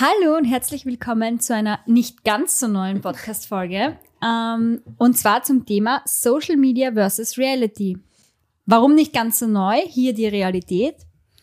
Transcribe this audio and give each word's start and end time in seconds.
Hallo 0.00 0.38
und 0.38 0.46
herzlich 0.46 0.86
willkommen 0.86 1.40
zu 1.40 1.54
einer 1.54 1.80
nicht 1.84 2.24
ganz 2.24 2.58
so 2.58 2.68
neuen 2.68 3.02
Podcast-Folge. 3.02 3.98
Ähm, 4.24 4.80
und 4.96 5.18
zwar 5.18 5.42
zum 5.42 5.66
Thema 5.66 6.00
Social 6.06 6.56
Media 6.56 6.92
versus 6.92 7.36
Reality. 7.36 7.98
Warum 8.64 8.94
nicht 8.94 9.12
ganz 9.12 9.40
so 9.40 9.46
neu? 9.46 9.76
Hier 9.86 10.14
die 10.14 10.26
Realität. 10.26 10.94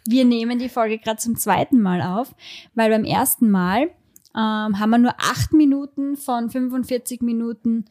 Wir 0.08 0.26
nehmen 0.26 0.58
die 0.58 0.70
Folge 0.70 0.98
gerade 0.98 1.20
zum 1.20 1.36
zweiten 1.36 1.80
Mal 1.80 2.02
auf, 2.02 2.34
weil 2.74 2.90
beim 2.90 3.04
ersten 3.04 3.52
Mal 3.52 3.92
ähm, 4.36 4.80
haben 4.80 4.90
wir 4.90 4.98
nur 4.98 5.14
acht 5.20 5.54
Minuten 5.54 6.18
von 6.18 6.50
45 6.50 7.22
Minuten 7.22 7.86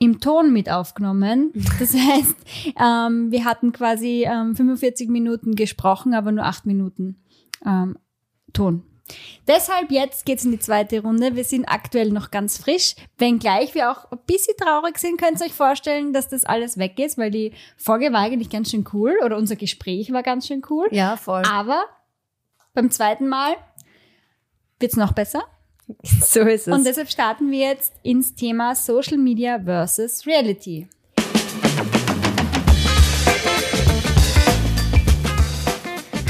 im 0.00 0.18
Ton 0.18 0.52
mit 0.52 0.68
aufgenommen. 0.72 1.52
Das 1.78 1.94
heißt, 1.94 2.36
ähm, 2.80 3.30
wir 3.30 3.44
hatten 3.44 3.70
quasi 3.70 4.24
ähm, 4.26 4.56
45 4.56 5.08
Minuten 5.08 5.54
gesprochen, 5.54 6.14
aber 6.14 6.32
nur 6.32 6.46
acht 6.46 6.66
Minuten 6.66 7.22
ähm, 7.64 7.96
Ton. 8.52 8.82
Deshalb 9.46 9.90
jetzt 9.90 10.24
geht's 10.24 10.44
in 10.44 10.52
die 10.52 10.58
zweite 10.58 11.02
Runde. 11.02 11.36
Wir 11.36 11.44
sind 11.44 11.66
aktuell 11.66 12.10
noch 12.10 12.30
ganz 12.30 12.58
frisch, 12.58 12.94
wenngleich 13.18 13.74
wir 13.74 13.90
auch 13.90 14.10
ein 14.10 14.18
bisschen 14.26 14.56
traurig 14.56 14.98
sind, 14.98 15.20
könnt 15.20 15.40
ihr 15.40 15.46
euch 15.46 15.52
vorstellen, 15.52 16.12
dass 16.12 16.28
das 16.28 16.44
alles 16.44 16.78
weg 16.78 16.98
ist, 16.98 17.18
weil 17.18 17.30
die 17.30 17.52
Folge 17.76 18.12
war 18.12 18.20
eigentlich 18.20 18.48
ganz 18.48 18.70
schön 18.70 18.84
cool 18.92 19.18
oder 19.22 19.36
unser 19.36 19.56
Gespräch 19.56 20.12
war 20.12 20.22
ganz 20.22 20.46
schön 20.46 20.62
cool. 20.70 20.88
Ja, 20.90 21.16
voll. 21.16 21.42
Aber 21.50 21.84
beim 22.72 22.90
zweiten 22.90 23.28
Mal 23.28 23.56
wird's 24.80 24.96
noch 24.96 25.12
besser. 25.12 25.44
So 26.02 26.40
ist 26.40 26.66
es. 26.66 26.74
Und 26.74 26.84
deshalb 26.86 27.10
starten 27.10 27.50
wir 27.50 27.68
jetzt 27.68 27.92
ins 28.02 28.34
Thema 28.34 28.74
Social 28.74 29.18
Media 29.18 29.60
versus 29.60 30.26
Reality. 30.26 30.88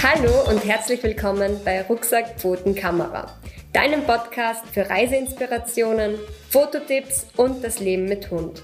Hallo 0.06 0.50
und 0.50 0.62
herzlich 0.66 1.02
willkommen 1.02 1.58
bei 1.64 1.80
Rucksack 1.80 2.38
Pfoten 2.38 2.74
Kamera, 2.74 3.26
deinem 3.72 4.04
Podcast 4.04 4.62
für 4.66 4.86
Reiseinspirationen, 4.90 6.16
Fototipps 6.50 7.26
und 7.36 7.64
das 7.64 7.80
Leben 7.80 8.04
mit 8.04 8.30
Hund. 8.30 8.62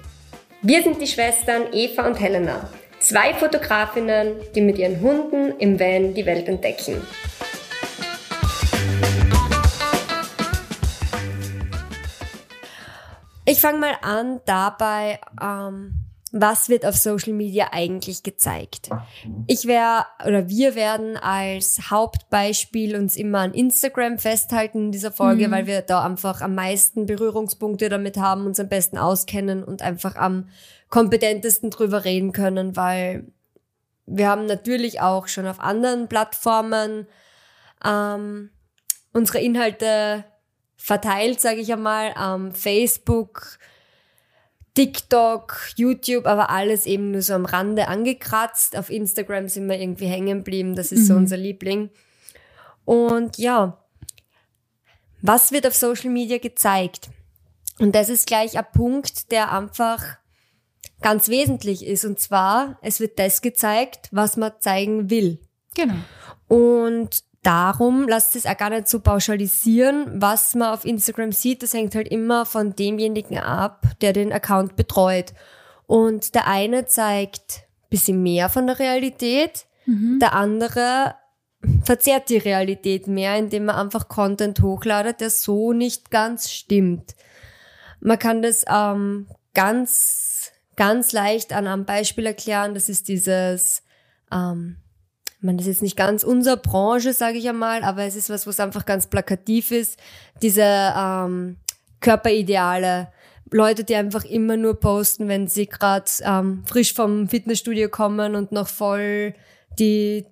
Wir 0.61 0.83
sind 0.83 1.01
die 1.01 1.07
Schwestern 1.07 1.73
Eva 1.73 2.07
und 2.07 2.21
Helena, 2.21 2.69
zwei 2.99 3.33
Fotografinnen, 3.33 4.35
die 4.55 4.61
mit 4.61 4.77
ihren 4.77 5.01
Hunden 5.01 5.59
im 5.59 5.81
Van 5.81 6.13
die 6.13 6.27
Welt 6.27 6.47
entdecken. 6.47 7.01
Ich 13.47 13.63
fange 13.63 13.79
mal 13.79 13.97
an 14.03 14.43
dabei, 14.45 15.19
ähm, 15.41 16.00
was 16.33 16.69
wird 16.69 16.87
auf 16.87 16.97
Social 16.97 17.33
Media 17.33 17.69
eigentlich 17.73 18.23
gezeigt? 18.23 18.89
Ich 19.49 19.67
wäre 19.67 20.07
oder 20.25 20.49
wir 20.49 20.75
werden 20.77 21.17
als 21.17 21.91
Hauptbeispiel 21.91 22.95
uns 22.97 23.17
immer 23.17 23.41
an 23.41 23.53
Instagram 23.53 24.19
festhalten 24.19 24.87
in 24.87 24.93
dieser 24.93 25.11
Folge, 25.11 25.49
Mhm. 25.49 25.53
weil 25.53 25.67
wir 25.67 25.83
da 25.83 26.05
einfach 26.05 26.41
am 26.41 26.55
meisten 26.55 27.07
Berührungspunkte 27.07 27.89
damit 27.89 28.17
haben, 28.17 28.47
uns 28.47 28.61
am 28.61 28.69
besten 28.69 28.97
auskennen 28.97 29.65
und 29.65 29.83
einfach 29.83 30.15
am 30.17 30.49
kompetentesten 30.89 31.71
drüber 31.71 32.05
reden 32.05 32.33
können, 32.33 32.77
weil 32.77 33.27
wir 34.07 34.29
haben 34.29 34.47
natürlich 34.47 35.01
auch 35.01 35.27
schon 35.29 35.47
auf 35.47 35.61
anderen 35.61 36.09
Plattformen 36.09 37.07
ähm, 37.85 38.51
unsere 39.13 39.39
Inhalte 39.41 40.25
verteilt, 40.77 41.41
sage 41.41 41.61
ich 41.61 41.73
einmal, 41.73 42.15
ähm, 42.21 42.53
Facebook, 42.55 43.59
TikTok, 44.75 45.73
YouTube, 45.77 46.27
aber 46.27 46.51
alles 46.51 46.87
eben 46.87 47.11
nur 47.11 47.23
so 47.23 47.35
am 47.35 47.45
Rande 47.45 47.89
angekratzt. 47.89 48.77
Auf 48.77 48.91
Instagram 48.91 49.49
sind 49.49 49.69
wir 49.69 49.79
irgendwie 49.81 50.07
hängen 50.07 50.39
geblieben, 50.39 50.75
das 50.77 50.93
ist 50.93 51.07
so 51.07 51.15
Mhm. 51.15 51.21
unser 51.21 51.37
Liebling. 51.37 51.91
Und 52.85 53.39
ja, 53.39 53.79
was 55.23 55.53
wird 55.53 55.67
auf 55.67 55.75
Social 55.75 56.11
Media 56.11 56.39
gezeigt? 56.39 57.11
Und 57.79 57.95
das 57.95 58.09
ist 58.09 58.27
gleich 58.27 58.59
ein 58.59 58.67
Punkt, 58.73 59.31
der 59.33 59.53
einfach 59.53 60.03
ganz 61.01 61.29
wesentlich 61.29 61.85
ist. 61.85 62.05
Und 62.05 62.19
zwar, 62.21 62.79
es 62.83 63.01
wird 63.01 63.19
das 63.19 63.43
gezeigt, 63.43 64.09
was 64.13 64.37
man 64.37 64.53
zeigen 64.61 65.11
will. 65.11 65.41
Genau. 65.75 65.95
Und 66.49 67.23
darum 67.43 68.09
lasst 68.09 68.37
es 68.37 68.47
auch 68.47 68.57
gar 68.57 68.71
nicht 68.71 68.89
so 68.89 69.01
pauschalisieren, 69.01 70.21
was 70.21 70.55
man 70.55 70.73
auf 70.73 70.85
Instagram 70.85 71.33
sieht. 71.33 71.63
Das 71.63 71.75
hängt 71.75 71.95
halt 71.95 72.09
immer 72.09 72.47
von 72.47 72.75
demjenigen 72.77 73.39
ab, 73.39 73.87
der 74.01 74.13
den 74.13 74.33
Account 74.33 74.77
betreut. 74.77 75.33
Und 75.87 76.35
der 76.35 76.47
eine 76.47 76.87
zeigt 76.87 77.65
ein 77.65 77.89
bisschen 77.91 78.23
mehr 78.23 78.49
von 78.49 78.67
der 78.67 78.79
Realität, 78.79 79.67
der 80.21 80.35
andere 80.35 81.15
verzerrt 81.85 82.29
die 82.29 82.39
Realität 82.39 83.07
mehr, 83.07 83.37
indem 83.37 83.69
er 83.69 83.79
einfach 83.79 84.09
Content 84.09 84.63
hochladet, 84.63 85.21
der 85.21 85.31
so 85.31 85.73
nicht 85.73 86.11
ganz 86.11 86.51
stimmt. 86.51 87.15
Man 88.01 88.19
kann 88.19 88.41
das 88.41 88.65
ähm, 88.69 89.27
ganz, 89.53 90.53
ganz 90.77 91.13
leicht 91.13 91.53
an 91.53 91.67
einem 91.67 91.85
Beispiel 91.85 92.27
erklären. 92.27 92.75
Das 92.75 92.89
ist 92.89 93.09
dieses, 93.09 93.83
ähm, 94.33 94.77
meine, 95.43 95.59
das 95.59 95.67
ist 95.67 95.77
jetzt 95.77 95.83
nicht 95.83 95.97
ganz 95.97 96.25
unsere 96.25 96.57
Branche, 96.57 97.13
sage 97.13 97.39
ich 97.39 97.49
einmal, 97.49 97.83
aber 97.83 98.05
es 98.05 98.17
ist 98.17 98.31
was, 98.31 98.47
was 98.47 98.61
einfach 98.61 98.87
ganz 98.87 99.07
plakativ 99.07 99.71
ist. 99.71 99.99
Diese 100.43 100.63
ähm, 100.63 101.57
Körperideale. 102.01 103.09
Leute, 103.53 103.83
die 103.83 103.97
einfach 103.97 104.25
immer 104.25 104.57
nur 104.57 104.79
posten, 104.79 105.27
wenn 105.27 105.49
sie 105.49 105.67
gerade 105.67 106.09
ähm, 106.23 106.63
frisch 106.67 106.95
vom 106.95 107.29
Fitnessstudio 107.29 107.89
kommen 107.89 108.37
und 108.37 108.53
noch 108.53 108.69
voll 108.69 109.35
die 109.79 110.27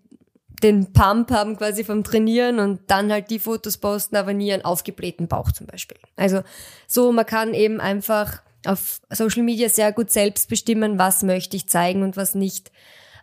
den 0.63 0.93
Pump 0.93 1.31
haben 1.31 1.57
quasi 1.57 1.85
vom 1.85 2.03
Trainieren 2.03 2.59
und 2.59 2.81
dann 2.89 3.13
halt 3.13 3.31
die 3.31 3.39
Fotos 3.39 3.77
posten, 3.77 4.17
aber 4.17 4.33
nie 4.33 4.53
einen 4.53 4.65
aufgeblähten 4.65 5.29
Bauch 5.29 5.53
zum 5.53 5.69
Beispiel. 5.69 5.99
Also 6.17 6.43
so, 6.89 7.13
man 7.13 7.27
kann 7.27 7.55
eben 7.55 7.81
einfach 7.81 8.43
auf 8.67 9.01
Social 9.09 9.45
Media 9.45 9.69
sehr 9.69 9.93
gut 9.93 10.11
selbst 10.11 10.49
bestimmen, 10.49 10.99
was 10.99 11.23
möchte 11.23 11.57
ich 11.57 11.69
zeigen 11.69 12.03
und 12.03 12.17
was 12.17 12.35
nicht. 12.35 12.73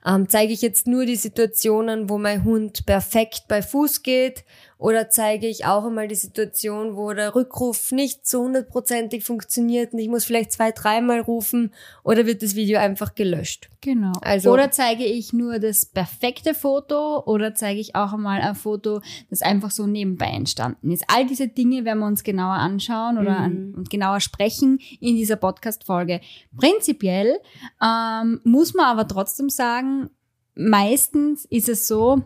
Ähm, 0.05 0.29
zeige 0.29 0.53
ich 0.53 0.61
jetzt 0.61 0.87
nur 0.87 1.05
die 1.05 1.15
Situationen, 1.15 2.09
wo 2.09 2.17
mein 2.17 2.43
Hund 2.43 2.85
perfekt 2.85 3.43
bei 3.47 3.61
Fuß 3.61 4.03
geht 4.03 4.43
oder 4.77 5.09
zeige 5.09 5.47
ich 5.47 5.65
auch 5.65 5.85
einmal 5.85 6.07
die 6.07 6.15
Situation, 6.15 6.95
wo 6.95 7.13
der 7.13 7.33
Rückruf 7.33 7.91
nicht 7.91 8.27
so 8.27 8.43
hundertprozentig 8.43 9.23
funktioniert 9.23 9.93
und 9.93 9.99
ich 9.99 10.09
muss 10.09 10.25
vielleicht 10.25 10.51
zwei, 10.51 10.71
dreimal 10.71 11.21
rufen 11.21 11.73
oder 12.03 12.25
wird 12.25 12.43
das 12.43 12.55
Video 12.55 12.79
einfach 12.79 13.15
gelöscht? 13.15 13.69
Genau. 13.81 14.11
Also- 14.21 14.51
oder 14.51 14.71
zeige 14.71 15.05
ich 15.05 15.31
nur 15.31 15.59
das 15.59 15.85
perfekte 15.85 16.53
Foto 16.53 17.23
oder 17.25 17.55
zeige 17.55 17.79
ich 17.79 17.95
auch 17.95 18.13
einmal 18.13 18.41
ein 18.41 18.55
Foto, 18.55 19.01
das 19.29 19.41
einfach 19.41 19.71
so 19.71 19.87
nebenbei 19.87 20.27
entstanden 20.27 20.91
ist. 20.91 21.05
All 21.07 21.25
diese 21.25 21.47
Dinge 21.47 21.85
werden 21.85 21.99
wir 21.99 22.07
uns 22.07 22.23
genauer 22.23 22.55
anschauen 22.55 23.17
oder 23.17 23.37
an, 23.37 23.73
und 23.75 23.89
genauer 23.89 24.19
sprechen 24.19 24.79
in 24.99 25.15
dieser 25.15 25.35
Podcast-Folge. 25.35 26.19
Prinzipiell 26.57 27.39
ähm, 27.81 28.41
muss 28.43 28.73
man 28.73 28.87
aber 28.87 29.07
trotzdem 29.07 29.49
sagen, 29.49 30.09
meistens 30.55 31.45
ist 31.45 31.69
es 31.69 31.87
so, 31.87 32.21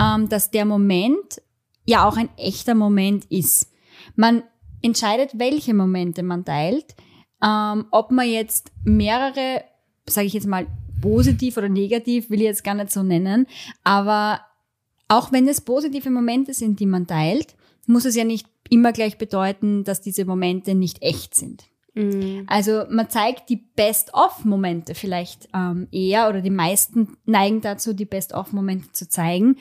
ähm, 0.00 0.28
dass 0.28 0.50
der 0.50 0.64
Moment 0.64 1.40
ja 1.84 2.08
auch 2.08 2.16
ein 2.16 2.28
echter 2.36 2.74
Moment 2.74 3.24
ist. 3.26 3.70
Man 4.16 4.42
entscheidet, 4.82 5.38
welche 5.38 5.74
Momente 5.74 6.22
man 6.22 6.44
teilt, 6.44 6.94
ähm, 7.42 7.86
ob 7.90 8.10
man 8.10 8.28
jetzt 8.28 8.70
mehrere, 8.84 9.64
sage 10.06 10.26
ich 10.26 10.32
jetzt 10.32 10.46
mal, 10.46 10.66
positiv 11.00 11.56
oder 11.56 11.68
negativ, 11.68 12.30
will 12.30 12.40
ich 12.40 12.46
jetzt 12.46 12.64
gar 12.64 12.74
nicht 12.74 12.90
so 12.90 13.02
nennen, 13.02 13.46
aber 13.82 14.40
auch 15.08 15.32
wenn 15.32 15.46
es 15.48 15.60
positive 15.60 16.10
Momente 16.10 16.54
sind, 16.54 16.80
die 16.80 16.86
man 16.86 17.06
teilt, 17.06 17.54
muss 17.86 18.04
es 18.04 18.16
ja 18.16 18.24
nicht 18.24 18.46
immer 18.70 18.92
gleich 18.92 19.18
bedeuten, 19.18 19.84
dass 19.84 20.00
diese 20.00 20.24
Momente 20.24 20.74
nicht 20.74 21.02
echt 21.02 21.34
sind. 21.34 21.64
Also 22.46 22.84
man 22.90 23.08
zeigt 23.08 23.48
die 23.50 23.56
Best-of-Momente 23.76 24.94
vielleicht 24.94 25.48
ähm, 25.54 25.86
eher 25.92 26.28
oder 26.28 26.40
die 26.40 26.50
meisten 26.50 27.16
neigen 27.24 27.60
dazu, 27.60 27.92
die 27.92 28.04
Best-of-Momente 28.04 28.92
zu 28.92 29.08
zeigen. 29.08 29.58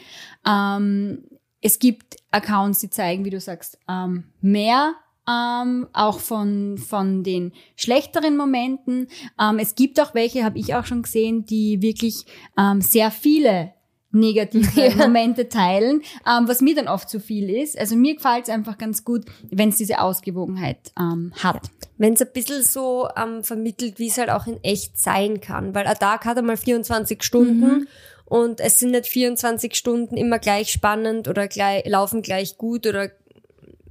Ähm, 0.47 1.25
es 1.63 1.79
gibt 1.79 2.17
Accounts, 2.31 2.79
die 2.79 2.89
zeigen, 2.89 3.25
wie 3.25 3.29
du 3.29 3.39
sagst, 3.39 3.79
ähm, 3.89 4.25
mehr 4.41 4.93
ähm, 5.27 5.87
auch 5.93 6.19
von, 6.19 6.77
von 6.77 7.23
den 7.23 7.53
schlechteren 7.75 8.35
Momenten. 8.35 9.07
Ähm, 9.39 9.59
es 9.59 9.75
gibt 9.75 9.99
auch 10.01 10.13
welche, 10.13 10.43
habe 10.43 10.59
ich 10.59 10.75
auch 10.75 10.85
schon 10.85 11.03
gesehen, 11.03 11.45
die 11.45 11.81
wirklich 11.81 12.25
ähm, 12.57 12.81
sehr 12.81 13.09
viele 13.09 13.73
negative 14.11 14.91
Momente 14.97 15.49
teilen, 15.49 16.01
ähm, 16.27 16.47
was 16.47 16.61
mir 16.61 16.75
dann 16.75 16.89
oft 16.89 17.09
zu 17.09 17.19
viel 17.19 17.49
ist. 17.49 17.77
Also 17.79 17.95
mir 17.95 18.15
gefällt 18.15 18.43
es 18.43 18.49
einfach 18.49 18.77
ganz 18.77 19.03
gut, 19.03 19.25
wenn 19.49 19.69
es 19.69 19.77
diese 19.77 20.01
Ausgewogenheit 20.01 20.91
ähm, 20.99 21.31
hat. 21.41 21.71
wenn 21.97 22.13
es 22.13 22.21
ein 22.21 22.31
bisschen 22.33 22.61
so 22.61 23.07
ähm, 23.15 23.43
vermittelt, 23.43 23.99
wie 23.99 24.07
es 24.07 24.17
halt 24.17 24.29
auch 24.29 24.45
in 24.45 24.61
echt 24.63 24.99
sein 24.99 25.39
kann. 25.39 25.73
Weil 25.73 25.87
ein 25.87 25.97
Tag 25.97 26.25
hat 26.25 26.37
einmal 26.37 26.57
24 26.57 27.23
Stunden 27.23 27.87
und 28.33 28.59
es 28.59 28.79
sind 28.79 28.89
nicht 28.89 29.05
24 29.05 29.75
Stunden 29.75 30.17
immer 30.17 30.39
gleich 30.39 30.71
spannend 30.71 31.27
oder 31.27 31.47
gleich, 31.47 31.85
laufen 31.85 32.23
gleich 32.23 32.57
gut 32.57 32.87
oder 32.87 33.11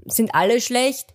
sind 0.06 0.34
alle 0.34 0.60
schlecht. 0.60 1.14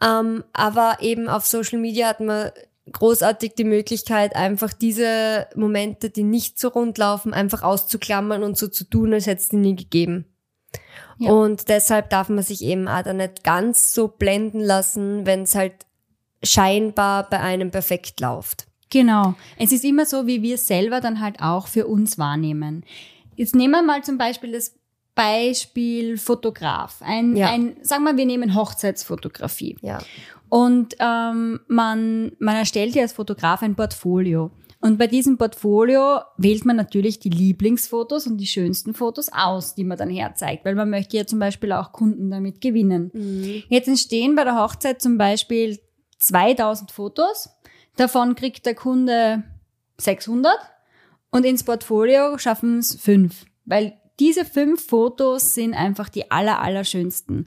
Ähm, 0.00 0.44
aber 0.52 0.98
eben 1.00 1.28
auf 1.28 1.44
Social 1.44 1.80
Media 1.80 2.06
hat 2.06 2.20
man 2.20 2.52
großartig 2.92 3.54
die 3.56 3.64
Möglichkeit, 3.64 4.36
einfach 4.36 4.72
diese 4.72 5.48
Momente, 5.56 6.08
die 6.08 6.22
nicht 6.22 6.60
so 6.60 6.68
rund 6.68 6.98
laufen, 6.98 7.34
einfach 7.34 7.64
auszuklammern 7.64 8.44
und 8.44 8.56
so 8.56 8.68
zu 8.68 8.84
tun, 8.84 9.12
als 9.12 9.26
hätte 9.26 9.40
es 9.40 9.48
die 9.48 9.56
nie 9.56 9.74
gegeben. 9.74 10.24
Ja. 11.18 11.32
Und 11.32 11.68
deshalb 11.68 12.10
darf 12.10 12.28
man 12.28 12.44
sich 12.44 12.62
eben 12.62 12.86
auch 12.86 13.02
da 13.02 13.12
nicht 13.12 13.42
ganz 13.42 13.92
so 13.92 14.06
blenden 14.06 14.60
lassen, 14.60 15.26
wenn 15.26 15.42
es 15.42 15.56
halt 15.56 15.84
scheinbar 16.44 17.28
bei 17.28 17.40
einem 17.40 17.72
perfekt 17.72 18.20
läuft. 18.20 18.69
Genau. 18.90 19.34
Es 19.56 19.72
ist 19.72 19.84
immer 19.84 20.04
so, 20.04 20.26
wie 20.26 20.42
wir 20.42 20.58
selber 20.58 21.00
dann 21.00 21.20
halt 21.20 21.40
auch 21.40 21.68
für 21.68 21.86
uns 21.86 22.18
wahrnehmen. 22.18 22.84
Jetzt 23.36 23.54
nehmen 23.54 23.72
wir 23.72 23.82
mal 23.82 24.02
zum 24.02 24.18
Beispiel 24.18 24.52
das 24.52 24.74
Beispiel 25.14 26.18
Fotograf. 26.18 27.00
Ein, 27.00 27.36
ja. 27.36 27.48
ein 27.50 27.76
sagen 27.82 28.04
wir, 28.04 28.16
wir 28.16 28.26
nehmen 28.26 28.54
Hochzeitsfotografie. 28.54 29.76
Ja. 29.82 29.98
Und 30.48 30.96
ähm, 30.98 31.60
man, 31.68 32.32
man 32.38 32.56
erstellt 32.56 32.94
ja 32.94 33.02
als 33.02 33.12
Fotograf 33.12 33.62
ein 33.62 33.76
Portfolio. 33.76 34.50
Und 34.80 34.98
bei 34.98 35.06
diesem 35.06 35.36
Portfolio 35.36 36.20
wählt 36.38 36.64
man 36.64 36.76
natürlich 36.76 37.18
die 37.18 37.28
Lieblingsfotos 37.28 38.26
und 38.26 38.38
die 38.38 38.46
schönsten 38.46 38.94
Fotos 38.94 39.30
aus, 39.30 39.74
die 39.74 39.84
man 39.84 39.98
dann 39.98 40.08
herzeigt, 40.08 40.64
weil 40.64 40.74
man 40.74 40.88
möchte 40.88 41.18
ja 41.18 41.26
zum 41.26 41.38
Beispiel 41.38 41.72
auch 41.72 41.92
Kunden 41.92 42.30
damit 42.30 42.62
gewinnen. 42.62 43.10
Mhm. 43.12 43.62
Jetzt 43.68 43.88
entstehen 43.88 44.34
bei 44.34 44.44
der 44.44 44.56
Hochzeit 44.56 45.02
zum 45.02 45.18
Beispiel 45.18 45.78
2000 46.18 46.92
Fotos, 46.92 47.50
davon 47.96 48.34
kriegt 48.34 48.66
der 48.66 48.74
Kunde 48.74 49.42
600 49.98 50.52
und 51.30 51.44
ins 51.44 51.64
Portfolio 51.64 52.38
schaffen 52.38 52.78
es 52.78 52.94
fünf, 52.94 53.46
weil 53.64 53.98
diese 54.18 54.44
fünf 54.44 54.86
Fotos 54.86 55.54
sind 55.54 55.74
einfach 55.74 56.08
die 56.08 56.30
aller, 56.30 56.60
aller 56.60 56.84
schönsten. 56.84 57.46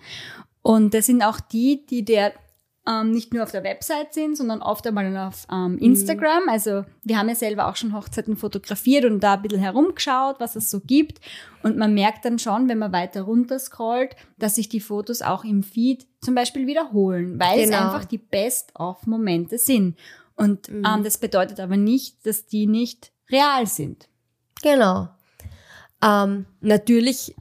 Und 0.62 0.94
das 0.94 1.06
sind 1.06 1.22
auch 1.22 1.40
die, 1.40 1.86
die 1.86 2.04
der 2.04 2.34
ähm, 2.88 3.12
nicht 3.12 3.34
nur 3.34 3.44
auf 3.44 3.52
der 3.52 3.64
Website 3.64 4.14
sind, 4.14 4.36
sondern 4.36 4.62
oft 4.62 4.86
einmal 4.86 5.16
auf 5.16 5.48
ähm, 5.52 5.78
Instagram. 5.78 6.44
Mhm. 6.44 6.50
Also 6.50 6.84
wir 7.04 7.18
haben 7.18 7.30
ja 7.30 7.36
selber 7.36 7.68
auch 7.70 7.76
schon 7.76 7.96
Hochzeiten 7.96 8.36
fotografiert 8.36 9.06
und 9.06 9.22
da 9.22 9.36
ein 9.36 9.42
bisschen 9.42 9.60
herumgeschaut, 9.60 10.40
was 10.40 10.56
es 10.56 10.70
so 10.70 10.82
gibt. 10.82 11.22
Und 11.62 11.78
man 11.78 11.94
merkt 11.94 12.26
dann 12.26 12.40
schon, 12.40 12.68
wenn 12.68 12.80
man 12.80 12.92
weiter 12.92 13.22
runter 13.22 13.58
scrollt, 13.58 14.16
dass 14.38 14.56
sich 14.56 14.68
die 14.68 14.82
Fotos 14.82 15.22
auch 15.22 15.46
im 15.46 15.64
Feed 15.64 16.08
zum 16.22 16.36
Beispiel 16.36 16.68
wiederholen, 16.68 17.40
weil 17.40 17.64
genau. 17.64 17.78
es 17.78 17.84
einfach 17.84 18.06
die 18.06 18.18
Best-of-Momente 18.18 19.58
sind. 19.58 19.98
Und 20.36 20.70
mhm. 20.70 20.86
ähm, 20.86 21.04
das 21.04 21.18
bedeutet 21.18 21.60
aber 21.60 21.78
nicht, 21.78 22.26
dass 22.26 22.46
die 22.46 22.68
nicht 22.68 23.12
real 23.30 23.68
sind. 23.68 24.08
Genau. 24.62 25.10
Ähm, 26.04 26.46
natürlich 26.62 27.36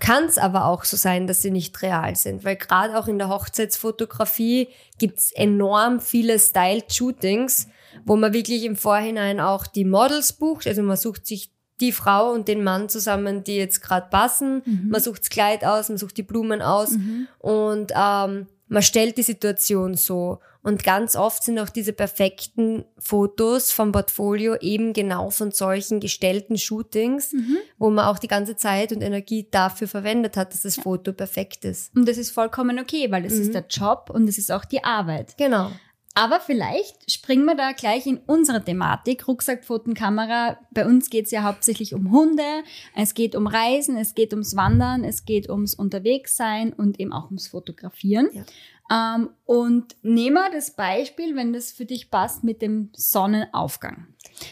kann 0.00 0.24
es 0.24 0.38
aber 0.38 0.66
auch 0.66 0.84
so 0.84 0.96
sein, 0.96 1.26
dass 1.26 1.42
sie 1.42 1.50
nicht 1.50 1.80
real 1.82 2.14
sind, 2.14 2.44
weil 2.44 2.56
gerade 2.56 2.98
auch 2.98 3.08
in 3.08 3.18
der 3.18 3.28
Hochzeitsfotografie 3.28 4.68
gibt's 4.98 5.32
enorm 5.32 6.00
viele 6.00 6.38
Styled-Shootings, 6.38 7.68
wo 8.04 8.16
man 8.16 8.32
wirklich 8.32 8.64
im 8.64 8.76
Vorhinein 8.76 9.40
auch 9.40 9.66
die 9.66 9.84
Models 9.84 10.34
bucht. 10.34 10.66
Also 10.66 10.82
man 10.82 10.96
sucht 10.96 11.26
sich 11.26 11.50
die 11.80 11.92
Frau 11.92 12.32
und 12.32 12.48
den 12.48 12.62
Mann 12.64 12.88
zusammen, 12.88 13.44
die 13.44 13.56
jetzt 13.56 13.82
gerade 13.82 14.08
passen. 14.10 14.62
Mhm. 14.64 14.88
Man 14.90 15.00
sucht 15.00 15.22
das 15.22 15.30
Kleid 15.30 15.64
aus, 15.64 15.88
man 15.88 15.98
sucht 15.98 16.16
die 16.16 16.22
Blumen 16.22 16.60
aus 16.60 16.90
mhm. 16.90 17.28
und 17.38 17.92
ähm, 17.94 18.46
man 18.68 18.82
stellt 18.82 19.16
die 19.16 19.22
Situation 19.22 19.94
so. 19.94 20.40
Und 20.62 20.82
ganz 20.82 21.14
oft 21.16 21.44
sind 21.44 21.58
auch 21.58 21.68
diese 21.68 21.92
perfekten 21.92 22.84
Fotos 22.98 23.70
vom 23.72 23.92
Portfolio 23.92 24.56
eben 24.60 24.92
genau 24.92 25.30
von 25.30 25.52
solchen 25.52 26.00
gestellten 26.00 26.58
Shootings, 26.58 27.32
mhm. 27.32 27.58
wo 27.78 27.90
man 27.90 28.06
auch 28.06 28.18
die 28.18 28.28
ganze 28.28 28.56
Zeit 28.56 28.92
und 28.92 29.00
Energie 29.00 29.46
dafür 29.50 29.88
verwendet 29.88 30.36
hat, 30.36 30.52
dass 30.52 30.62
das 30.62 30.76
ja. 30.76 30.82
Foto 30.82 31.12
perfekt 31.12 31.64
ist. 31.64 31.94
Und 31.96 32.08
das 32.08 32.18
ist 32.18 32.30
vollkommen 32.30 32.78
okay, 32.78 33.10
weil 33.10 33.22
das 33.22 33.34
mhm. 33.34 33.42
ist 33.42 33.54
der 33.54 33.66
Job 33.68 34.10
und 34.12 34.26
das 34.26 34.36
ist 34.36 34.50
auch 34.50 34.64
die 34.64 34.82
Arbeit. 34.82 35.36
Genau. 35.38 35.70
Aber 36.18 36.40
vielleicht 36.40 37.08
springen 37.08 37.44
wir 37.44 37.54
da 37.54 37.70
gleich 37.70 38.04
in 38.04 38.18
unsere 38.26 38.64
Thematik, 38.64 39.28
Rucksackfotenkamera. 39.28 40.58
Bei 40.72 40.84
uns 40.84 41.10
geht 41.10 41.26
es 41.26 41.30
ja 41.30 41.44
hauptsächlich 41.44 41.94
um 41.94 42.10
Hunde, 42.10 42.64
es 42.96 43.14
geht 43.14 43.36
um 43.36 43.46
Reisen, 43.46 43.96
es 43.96 44.16
geht 44.16 44.32
ums 44.32 44.56
Wandern, 44.56 45.04
es 45.04 45.26
geht 45.26 45.48
ums 45.48 45.76
Unterwegssein 45.76 46.72
und 46.72 46.98
eben 46.98 47.12
auch 47.12 47.26
ums 47.26 47.46
Fotografieren. 47.46 48.30
Ja. 48.32 49.14
Ähm, 49.14 49.30
und 49.44 49.94
nehmen 50.02 50.34
wir 50.34 50.50
das 50.50 50.72
Beispiel, 50.72 51.36
wenn 51.36 51.52
das 51.52 51.70
für 51.70 51.84
dich 51.84 52.10
passt, 52.10 52.42
mit 52.42 52.62
dem 52.62 52.90
Sonnenaufgang. 52.96 54.08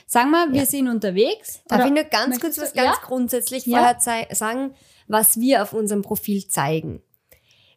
Sagen 0.07 0.31
wir, 0.31 0.53
wir 0.53 0.61
ja. 0.61 0.67
sind 0.67 0.87
unterwegs. 0.87 1.63
Darf 1.67 1.85
ich 1.85 1.93
nur 1.93 2.05
ganz 2.05 2.39
kurz 2.39 2.59
was 2.59 2.75
ganz 2.75 2.97
ja? 2.97 3.03
grundsätzlich 3.05 3.65
vorher 3.65 3.99
sagen, 3.99 4.73
was 5.09 5.41
wir 5.41 5.65
auf 5.65 5.73
unserem 5.73 6.03
Profil 6.03 6.47
zeigen? 6.47 7.03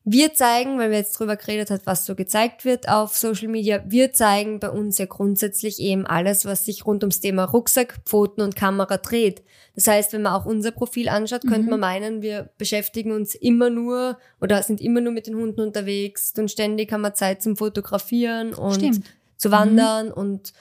Wir 0.05 0.33
zeigen, 0.33 0.79
weil 0.79 0.91
wir 0.91 0.97
jetzt 0.97 1.19
drüber 1.19 1.35
geredet 1.35 1.69
hat, 1.69 1.81
was 1.85 2.05
so 2.05 2.15
gezeigt 2.15 2.65
wird 2.65 2.87
auf 2.87 3.15
Social 3.15 3.49
Media, 3.49 3.83
wir 3.85 4.13
zeigen 4.13 4.59
bei 4.59 4.69
uns 4.69 4.97
ja 4.97 5.05
grundsätzlich 5.05 5.79
eben 5.79 6.05
alles, 6.07 6.45
was 6.45 6.65
sich 6.65 6.85
rund 6.85 7.03
ums 7.03 7.19
Thema 7.19 7.43
Rucksack, 7.43 7.99
Pfoten 8.05 8.41
und 8.41 8.55
Kamera 8.55 8.97
dreht. 8.97 9.43
Das 9.75 9.87
heißt, 9.87 10.13
wenn 10.13 10.21
man 10.21 10.33
auch 10.33 10.45
unser 10.45 10.71
Profil 10.71 11.09
anschaut, 11.09 11.43
mhm. 11.43 11.49
könnte 11.49 11.69
man 11.69 11.81
meinen, 11.81 12.21
wir 12.21 12.49
beschäftigen 12.57 13.11
uns 13.11 13.35
immer 13.35 13.69
nur 13.69 14.17
oder 14.41 14.63
sind 14.63 14.81
immer 14.81 15.01
nur 15.01 15.13
mit 15.13 15.27
den 15.27 15.35
Hunden 15.35 15.61
unterwegs 15.61 16.33
und 16.37 16.49
ständig 16.49 16.91
haben 16.91 17.01
wir 17.01 17.13
Zeit 17.13 17.43
zum 17.43 17.57
Fotografieren 17.57 18.53
und 18.53 18.75
Stimmt. 18.75 19.05
zu 19.37 19.51
wandern 19.51 20.07
mhm. 20.07 20.13
und 20.13 20.53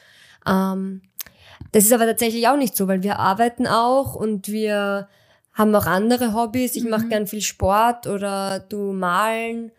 ähm, 0.47 1.03
das 1.73 1.85
ist 1.85 1.93
aber 1.93 2.07
tatsächlich 2.07 2.49
auch 2.49 2.57
nicht 2.57 2.77
so, 2.77 2.89
weil 2.89 3.03
wir 3.03 3.19
arbeiten 3.19 3.67
auch 3.67 4.15
und 4.15 4.49
wir 4.49 5.09
haben 5.59 5.75
auch 5.75 5.87
andere 5.87 6.33
Hobbys. 6.33 6.77
Ich 6.77 6.85
mhm. 6.85 6.91
mache 6.91 7.09
gern 7.09 7.27
viel 7.27 7.43
Sport 7.43 8.07
oder 8.07 8.61
du 8.61 8.93
malen 8.93 9.73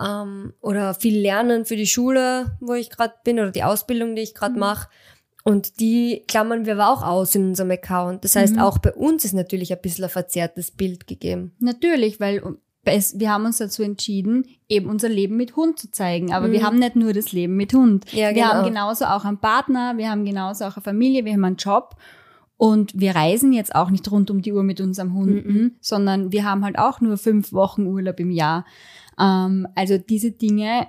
ähm, 0.00 0.54
oder 0.60 0.94
viel 0.94 1.20
lernen 1.20 1.66
für 1.66 1.76
die 1.76 1.86
Schule, 1.86 2.56
wo 2.60 2.72
ich 2.74 2.90
gerade 2.90 3.14
bin 3.22 3.38
oder 3.38 3.50
die 3.50 3.62
Ausbildung, 3.62 4.16
die 4.16 4.22
ich 4.22 4.34
gerade 4.34 4.54
mhm. 4.54 4.60
mache. 4.60 4.88
Und 5.44 5.80
die 5.80 6.24
klammern 6.26 6.66
wir 6.66 6.74
aber 6.74 6.90
auch 6.90 7.02
aus 7.02 7.34
in 7.34 7.48
unserem 7.48 7.70
Account. 7.70 8.24
Das 8.24 8.36
heißt, 8.36 8.56
mhm. 8.56 8.60
auch 8.60 8.78
bei 8.78 8.92
uns 8.92 9.24
ist 9.24 9.34
natürlich 9.34 9.72
ein 9.72 9.80
bisschen 9.80 10.04
ein 10.04 10.10
verzerrtes 10.10 10.70
Bild 10.70 11.06
gegeben. 11.06 11.54
Natürlich, 11.58 12.20
weil 12.20 12.42
wir 12.84 13.30
haben 13.30 13.44
uns 13.44 13.58
dazu 13.58 13.82
entschieden, 13.82 14.46
eben 14.68 14.88
unser 14.88 15.10
Leben 15.10 15.36
mit 15.36 15.56
Hund 15.56 15.78
zu 15.78 15.90
zeigen. 15.90 16.32
Aber 16.32 16.48
mhm. 16.48 16.52
wir 16.52 16.62
haben 16.62 16.78
nicht 16.78 16.96
nur 16.96 17.12
das 17.12 17.32
Leben 17.32 17.56
mit 17.56 17.74
Hund. 17.74 18.10
Ja, 18.12 18.34
wir 18.34 18.48
haben 18.48 18.64
genau. 18.64 18.68
genauso 18.68 19.04
auch 19.04 19.24
einen 19.24 19.38
Partner, 19.38 19.96
wir 19.96 20.10
haben 20.10 20.24
genauso 20.24 20.64
auch 20.64 20.76
eine 20.76 20.82
Familie, 20.82 21.24
wir 21.24 21.34
haben 21.34 21.44
einen 21.44 21.56
Job. 21.56 21.96
Und 22.58 22.92
wir 22.98 23.14
reisen 23.14 23.52
jetzt 23.52 23.74
auch 23.74 23.88
nicht 23.88 24.10
rund 24.10 24.30
um 24.30 24.42
die 24.42 24.52
Uhr 24.52 24.64
mit 24.64 24.80
unserem 24.80 25.14
Hunden, 25.14 25.52
mhm. 25.52 25.76
sondern 25.80 26.32
wir 26.32 26.44
haben 26.44 26.64
halt 26.64 26.76
auch 26.76 27.00
nur 27.00 27.16
fünf 27.16 27.52
Wochen 27.52 27.86
Urlaub 27.86 28.18
im 28.18 28.32
Jahr. 28.32 28.66
Ähm, 29.18 29.68
also 29.76 29.96
diese 29.96 30.32
Dinge, 30.32 30.88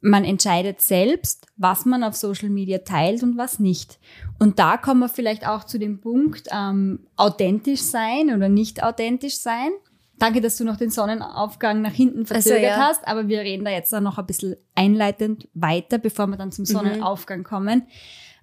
man 0.00 0.24
entscheidet 0.24 0.80
selbst, 0.80 1.46
was 1.58 1.84
man 1.84 2.02
auf 2.02 2.16
Social 2.16 2.48
Media 2.48 2.78
teilt 2.78 3.22
und 3.22 3.36
was 3.36 3.58
nicht. 3.58 3.98
Und 4.38 4.58
da 4.58 4.78
kommen 4.78 5.00
wir 5.00 5.10
vielleicht 5.10 5.46
auch 5.46 5.64
zu 5.64 5.78
dem 5.78 6.00
Punkt, 6.00 6.48
ähm, 6.50 7.00
authentisch 7.16 7.82
sein 7.82 8.34
oder 8.34 8.48
nicht 8.48 8.82
authentisch 8.82 9.36
sein. 9.36 9.70
Danke, 10.18 10.40
dass 10.40 10.56
du 10.56 10.64
noch 10.64 10.78
den 10.78 10.90
Sonnenaufgang 10.90 11.82
nach 11.82 11.92
hinten 11.92 12.20
also, 12.20 12.34
verzögert 12.34 12.70
also, 12.70 12.80
ja. 12.80 12.88
hast, 12.88 13.06
aber 13.06 13.28
wir 13.28 13.40
reden 13.40 13.66
da 13.66 13.70
jetzt 13.70 13.92
noch 13.92 14.16
ein 14.16 14.26
bisschen 14.26 14.56
einleitend 14.74 15.46
weiter, 15.52 15.98
bevor 15.98 16.26
wir 16.28 16.38
dann 16.38 16.52
zum 16.52 16.62
mhm. 16.62 16.66
Sonnenaufgang 16.66 17.40
mhm. 17.40 17.44
kommen. 17.44 17.82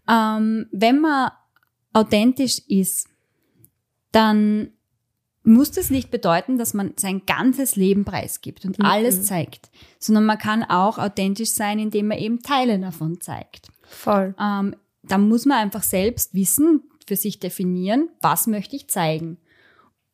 Ähm, 0.08 0.68
wenn 0.72 1.00
man 1.00 1.32
authentisch 1.94 2.60
ist, 2.68 3.08
dann 4.12 4.72
muss 5.44 5.72
das 5.72 5.90
nicht 5.90 6.12
bedeuten, 6.12 6.58
dass 6.58 6.74
man 6.74 6.94
sein 6.98 7.24
ganzes 7.26 7.76
Leben 7.76 8.06
preisgibt 8.06 8.66
und 8.66 8.80
mhm. 8.80 8.86
alles 8.86 9.26
zeigt, 9.26 9.70
sondern 9.98 10.26
man 10.26 10.38
kann 10.38 10.64
auch 10.64 10.98
authentisch 10.98 11.52
sein, 11.52 11.80
indem 11.80 12.08
man 12.08 12.18
eben 12.18 12.42
Teile 12.42 12.78
davon 12.80 13.20
zeigt. 13.22 13.70
Voll. 13.84 14.36
Ähm, 14.40 14.76
da 15.04 15.18
muss 15.18 15.46
man 15.46 15.58
einfach 15.58 15.84
selbst 15.84 16.34
wissen, 16.34 16.84
für 17.08 17.16
sich 17.16 17.40
definieren, 17.40 18.10
was 18.22 18.46
möchte 18.48 18.76
ich 18.76 18.88
zeigen. 18.88 19.38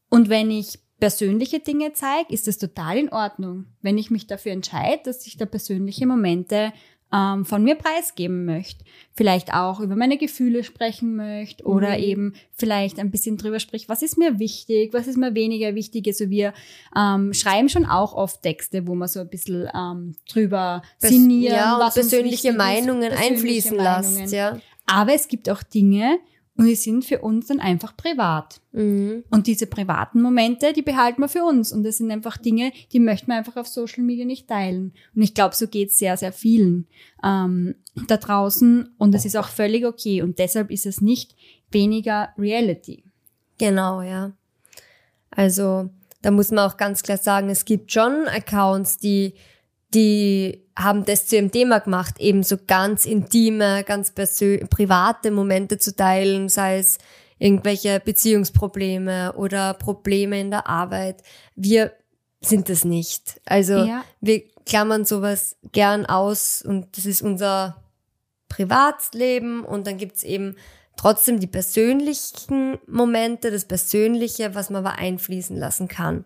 Und 0.10 0.30
wenn 0.30 0.50
ich 0.50 0.80
persönliche 1.00 1.60
Dinge 1.60 1.92
zeige, 1.92 2.34
ist 2.34 2.48
das 2.48 2.58
total 2.58 2.98
in 2.98 3.10
Ordnung. 3.10 3.66
Wenn 3.82 3.98
ich 3.98 4.10
mich 4.10 4.28
dafür 4.28 4.54
entscheide, 4.54 5.04
dass 5.04 5.28
ich 5.28 5.36
da 5.36 5.46
persönliche 5.46 6.08
Momente 6.08 6.72
ähm, 7.14 7.46
von 7.46 7.64
mir 7.64 7.76
preisgeben 7.76 8.46
möchte. 8.46 8.84
Vielleicht 9.14 9.54
auch 9.54 9.80
über 9.80 9.96
meine 9.96 10.18
Gefühle 10.18 10.64
sprechen 10.64 11.16
möchte 11.16 11.64
oder 11.64 11.98
mhm. 11.98 12.04
eben 12.04 12.34
vielleicht 12.52 13.00
ein 13.00 13.12
bisschen 13.12 13.38
drüber 13.38 13.60
spricht, 13.60 13.88
was 13.88 14.02
ist 14.02 14.18
mir 14.18 14.40
wichtig, 14.40 14.94
was 14.94 15.08
ist 15.08 15.18
mir 15.18 15.36
weniger 15.36 15.76
wichtig. 15.76 16.08
Also 16.08 16.30
wir 16.30 16.54
ähm, 16.96 17.34
schreiben 17.34 17.70
schon 17.70 17.86
auch 17.86 18.14
oft 18.14 18.42
Texte, 18.42 18.88
wo 18.88 18.96
man 18.96 19.08
so 19.08 19.22
ein 19.22 19.30
bisschen 19.30 19.70
ähm, 19.74 20.16
drüber 20.30 20.82
Bes 21.00 21.12
sinnieren, 21.12 21.56
ja, 21.56 21.78
was 21.80 21.94
persönliche 21.94 22.54
Meinungen 22.54 23.10
persönliche 23.10 23.34
einfließen 23.34 23.78
Meinungen. 23.78 24.18
lässt. 24.18 24.34
Ja. 24.34 24.60
Aber 24.86 25.14
es 25.14 25.28
gibt 25.28 25.50
auch 25.50 25.64
Dinge, 25.64 26.20
und 26.58 26.66
die 26.68 26.76
sind 26.76 27.04
für 27.04 27.20
uns 27.20 27.48
dann 27.48 27.60
einfach 27.60 27.98
privat. 27.98 28.62
Mhm. 28.72 29.26
Und 29.30 29.48
diese 29.48 29.68
privaten 29.68 30.22
Momente, 30.22 30.72
die 30.72 30.82
behalten 30.82 31.22
wir 31.22 31.28
für 31.28 31.44
uns. 31.44 31.74
Und 31.74 31.84
das 31.84 31.98
sind 31.98 32.12
einfach 32.12 32.38
Dinge, 32.38 32.72
die 32.94 33.00
möchten 33.00 33.28
wir 33.28 33.36
einfach 33.36 33.58
auf 33.58 33.68
Social 33.68 34.04
Media 34.04 34.24
nicht 34.24 34.48
teilen. 34.48 34.94
Und 35.14 35.22
ich 35.22 35.34
glaube, 35.34 35.54
so 35.54 35.68
geht 35.68 35.90
es 35.90 35.98
sehr, 35.98 36.16
sehr 36.16 36.32
vielen 36.32 36.88
ähm, 37.24 37.76
da 38.08 38.16
draußen. 38.16 38.90
Und 38.98 39.14
das 39.14 39.26
ist 39.26 39.36
auch 39.36 39.50
völlig 39.50 39.86
okay. 39.86 40.22
Und 40.22 40.40
deshalb 40.40 40.72
ist 40.72 40.86
es 40.86 41.02
nicht 41.02 41.36
weniger 41.72 42.30
Reality. 42.38 43.04
Genau, 43.58 44.02
ja. 44.02 44.32
Also 45.32 45.90
da 46.22 46.32
muss 46.32 46.52
man 46.52 46.70
auch 46.70 46.78
ganz 46.78 47.04
klar 47.04 47.18
sagen, 47.18 47.50
es 47.50 47.66
gibt 47.66 47.92
schon 47.92 48.28
Accounts, 48.28 48.98
die 48.98 49.34
die 49.96 50.62
haben 50.78 51.06
das 51.06 51.26
zu 51.26 51.38
ihrem 51.38 51.52
Thema 51.52 51.80
gemacht, 51.80 52.20
eben 52.20 52.44
so 52.44 52.58
ganz 52.68 53.06
intime, 53.06 53.84
ganz 53.86 54.12
private 54.12 55.32
Momente 55.32 55.78
zu 55.78 55.96
teilen, 55.96 56.50
sei 56.50 56.80
es 56.80 56.98
irgendwelche 57.40 58.02
Beziehungsprobleme 58.02 59.34
oder 59.34 59.74
Probleme 59.74 60.40
in 60.40 60.52
der 60.52 60.68
Arbeit. 60.68 61.24
Wir 61.56 61.94
sind 62.42 62.70
es 62.70 62.84
nicht. 62.84 63.42
Also 63.46 63.86
Ja. 63.86 64.04
wir 64.20 64.44
klammern 64.66 65.06
sowas 65.06 65.56
gern 65.72 66.06
aus 66.06 66.62
und 66.62 66.98
das 66.98 67.06
ist 67.06 67.22
unser 67.22 67.82
Privatleben 68.50 69.64
und 69.64 69.88
dann 69.88 69.98
gibt's 69.98 70.24
eben 70.24 70.56
trotzdem 70.98 71.40
die 71.40 71.48
persönlichen 71.48 72.78
Momente, 72.88 73.52
das 73.52 73.66
Persönliche, 73.66 74.56
was 74.56 74.70
man 74.70 74.86
aber 74.86 74.98
einfließen 74.98 75.58
lassen 75.58 75.88
kann. 75.88 76.26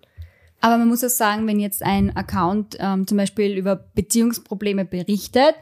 Aber 0.61 0.77
man 0.77 0.87
muss 0.87 1.03
auch 1.03 1.09
sagen, 1.09 1.47
wenn 1.47 1.59
jetzt 1.59 1.83
ein 1.83 2.15
Account 2.15 2.77
ähm, 2.79 3.07
zum 3.07 3.17
Beispiel 3.17 3.57
über 3.57 3.75
Beziehungsprobleme 3.75 4.85
berichtet, 4.85 5.55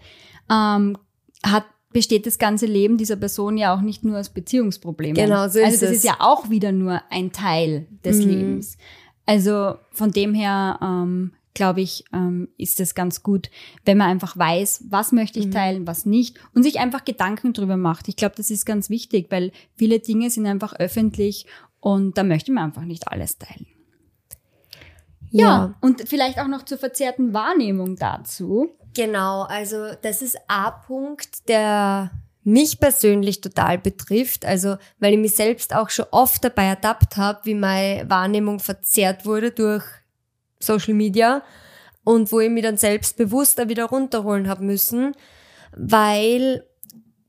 ähm, 0.52 0.98
hat 1.44 1.66
besteht 1.94 2.26
das 2.28 2.38
ganze 2.38 2.66
Leben 2.68 2.98
dieser 2.98 3.16
Person 3.16 3.58
ja 3.58 3.74
auch 3.76 3.82
nicht 3.82 4.04
nur 4.04 4.20
aus 4.20 4.30
Beziehungsproblemen. 4.30 5.16
Genau, 5.16 5.48
so 5.48 5.58
ist 5.60 5.66
Also 5.66 5.82
das 5.82 5.92
es. 5.92 5.98
ist 5.98 6.04
ja 6.04 6.18
auch 6.20 6.50
wieder 6.50 6.72
nur 6.72 7.02
ein 7.10 7.32
Teil 7.32 7.88
des 8.04 8.18
Mhm. 8.18 8.30
Lebens. 8.30 8.78
Also 9.26 9.76
von 9.92 10.12
dem 10.12 10.34
her 10.36 10.78
ähm, 10.82 11.34
glaube 11.54 11.82
ich, 11.82 12.04
ähm, 12.14 12.50
ist 12.58 12.80
es 12.82 12.94
ganz 12.94 13.24
gut, 13.24 13.50
wenn 13.86 13.98
man 13.98 14.10
einfach 14.10 14.38
weiß, 14.38 14.84
was 14.90 15.12
möchte 15.12 15.40
Mhm. 15.40 15.46
ich 15.48 15.52
teilen, 15.52 15.88
was 15.88 16.06
nicht 16.06 16.38
und 16.54 16.62
sich 16.64 16.80
einfach 16.80 17.04
Gedanken 17.04 17.54
drüber 17.54 17.78
macht. 17.78 18.10
Ich 18.10 18.16
glaube, 18.16 18.36
das 18.38 18.52
ist 18.52 18.66
ganz 18.66 18.90
wichtig, 18.92 19.28
weil 19.32 19.52
viele 19.76 20.00
Dinge 20.00 20.30
sind 20.30 20.46
einfach 20.46 20.74
öffentlich 20.74 21.48
und 21.80 22.18
da 22.18 22.24
möchte 22.24 22.52
man 22.52 22.66
einfach 22.66 22.84
nicht 22.84 23.08
alles 23.08 23.38
teilen. 23.40 23.66
Ja, 25.32 25.76
und 25.82 26.08
vielleicht 26.08 26.40
auch 26.40 26.48
noch 26.48 26.64
zur 26.64 26.78
verzerrten 26.78 27.34
Wahrnehmung 27.34 27.96
dazu. 27.96 28.70
Genau, 28.96 29.44
also 29.44 29.94
das 30.02 30.22
ist 30.22 30.38
ein 30.48 30.72
Punkt, 30.86 31.48
der 31.50 32.12
mich 32.44 32.80
persönlich 32.80 33.42
total 33.42 33.78
betrifft, 33.78 34.46
also 34.46 34.78
weil 35.00 35.14
ich 35.14 35.20
mich 35.20 35.36
selbst 35.36 35.76
auch 35.76 35.90
schon 35.90 36.06
oft 36.12 36.44
dabei 36.44 36.64
ertappt 36.64 37.18
habe, 37.18 37.42
wie 37.44 37.56
meine 37.56 38.10
Wahrnehmung 38.10 38.60
verzerrt 38.60 39.26
wurde 39.26 39.52
durch 39.52 39.84
Social 40.60 40.94
Media 40.94 41.44
und 42.04 42.32
wo 42.32 42.40
ich 42.40 42.50
mich 42.50 42.64
dann 42.64 42.78
selbstbewusst 42.78 43.60
da 43.60 43.68
wieder 43.68 43.86
runterholen 43.86 44.48
habe 44.48 44.64
müssen, 44.64 45.14
weil 45.76 46.64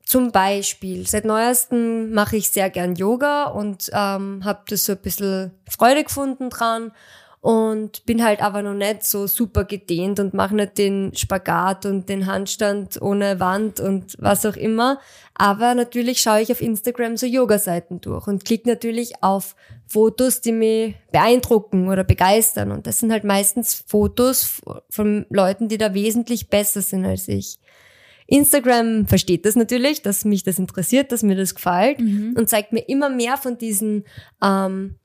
zum 0.04 0.30
Beispiel 0.30 1.06
seit 1.06 1.24
neuestem 1.24 2.12
mache 2.12 2.36
ich 2.36 2.48
sehr 2.48 2.70
gern 2.70 2.94
Yoga 2.94 3.46
und 3.48 3.90
ähm, 3.92 4.44
habe 4.44 4.62
das 4.68 4.84
so 4.84 4.92
ein 4.92 5.02
bisschen 5.02 5.50
Freude 5.68 6.04
gefunden 6.04 6.48
dran 6.48 6.92
und 7.48 8.04
bin 8.04 8.22
halt 8.22 8.42
aber 8.42 8.60
noch 8.60 8.74
nicht 8.74 9.04
so 9.04 9.26
super 9.26 9.64
gedehnt 9.64 10.20
und 10.20 10.34
mache 10.34 10.54
nicht 10.54 10.76
den 10.76 11.14
Spagat 11.14 11.86
und 11.86 12.06
den 12.10 12.26
Handstand 12.26 13.00
ohne 13.00 13.40
Wand 13.40 13.80
und 13.80 14.16
was 14.18 14.44
auch 14.44 14.54
immer. 14.54 15.00
Aber 15.32 15.74
natürlich 15.74 16.20
schaue 16.20 16.42
ich 16.42 16.52
auf 16.52 16.60
Instagram 16.60 17.16
so 17.16 17.24
Yoga-Seiten 17.24 18.02
durch 18.02 18.26
und 18.26 18.44
klicke 18.44 18.68
natürlich 18.68 19.22
auf 19.22 19.56
Fotos, 19.86 20.42
die 20.42 20.52
mich 20.52 20.96
beeindrucken 21.10 21.88
oder 21.88 22.04
begeistern. 22.04 22.70
Und 22.70 22.86
das 22.86 22.98
sind 22.98 23.10
halt 23.12 23.24
meistens 23.24 23.82
Fotos 23.86 24.60
von 24.90 25.24
Leuten, 25.30 25.68
die 25.68 25.78
da 25.78 25.94
wesentlich 25.94 26.50
besser 26.50 26.82
sind 26.82 27.06
als 27.06 27.28
ich. 27.28 27.56
Instagram 28.26 29.06
versteht 29.06 29.46
das 29.46 29.56
natürlich, 29.56 30.02
dass 30.02 30.26
mich 30.26 30.42
das 30.42 30.58
interessiert, 30.58 31.12
dass 31.12 31.22
mir 31.22 31.34
das 31.34 31.54
gefällt 31.54 31.98
und 31.98 32.46
zeigt 32.50 32.74
mir 32.74 32.86
immer 32.90 33.08
mehr 33.08 33.38
von 33.38 33.56
diesen 33.56 34.04
ähm, 34.44 34.96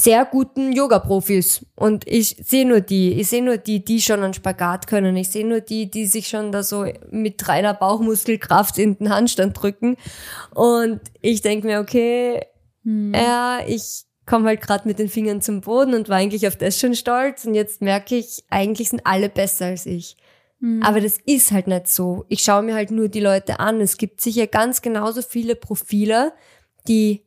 sehr 0.00 0.24
guten 0.24 0.72
Yoga-Profis. 0.72 1.66
Und 1.76 2.06
ich 2.06 2.36
sehe 2.44 2.66
nur 2.66 2.80
die. 2.80 3.20
Ich 3.20 3.28
sehe 3.28 3.42
nur 3.42 3.58
die, 3.58 3.84
die 3.84 4.00
schon 4.00 4.22
einen 4.22 4.34
Spagat 4.34 4.86
können. 4.86 5.16
Ich 5.16 5.28
sehe 5.30 5.46
nur 5.46 5.60
die, 5.60 5.90
die 5.90 6.06
sich 6.06 6.28
schon 6.28 6.52
da 6.52 6.62
so 6.62 6.86
mit 7.10 7.46
reiner 7.48 7.74
Bauchmuskelkraft 7.74 8.78
in 8.78 8.96
den 8.96 9.10
Handstand 9.10 9.60
drücken. 9.60 9.96
Und 10.54 11.00
ich 11.20 11.42
denke 11.42 11.66
mir, 11.66 11.80
okay, 11.80 12.46
ja, 13.14 13.60
ich 13.66 14.04
komme 14.26 14.46
halt 14.48 14.60
gerade 14.60 14.88
mit 14.88 14.98
den 14.98 15.08
Fingern 15.08 15.42
zum 15.42 15.60
Boden 15.60 15.94
und 15.94 16.08
war 16.08 16.16
eigentlich 16.16 16.46
auf 16.46 16.56
das 16.56 16.78
schon 16.78 16.94
stolz. 16.94 17.44
Und 17.44 17.54
jetzt 17.54 17.82
merke 17.82 18.16
ich, 18.16 18.44
eigentlich 18.48 18.88
sind 18.90 19.06
alle 19.06 19.28
besser 19.28 19.66
als 19.66 19.86
ich. 19.86 20.16
Aber 20.82 21.00
das 21.00 21.18
ist 21.24 21.52
halt 21.52 21.66
nicht 21.68 21.88
so. 21.88 22.26
Ich 22.28 22.42
schaue 22.42 22.62
mir 22.62 22.74
halt 22.74 22.90
nur 22.90 23.08
die 23.08 23.20
Leute 23.20 23.60
an. 23.60 23.80
Es 23.80 23.96
gibt 23.96 24.20
sicher 24.20 24.46
ganz 24.46 24.82
genauso 24.82 25.22
viele 25.22 25.56
Profile, 25.56 26.32
die 26.86 27.24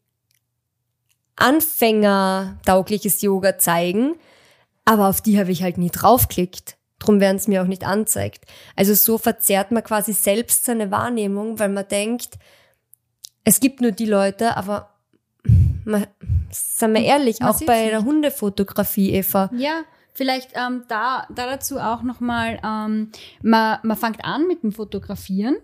anfängertaugliches 1.35 3.21
Yoga 3.21 3.57
zeigen, 3.57 4.15
aber 4.85 5.07
auf 5.09 5.21
die 5.21 5.39
habe 5.39 5.51
ich 5.51 5.63
halt 5.63 5.77
nie 5.77 5.89
draufklickt. 5.89 6.77
Drum 6.99 7.19
werden 7.19 7.37
es 7.37 7.47
mir 7.47 7.61
auch 7.61 7.67
nicht 7.67 7.85
anzeigt. 7.85 8.45
Also 8.75 8.93
so 8.93 9.17
verzerrt 9.17 9.71
man 9.71 9.83
quasi 9.83 10.13
selbst 10.13 10.65
seine 10.65 10.91
Wahrnehmung, 10.91 11.59
weil 11.59 11.69
man 11.69 11.87
denkt, 11.87 12.35
es 13.43 13.59
gibt 13.59 13.81
nur 13.81 13.91
die 13.91 14.05
Leute, 14.05 14.55
aber 14.55 14.89
man, 15.85 16.07
sagen 16.51 16.93
wir 16.93 17.03
ehrlich, 17.03 17.39
Man 17.41 17.49
auch 17.49 17.59
bei 17.65 17.81
nicht. 17.81 17.91
der 17.91 18.03
Hundefotografie, 18.05 19.11
Eva. 19.13 19.49
Ja, 19.57 19.81
vielleicht 20.13 20.51
ähm, 20.55 20.85
da, 20.87 21.27
da 21.33 21.45
dazu 21.47 21.77
auch 21.77 22.03
nochmal, 22.03 22.59
ähm, 22.63 23.11
man, 23.41 23.79
man 23.83 23.97
fängt 23.97 24.23
an 24.23 24.47
mit 24.47 24.63
dem 24.63 24.71
Fotografieren 24.71 25.57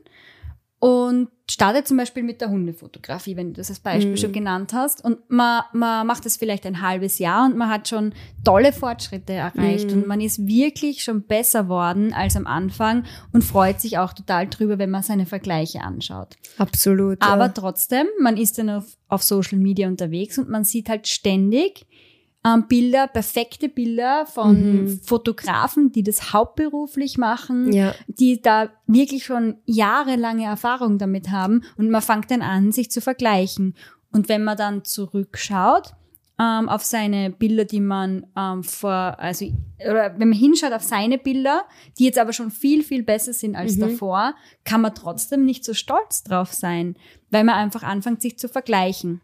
und 0.79 1.27
startet 1.51 1.88
zum 1.88 1.98
Beispiel 1.98 2.21
mit 2.24 2.41
der 2.41 2.50
Hundefotografie, 2.50 3.36
wenn 3.36 3.48
du 3.48 3.53
das 3.57 3.69
als 3.69 3.79
Beispiel 3.79 4.12
Mhm. 4.12 4.17
schon 4.17 4.31
genannt 4.31 4.71
hast. 4.71 5.03
Und 5.03 5.17
man, 5.29 5.63
man 5.74 6.05
macht 6.07 6.25
das 6.25 6.38
vielleicht 6.38 6.65
ein 6.65 6.81
halbes 6.81 7.17
Jahr 7.19 7.45
und 7.48 7.57
man 7.57 7.69
hat 7.69 7.88
schon 7.88 8.13
tolle 8.45 8.71
Fortschritte 8.71 9.33
erreicht 9.33 9.88
Mhm. 9.91 9.93
und 10.03 10.07
man 10.07 10.21
ist 10.21 10.45
wirklich 10.45 11.03
schon 11.03 11.24
besser 11.24 11.67
worden 11.67 12.13
als 12.13 12.36
am 12.38 12.45
Anfang 12.48 13.03
und 13.33 13.43
freut 13.43 13.81
sich 13.81 13.98
auch 13.98 14.13
total 14.13 14.48
drüber, 14.48 14.77
wenn 14.77 14.91
man 14.91 15.01
seine 15.03 15.25
Vergleiche 15.25 15.81
anschaut. 15.81 16.36
Absolut. 16.59 17.17
Aber 17.21 17.45
ja. 17.48 17.50
trotzdem, 17.50 18.05
man 18.21 18.38
ist 18.38 18.57
dann 18.59 18.69
auf, 18.69 18.86
auf 19.07 19.24
Social 19.24 19.57
Media 19.57 19.88
unterwegs 19.88 20.38
und 20.38 20.50
man 20.50 20.63
sieht 20.63 20.88
halt 20.88 21.07
ständig 21.07 21.88
ähm, 22.46 22.67
Bilder, 22.67 23.08
perfekte 23.08 23.67
Bilder 23.69 24.25
von 24.25 24.84
Mhm. 24.86 25.01
Fotografen, 25.03 25.91
die 25.91 26.03
das 26.03 26.31
hauptberuflich 26.34 27.17
machen, 27.17 27.72
Ja. 27.74 27.93
die 28.08 28.41
da 28.41 28.69
wirklich 28.88 29.25
schon 29.25 29.58
jahrelange 29.65 30.46
Erfahrung 30.46 30.98
damit 30.98 31.31
haben 31.31 31.63
und 31.77 31.89
man 31.89 32.01
fängt 32.01 32.31
dann 32.31 32.41
an, 32.41 32.72
sich 32.72 32.89
zu 32.91 33.01
vergleichen. 33.01 33.75
Und 34.12 34.29
wenn 34.29 34.43
man 34.43 34.58
dann 34.58 34.84
zurückschaut 34.86 35.93
ähm, 36.41 36.69
auf 36.69 36.86
seine 36.86 37.31
Bilder, 37.31 37.65
die 37.65 37.81
man 37.81 38.25
ähm, 38.38 38.63
vor, 38.63 38.89
also, 39.19 39.46
oder 39.81 40.17
wenn 40.17 40.29
man 40.29 40.38
hinschaut 40.38 40.72
auf 40.72 40.84
seine 40.84 41.17
Bilder, 41.17 41.63
die 41.98 42.05
jetzt 42.05 42.17
aber 42.17 42.31
schon 42.31 42.50
viel, 42.50 42.81
viel 42.81 43.03
besser 43.03 43.34
sind 43.34 43.58
als 43.58 43.75
Mhm. 43.75 43.81
davor, 43.81 44.36
kann 44.63 44.79
man 44.79 44.96
trotzdem 44.96 45.43
nicht 45.43 45.65
so 45.65 45.74
stolz 45.74 46.24
drauf 46.24 46.53
sein, 46.53 46.96
weil 47.29 47.43
man 47.43 47.55
einfach 47.55 47.84
anfängt, 47.84 48.22
sich 48.22 48.39
zu 48.39 48.48
vergleichen. 48.48 49.19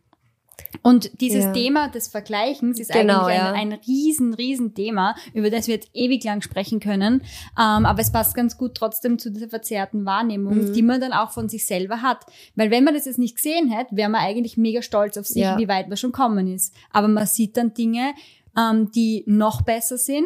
Und 0.82 1.20
dieses 1.22 1.46
Ja. 1.46 1.54
Thema 1.54 1.88
des 1.90 2.08
Vergleichens 2.08 2.80
ist 2.80 2.92
Genau, 2.92 3.24
eigentlich 3.26 3.38
ja. 3.38 3.52
ein, 3.54 3.74
ein 3.74 3.80
riesen, 3.88 4.34
riesen 4.34 4.74
Thema, 4.74 5.16
über 5.34 5.50
das 5.50 5.68
wir 5.68 5.76
jetzt 5.76 5.90
ewig 5.94 6.24
lang 6.24 6.42
sprechen 6.42 6.80
können. 6.80 7.22
Ähm, 7.60 7.86
aber 7.86 8.00
es 8.02 8.12
passt 8.12 8.36
ganz 8.36 8.58
gut 8.58 8.76
trotzdem 8.76 9.18
zu 9.18 9.32
dieser 9.32 9.50
verzerrten 9.50 10.06
Wahrnehmung, 10.06 10.70
Mhm. 10.70 10.74
die 10.74 10.82
man 10.82 11.02
dann 11.02 11.14
auch 11.14 11.32
von 11.32 11.50
sich 11.50 11.66
selber 11.66 12.02
hat. 12.02 12.26
Weil 12.56 12.72
wenn 12.72 12.84
man 12.84 12.94
das 12.94 13.06
jetzt 13.06 13.20
nicht 13.20 13.36
gesehen 13.36 13.70
hätte, 13.70 13.96
wäre 13.96 14.10
man 14.10 14.22
eigentlich 14.22 14.58
mega 14.58 14.82
stolz 14.82 15.18
auf 15.18 15.26
sich, 15.28 15.42
Ja. 15.44 15.58
wie 15.58 15.68
weit 15.68 15.88
man 15.88 15.98
schon 15.98 16.12
kommen 16.12 16.48
ist. 16.54 16.74
Aber 16.92 17.08
man 17.08 17.26
sieht 17.26 17.58
dann 17.58 17.74
Dinge, 17.74 18.14
ähm, 18.58 18.92
die 18.92 19.24
noch 19.28 19.62
besser 19.64 19.98
sind. 19.98 20.26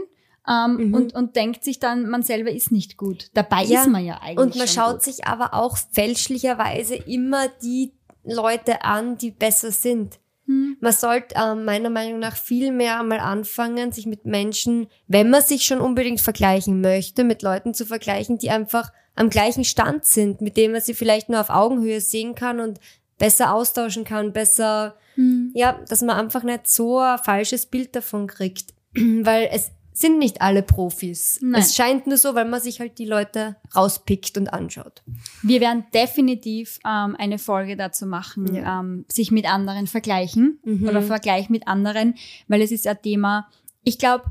Ähm, 0.49 0.77
Mhm. 0.87 0.93
und, 0.95 1.13
und 1.13 1.35
denkt 1.35 1.63
sich 1.63 1.79
dann, 1.79 2.09
man 2.09 2.23
selber 2.23 2.49
ist 2.49 2.71
nicht 2.71 2.97
gut. 2.97 3.29
Dabei 3.35 3.63
Ja, 3.65 3.81
ist 3.81 3.87
man 3.89 4.03
ja 4.03 4.19
eigentlich. 4.21 4.39
Und 4.39 4.55
man 4.55 4.67
schaut 4.67 4.93
gut. 4.93 5.03
sich 5.03 5.25
aber 5.27 5.53
auch 5.53 5.77
fälschlicherweise 5.91 6.95
immer 6.95 7.47
die 7.61 7.93
Leute 8.31 8.83
an, 8.83 9.17
die 9.17 9.31
besser 9.31 9.71
sind. 9.71 10.19
Hm. 10.45 10.77
Man 10.79 10.93
sollte 10.93 11.35
ähm, 11.35 11.65
meiner 11.65 11.89
Meinung 11.89 12.19
nach 12.19 12.35
viel 12.35 12.71
mehr 12.71 12.99
einmal 12.99 13.19
anfangen, 13.19 13.91
sich 13.91 14.05
mit 14.05 14.25
Menschen, 14.25 14.87
wenn 15.07 15.29
man 15.29 15.41
sich 15.41 15.63
schon 15.63 15.79
unbedingt 15.79 16.21
vergleichen 16.21 16.81
möchte, 16.81 17.23
mit 17.23 17.41
Leuten 17.41 17.73
zu 17.73 17.85
vergleichen, 17.85 18.37
die 18.37 18.49
einfach 18.49 18.91
am 19.15 19.29
gleichen 19.29 19.63
Stand 19.65 20.05
sind, 20.05 20.41
mit 20.41 20.57
denen 20.57 20.73
man 20.73 20.81
sie 20.81 20.93
vielleicht 20.93 21.29
nur 21.29 21.41
auf 21.41 21.49
Augenhöhe 21.49 22.01
sehen 22.01 22.35
kann 22.35 22.59
und 22.59 22.79
besser 23.17 23.53
austauschen 23.53 24.05
kann, 24.05 24.33
besser, 24.33 24.95
Hm. 25.15 25.51
ja, 25.53 25.77
dass 25.89 26.01
man 26.01 26.17
einfach 26.17 26.43
nicht 26.43 26.67
so 26.67 26.97
ein 26.99 27.17
falsches 27.17 27.65
Bild 27.65 27.93
davon 27.95 28.27
kriegt. 28.27 28.73
Weil 28.95 29.49
es 29.51 29.71
sind 29.91 30.17
nicht 30.19 30.41
alle 30.41 30.61
Profis. 30.63 31.39
Nein. 31.41 31.59
Es 31.61 31.75
scheint 31.75 32.07
nur 32.07 32.17
so, 32.17 32.33
weil 32.35 32.45
man 32.45 32.61
sich 32.61 32.79
halt 32.79 32.97
die 32.99 33.05
Leute 33.05 33.57
rauspickt 33.75 34.37
und 34.37 34.47
anschaut. 34.53 35.03
Wir 35.41 35.59
werden 35.59 35.83
definitiv 35.93 36.79
ähm, 36.85 37.15
eine 37.17 37.37
Folge 37.37 37.75
dazu 37.75 38.05
machen, 38.05 38.53
Ja. 38.55 38.79
ähm, 38.79 39.05
sich 39.09 39.31
mit 39.31 39.45
anderen 39.51 39.87
vergleichen 39.87 40.59
Mhm. 40.63 40.87
oder 40.87 41.01
Vergleich 41.01 41.49
mit 41.49 41.67
anderen, 41.67 42.15
weil 42.47 42.61
es 42.61 42.71
ist 42.71 42.87
ein 42.87 43.01
Thema, 43.01 43.49
ich 43.83 43.97
glaube, 43.97 44.25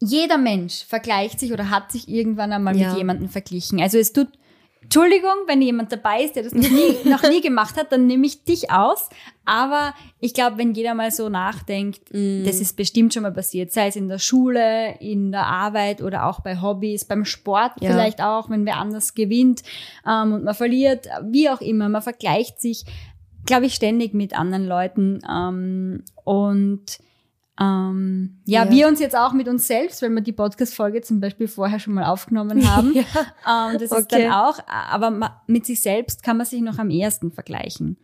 jeder 0.00 0.38
Mensch 0.38 0.84
vergleicht 0.84 1.40
sich 1.40 1.52
oder 1.52 1.70
hat 1.70 1.90
sich 1.92 2.08
irgendwann 2.08 2.52
einmal 2.52 2.76
Ja. 2.76 2.88
mit 2.90 2.98
jemandem 2.98 3.28
verglichen. 3.28 3.80
Also 3.80 3.98
es 3.98 4.12
tut, 4.12 4.28
Entschuldigung, 4.88 5.34
wenn 5.46 5.60
jemand 5.60 5.92
dabei 5.92 6.22
ist, 6.24 6.34
der 6.34 6.44
das 6.44 6.54
noch 6.54 6.70
nie, 6.70 6.96
noch 7.04 7.22
nie 7.22 7.42
gemacht 7.42 7.76
hat, 7.76 7.92
dann 7.92 8.06
nehme 8.06 8.26
ich 8.26 8.44
dich 8.44 8.70
aus. 8.70 9.10
Aber 9.44 9.92
ich 10.18 10.32
glaube, 10.32 10.56
wenn 10.56 10.72
jeder 10.72 10.94
mal 10.94 11.10
so 11.10 11.28
nachdenkt, 11.28 12.10
Mhm. 12.12 12.44
das 12.46 12.58
ist 12.60 12.74
bestimmt 12.74 13.12
schon 13.12 13.22
mal 13.22 13.32
passiert, 13.32 13.70
sei 13.70 13.88
es 13.88 13.96
in 13.96 14.08
der 14.08 14.18
Schule, 14.18 14.94
in 15.00 15.30
der 15.30 15.46
Arbeit 15.46 16.00
oder 16.00 16.26
auch 16.26 16.40
bei 16.40 16.60
Hobbys, 16.62 17.04
beim 17.04 17.26
Sport 17.26 17.72
Ja. 17.80 17.90
vielleicht 17.90 18.22
auch, 18.22 18.48
wenn 18.48 18.64
wer 18.64 18.76
anders 18.78 19.12
gewinnt 19.14 19.62
ähm, 20.06 20.32
und 20.32 20.44
man 20.44 20.54
verliert, 20.54 21.06
wie 21.30 21.50
auch 21.50 21.60
immer, 21.60 21.88
man 21.90 22.00
vergleicht 22.02 22.60
sich. 22.60 22.84
glaube 23.46 23.64
ich, 23.66 23.74
ständig 23.74 24.12
mit 24.14 24.38
anderen 24.38 24.66
Leuten 24.66 25.20
ähm, 25.30 26.02
und 26.24 26.84
ähm, 27.60 28.40
ja, 28.44 28.64
ja, 28.64 28.70
wir 28.70 28.86
uns 28.86 29.00
jetzt 29.00 29.16
auch 29.16 29.32
mit 29.32 29.48
uns 29.48 29.66
selbst, 29.66 30.00
weil 30.00 30.10
wir 30.10 30.20
die 30.20 30.32
Podcast-Folge 30.32 31.00
zum 31.00 31.20
Beispiel 31.20 31.48
vorher 31.48 31.80
schon 31.80 31.94
mal 31.94 32.04
aufgenommen 32.04 32.70
haben. 32.70 32.94
ja. 32.94 33.02
ähm, 33.72 33.78
das 33.78 33.90
okay. 33.90 34.00
ist 34.00 34.12
dann 34.12 34.32
auch, 34.32 34.58
aber 34.66 35.40
mit 35.46 35.66
sich 35.66 35.82
selbst 35.82 36.22
kann 36.22 36.36
man 36.36 36.46
sich 36.46 36.60
noch 36.60 36.78
am 36.78 36.90
ehesten 36.90 37.32
vergleichen. 37.32 37.98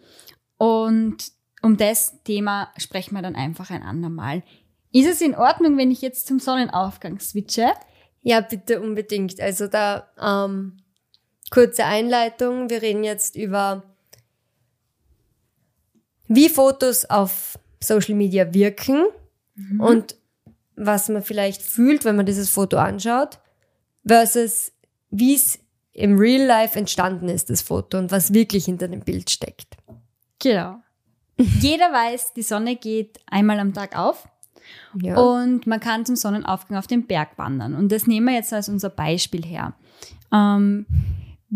Und 0.57 1.33
um 1.63 1.77
das 1.77 2.23
Thema 2.25 2.71
sprechen 2.77 3.15
wir 3.15 3.23
dann 3.23 3.37
einfach 3.37 3.71
ein 3.71 3.83
andermal. 3.83 4.43
Ist 4.91 5.09
es 5.09 5.21
in 5.21 5.37
Ordnung, 5.37 5.79
wenn 5.79 5.91
ich 5.91 6.03
jetzt 6.03 6.27
zum 6.27 6.41
Sonnenaufgang 6.41 7.21
switche? 7.21 7.73
Ja, 8.23 8.41
bitte 8.41 8.81
unbedingt. 8.81 9.41
Also 9.41 9.69
da 9.69 10.09
ähm, 10.21 10.79
kurze 11.51 11.85
Einleitung. 11.85 12.71
Wir 12.71 12.83
reden 12.83 13.05
jetzt 13.05 13.37
über, 13.37 13.85
wie 16.27 16.49
Fotos 16.49 17.05
auf 17.05 17.59
Social 17.81 18.15
Media 18.15 18.53
wirken 18.53 19.05
mhm. 19.55 19.81
und 19.81 20.17
was 20.77 21.09
man 21.09 21.23
vielleicht 21.23 21.63
fühlt, 21.63 22.05
wenn 22.05 22.17
man 22.17 22.27
dieses 22.27 22.51
Foto 22.51 22.77
anschaut, 22.77 23.39
versus 24.07 24.73
wie 25.11 25.35
es 25.35 25.59
im 25.93 26.19
Real 26.19 26.45
Life 26.45 26.79
entstanden 26.79 27.29
ist, 27.29 27.51
das 27.51 27.63
Foto 27.63 27.99
und 27.99 28.11
was 28.11 28.35
wirklich 28.35 28.65
hinter 28.65 28.89
dem 28.89 29.01
Bild 29.01 29.31
steckt. 29.31 29.77
Genau. 30.41 30.81
Jeder 31.61 31.93
weiß, 31.93 32.35
die 32.35 32.43
Sonne 32.43 32.77
geht 32.77 33.21
einmal 33.27 33.61
am 33.61 33.73
Tag 33.73 33.97
auf. 33.97 34.29
Ja. 34.95 35.17
Und 35.17 35.67
man 35.67 35.81
kann 35.81 36.05
zum 36.05 36.17
Sonnenaufgang 36.17 36.79
auf 36.79 36.87
den 36.87 37.07
Berg 37.07 37.37
wandern. 37.39 37.75
Und 37.75 37.93
das 37.93 38.07
nehmen 38.07 38.27
wir 38.27 38.35
jetzt 38.35 38.53
als 38.53 38.69
unser 38.69 38.91
Beispiel 38.91 39.45
her. 39.45 39.75
Ähm, 40.33 40.87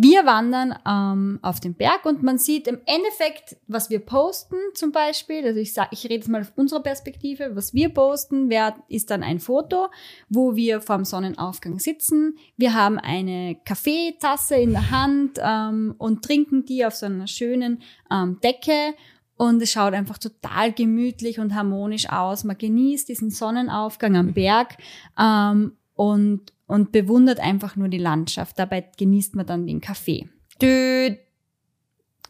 wir 0.01 0.27
wandern 0.27 0.79
ähm, 0.87 1.41
auf 1.43 1.59
den 1.59 1.75
Berg 1.75 2.07
und 2.07 2.23
man 2.23 2.39
sieht 2.39 2.69
im 2.69 2.79
Endeffekt, 2.87 3.57
was 3.67 3.91
wir 3.91 3.99
posten 3.99 4.55
zum 4.75 4.93
Beispiel. 4.93 5.45
Also 5.45 5.59
ich 5.59 5.75
sage, 5.75 5.89
ich 5.91 6.05
rede 6.05 6.15
jetzt 6.15 6.29
mal 6.29 6.43
auf 6.43 6.53
unserer 6.55 6.85
Perspektive. 6.85 7.57
Was 7.57 7.75
wir 7.75 7.89
posten, 7.89 8.49
wer, 8.49 8.77
ist 8.87 9.11
dann 9.11 9.25
ein 9.25 9.41
Foto, 9.41 9.89
wo 10.29 10.55
wir 10.55 10.81
vorm 10.83 11.05
Sonnenaufgang 11.05 11.81
sitzen. 11.81 12.39
Wir 12.57 12.75
haben 12.75 12.97
eine 13.01 13.57
Kaffeetasse 13.65 14.55
in 14.55 14.71
der 14.71 14.93
Hand 14.93 15.41
ähm, 15.43 15.97
und 15.99 16.25
trinken 16.25 16.65
die 16.65 16.87
auf 16.87 16.95
so 16.95 17.07
einer 17.07 17.27
schönen 17.27 17.83
ähm, 18.09 18.39
Decke. 18.41 18.95
Und 19.37 19.61
es 19.61 19.73
schaut 19.73 19.95
einfach 19.95 20.19
total 20.19 20.73
gemütlich 20.73 21.41
und 21.41 21.57
harmonisch 21.57 22.09
aus. 22.09 22.45
Man 22.45 22.57
genießt 22.57 23.09
diesen 23.09 23.31
Sonnenaufgang 23.31 24.17
am 24.17 24.33
Berg 24.33 24.77
ähm, 25.19 25.73
und 25.97 26.53
und 26.69 26.93
bewundert 26.93 27.41
einfach 27.41 27.75
nur 27.75 27.89
die 27.89 27.99
Landschaft. 27.99 28.59
Dabei 28.59 28.85
genießt 28.97 29.35
man 29.35 29.47
dann 29.47 29.67
den 29.67 29.81
Kaffee. 29.81 30.29
Dü 30.63 31.17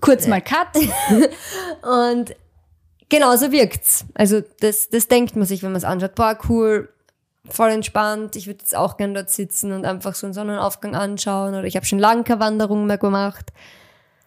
Kurz 0.00 0.28
mal 0.28 0.40
Cut. 0.40 0.76
und 2.06 2.36
genau 3.08 3.36
so 3.36 3.50
wirkt's. 3.50 4.06
Also 4.14 4.40
das, 4.60 4.88
das 4.88 5.08
denkt 5.08 5.34
man 5.34 5.44
sich, 5.44 5.62
wenn 5.62 5.72
man 5.72 5.78
es 5.78 5.84
anschaut. 5.84 6.14
Boah, 6.14 6.38
cool, 6.48 6.88
voll 7.48 7.70
entspannt. 7.70 8.36
Ich 8.36 8.46
würde 8.46 8.60
jetzt 8.60 8.76
auch 8.76 8.96
gern 8.96 9.12
dort 9.12 9.28
sitzen 9.28 9.72
und 9.72 9.84
einfach 9.84 10.14
so 10.14 10.28
einen 10.28 10.34
Sonnenaufgang 10.34 10.94
anschauen. 10.94 11.54
Oder 11.54 11.64
ich 11.64 11.74
habe 11.74 11.84
schon 11.84 11.98
lange 11.98 12.22
keine 12.22 12.38
Wanderung 12.38 12.86
mehr 12.86 12.98
gemacht. 12.98 13.52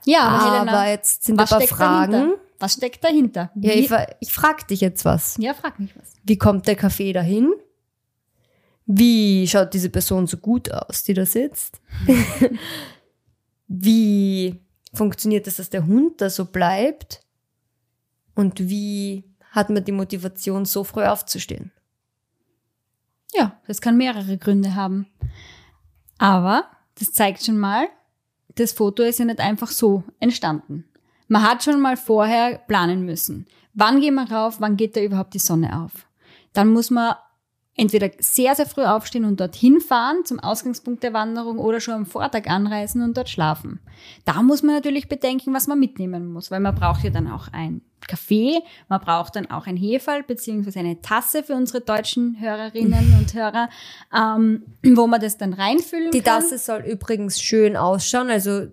Ja, 0.03 0.24
aber 0.24 0.56
Helena, 0.56 0.89
jetzt 0.89 1.24
sind 1.24 1.39
ein 1.39 1.48
paar 1.48 1.62
Fragen. 1.62 2.12
Dahinter? 2.12 2.38
Was 2.60 2.74
steckt 2.74 3.03
dahinter? 3.03 3.50
Wie? 3.56 3.68
Ja, 3.68 3.74
ich, 3.74 4.18
ich 4.20 4.34
frag 4.34 4.68
dich 4.68 4.82
jetzt 4.82 5.06
was. 5.06 5.38
Ja, 5.39 5.53
frag 5.53 5.80
mich 5.80 5.96
was. 5.98 6.13
Wie 6.24 6.38
kommt 6.38 6.68
der 6.68 6.75
Kaffee 6.75 7.13
dahin? 7.13 7.53
Wie 8.98 9.48
schaut 9.48 9.74
diese 9.74 9.89
Person 9.89 10.27
so 10.27 10.38
gut 10.38 10.71
aus, 10.71 11.03
die 11.03 11.13
da 11.13 11.25
sitzt? 11.25 11.79
wie 13.67 14.60
funktioniert 14.93 15.48
es, 15.48 15.57
dass 15.57 15.69
der 15.69 15.86
Hund 15.86 16.19
da 16.19 16.29
so 16.29 16.45
bleibt? 16.45 17.21
Und 18.36 18.60
wie 18.60 19.24
hat 19.51 19.69
man 19.69 19.83
die 19.83 19.91
Motivation, 19.91 20.65
so 20.65 20.83
früh 20.83 21.03
aufzustehen? 21.03 21.71
Ja, 23.33 23.60
das 23.67 23.79
kann 23.79 23.98
mehrere 23.98 24.38
Gründe 24.38 24.75
haben. 24.75 25.07
Aber 26.17 26.65
das 27.00 27.13
zeigt 27.13 27.43
schon 27.45 27.57
mal, 27.57 27.88
das 28.56 28.73
Foto 28.73 29.04
ist 29.04 29.19
ja 29.19 29.25
nicht 29.25 29.39
einfach 29.39 29.69
so 29.69 30.04
entstanden. 30.19 30.86
Man 31.27 31.43
hat 31.43 31.63
schon 31.63 31.80
mal 31.80 31.95
vorher 31.95 32.58
planen 32.58 33.06
müssen. 33.06 33.47
Wann 33.73 34.01
gehen 34.01 34.15
wir 34.15 34.30
rauf? 34.30 34.60
Wann 34.60 34.75
geht 34.75 34.97
da 34.97 35.01
überhaupt 35.01 35.34
die 35.34 35.39
Sonne 35.39 35.82
auf? 35.82 36.08
Dann 36.51 36.67
muss 36.67 36.89
man 36.89 37.15
entweder 37.82 38.12
sehr, 38.20 38.54
sehr 38.54 38.67
früh 38.67 38.84
aufstehen 38.84 39.26
und 39.26 39.39
dorthin 39.39 39.82
fahren 39.82 40.24
zum 40.24 40.39
Ausgangspunkt 40.39 41.02
der 41.02 41.13
Wanderung 41.13 41.58
oder 41.58 41.80
schon 41.80 41.96
am 41.96 42.06
Vortag 42.06 42.46
anreisen 42.46 43.02
und 43.02 43.17
dort 43.17 43.28
schlafen. 43.28 43.80
Da 44.24 44.44
muss 44.44 44.62
man 44.62 44.76
natürlich 44.76 45.10
bedenken, 45.10 45.52
was 45.56 45.65
man 45.65 45.80
mitnehmen 45.80 46.32
muss, 46.32 46.52
weil 46.52 46.60
man 46.60 46.76
braucht 46.76 47.04
ja 47.04 47.10
dann 47.10 47.28
auch 47.28 47.48
ein 47.52 47.82
Kaffee, 48.08 48.60
man 48.88 49.02
braucht 49.02 49.36
dann 49.36 49.50
auch 49.50 49.65
ein 49.65 49.78
Heferl 49.78 50.22
beziehungsweise 50.22 50.80
eine 50.80 51.02
Tasse 51.02 51.41
für 51.41 51.56
unsere 51.56 51.82
deutschen 51.82 52.39
Hörerinnen 52.39 53.15
und 53.17 53.34
Hörer, 53.34 53.70
ähm, 54.15 54.63
wo 54.84 55.08
man 55.08 55.20
das 55.20 55.38
dann 55.38 55.54
reinfüllen 55.54 56.12
die 56.12 56.22
kann. 56.22 56.39
Die 56.39 56.46
Tasse 56.46 56.58
soll 56.60 56.82
übrigens 56.82 57.41
schön 57.41 57.76
ausschauen, 57.76 58.30
also 58.30 58.67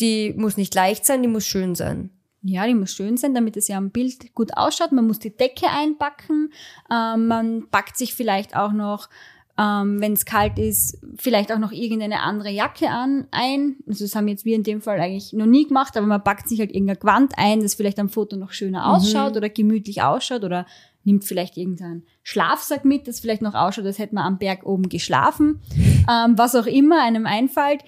die 0.00 0.32
muss 0.38 0.56
nicht 0.56 0.74
leicht 0.74 1.04
sein, 1.04 1.20
die 1.20 1.28
muss 1.28 1.46
schön 1.46 1.74
sein. 1.74 2.10
Ja, 2.46 2.66
die 2.66 2.74
muss 2.74 2.92
schön 2.92 3.16
sein, 3.16 3.34
damit 3.34 3.56
es 3.56 3.68
ja 3.68 3.78
am 3.78 3.90
Bild 3.90 4.34
gut 4.34 4.54
ausschaut. 4.54 4.92
Man 4.92 5.06
muss 5.06 5.18
die 5.18 5.34
Decke 5.34 5.66
einpacken. 5.70 6.52
Ähm, 6.90 7.26
man 7.26 7.68
packt 7.70 7.96
sich 7.96 8.14
vielleicht 8.14 8.54
auch 8.54 8.72
noch, 8.72 9.08
ähm, 9.56 9.98
wenn 10.02 10.12
es 10.12 10.26
kalt 10.26 10.58
ist, 10.58 10.98
vielleicht 11.16 11.50
auch 11.50 11.58
noch 11.58 11.72
irgendeine 11.72 12.20
andere 12.20 12.50
Jacke 12.50 12.90
an 12.90 13.26
ein. 13.30 13.76
Also 13.88 14.04
das 14.04 14.14
haben 14.14 14.28
jetzt 14.28 14.44
wir 14.44 14.56
in 14.56 14.62
dem 14.62 14.82
Fall 14.82 15.00
eigentlich 15.00 15.32
noch 15.32 15.46
nie 15.46 15.66
gemacht, 15.66 15.96
aber 15.96 16.06
man 16.06 16.22
packt 16.22 16.46
sich 16.46 16.60
halt 16.60 16.70
irgendein 16.70 16.98
Gewand 16.98 17.32
ein, 17.38 17.60
das 17.60 17.74
vielleicht 17.74 17.98
am 17.98 18.10
Foto 18.10 18.36
noch 18.36 18.52
schöner 18.52 18.80
mhm. 18.80 18.94
ausschaut 18.94 19.32
mhm. 19.32 19.36
oder 19.38 19.48
gemütlich 19.48 20.02
ausschaut 20.02 20.44
oder 20.44 20.66
nimmt 21.04 21.24
vielleicht 21.24 21.56
irgendeinen 21.56 22.04
Schlafsack 22.22 22.84
mit, 22.84 23.08
das 23.08 23.20
vielleicht 23.20 23.42
noch 23.42 23.54
ausschaut, 23.54 23.86
als 23.86 23.98
hätte 23.98 24.14
man 24.14 24.24
am 24.24 24.38
Berg 24.38 24.66
oben 24.66 24.88
geschlafen. 24.88 25.60
Ähm, 26.06 26.36
was 26.36 26.54
auch 26.54 26.66
immer 26.66 27.02
einem 27.02 27.24
einfällt. 27.24 27.82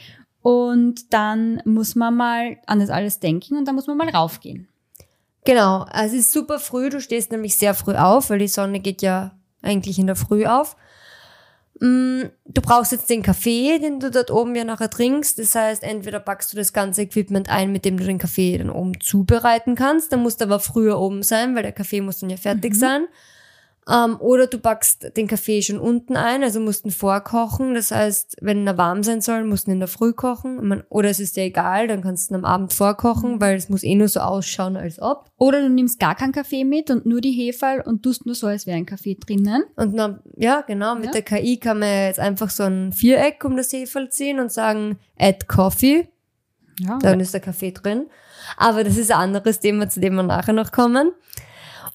Und 0.46 1.12
dann 1.12 1.60
muss 1.64 1.96
man 1.96 2.14
mal 2.14 2.58
an 2.66 2.78
das 2.78 2.88
alles 2.88 3.18
denken 3.18 3.56
und 3.56 3.64
dann 3.64 3.74
muss 3.74 3.88
man 3.88 3.96
mal 3.96 4.08
raufgehen. 4.08 4.68
Genau, 5.44 5.84
also 5.90 6.14
es 6.14 6.26
ist 6.26 6.32
super 6.32 6.60
früh, 6.60 6.88
du 6.88 7.00
stehst 7.00 7.32
nämlich 7.32 7.56
sehr 7.56 7.74
früh 7.74 7.96
auf, 7.96 8.30
weil 8.30 8.38
die 8.38 8.46
Sonne 8.46 8.78
geht 8.78 9.02
ja 9.02 9.32
eigentlich 9.60 9.98
in 9.98 10.06
der 10.06 10.14
Früh 10.14 10.46
auf. 10.46 10.76
Mm, 11.80 12.26
du 12.44 12.62
brauchst 12.62 12.92
jetzt 12.92 13.10
den 13.10 13.24
Kaffee, 13.24 13.80
den 13.80 13.98
du 13.98 14.08
dort 14.08 14.30
oben 14.30 14.54
ja 14.54 14.62
nachher 14.62 14.88
trinkst. 14.88 15.36
Das 15.40 15.56
heißt, 15.56 15.82
entweder 15.82 16.20
packst 16.20 16.52
du 16.52 16.56
das 16.56 16.72
ganze 16.72 17.02
Equipment 17.02 17.48
ein, 17.48 17.72
mit 17.72 17.84
dem 17.84 17.96
du 17.96 18.04
den 18.04 18.18
Kaffee 18.18 18.56
dann 18.56 18.70
oben 18.70 19.00
zubereiten 19.00 19.74
kannst. 19.74 20.12
Dann 20.12 20.22
musst 20.22 20.40
du 20.40 20.44
aber 20.44 20.60
früher 20.60 21.00
oben 21.00 21.24
sein, 21.24 21.56
weil 21.56 21.64
der 21.64 21.72
Kaffee 21.72 22.02
muss 22.02 22.20
dann 22.20 22.30
ja 22.30 22.36
fertig 22.36 22.74
mhm. 22.74 22.78
sein. 22.78 23.08
Ähm, 23.88 24.20
oder 24.20 24.48
du 24.48 24.58
backst 24.58 25.16
den 25.16 25.28
Kaffee 25.28 25.62
schon 25.62 25.78
unten 25.78 26.16
ein, 26.16 26.42
also 26.42 26.58
musst 26.58 26.84
ihn 26.84 26.90
vorkochen. 26.90 27.74
Das 27.74 27.92
heißt, 27.92 28.38
wenn 28.40 28.66
er 28.66 28.76
warm 28.76 29.04
sein 29.04 29.20
soll, 29.20 29.44
musst 29.44 29.66
du 29.66 29.70
ihn 29.70 29.74
in 29.74 29.80
der 29.80 29.88
Früh 29.88 30.12
kochen. 30.12 30.82
Oder 30.88 31.10
es 31.10 31.20
ist 31.20 31.36
dir 31.36 31.44
egal, 31.44 31.86
dann 31.86 32.02
kannst 32.02 32.28
du 32.28 32.34
ihn 32.34 32.38
am 32.38 32.44
Abend 32.44 32.72
vorkochen, 32.72 33.34
mhm. 33.34 33.40
weil 33.40 33.56
es 33.56 33.68
muss 33.68 33.84
eh 33.84 33.94
nur 33.94 34.08
so 34.08 34.20
ausschauen, 34.20 34.76
als 34.76 35.00
ob. 35.00 35.30
Oder 35.36 35.62
du 35.62 35.68
nimmst 35.68 36.00
gar 36.00 36.16
keinen 36.16 36.32
Kaffee 36.32 36.64
mit 36.64 36.90
und 36.90 37.06
nur 37.06 37.20
die 37.20 37.30
Hefe 37.30 37.84
und 37.84 38.02
tust 38.02 38.26
nur 38.26 38.34
so, 38.34 38.48
als 38.48 38.66
wäre 38.66 38.76
ein 38.76 38.86
Kaffee 38.86 39.14
drinnen. 39.14 39.62
Und 39.76 39.96
dann, 39.96 40.20
ja, 40.36 40.62
genau, 40.62 40.96
mit 40.96 41.06
ja. 41.06 41.10
der 41.12 41.22
KI 41.22 41.58
kann 41.58 41.78
man 41.78 41.88
jetzt 41.88 42.18
einfach 42.18 42.50
so 42.50 42.64
ein 42.64 42.92
Viereck 42.92 43.44
um 43.44 43.56
das 43.56 43.72
Hefe 43.72 44.08
ziehen 44.08 44.40
und 44.40 44.50
sagen, 44.50 44.98
add 45.16 45.46
Coffee. 45.46 46.08
Ja. 46.80 46.98
Dann 46.98 47.20
ist 47.20 47.34
der 47.34 47.40
Kaffee 47.40 47.70
drin. 47.70 48.06
Aber 48.56 48.82
das 48.82 48.96
ist 48.96 49.12
ein 49.12 49.18
anderes 49.18 49.60
Thema, 49.60 49.88
zu 49.88 50.00
dem 50.00 50.16
wir 50.16 50.22
nachher 50.24 50.52
noch 50.52 50.72
kommen. 50.72 51.12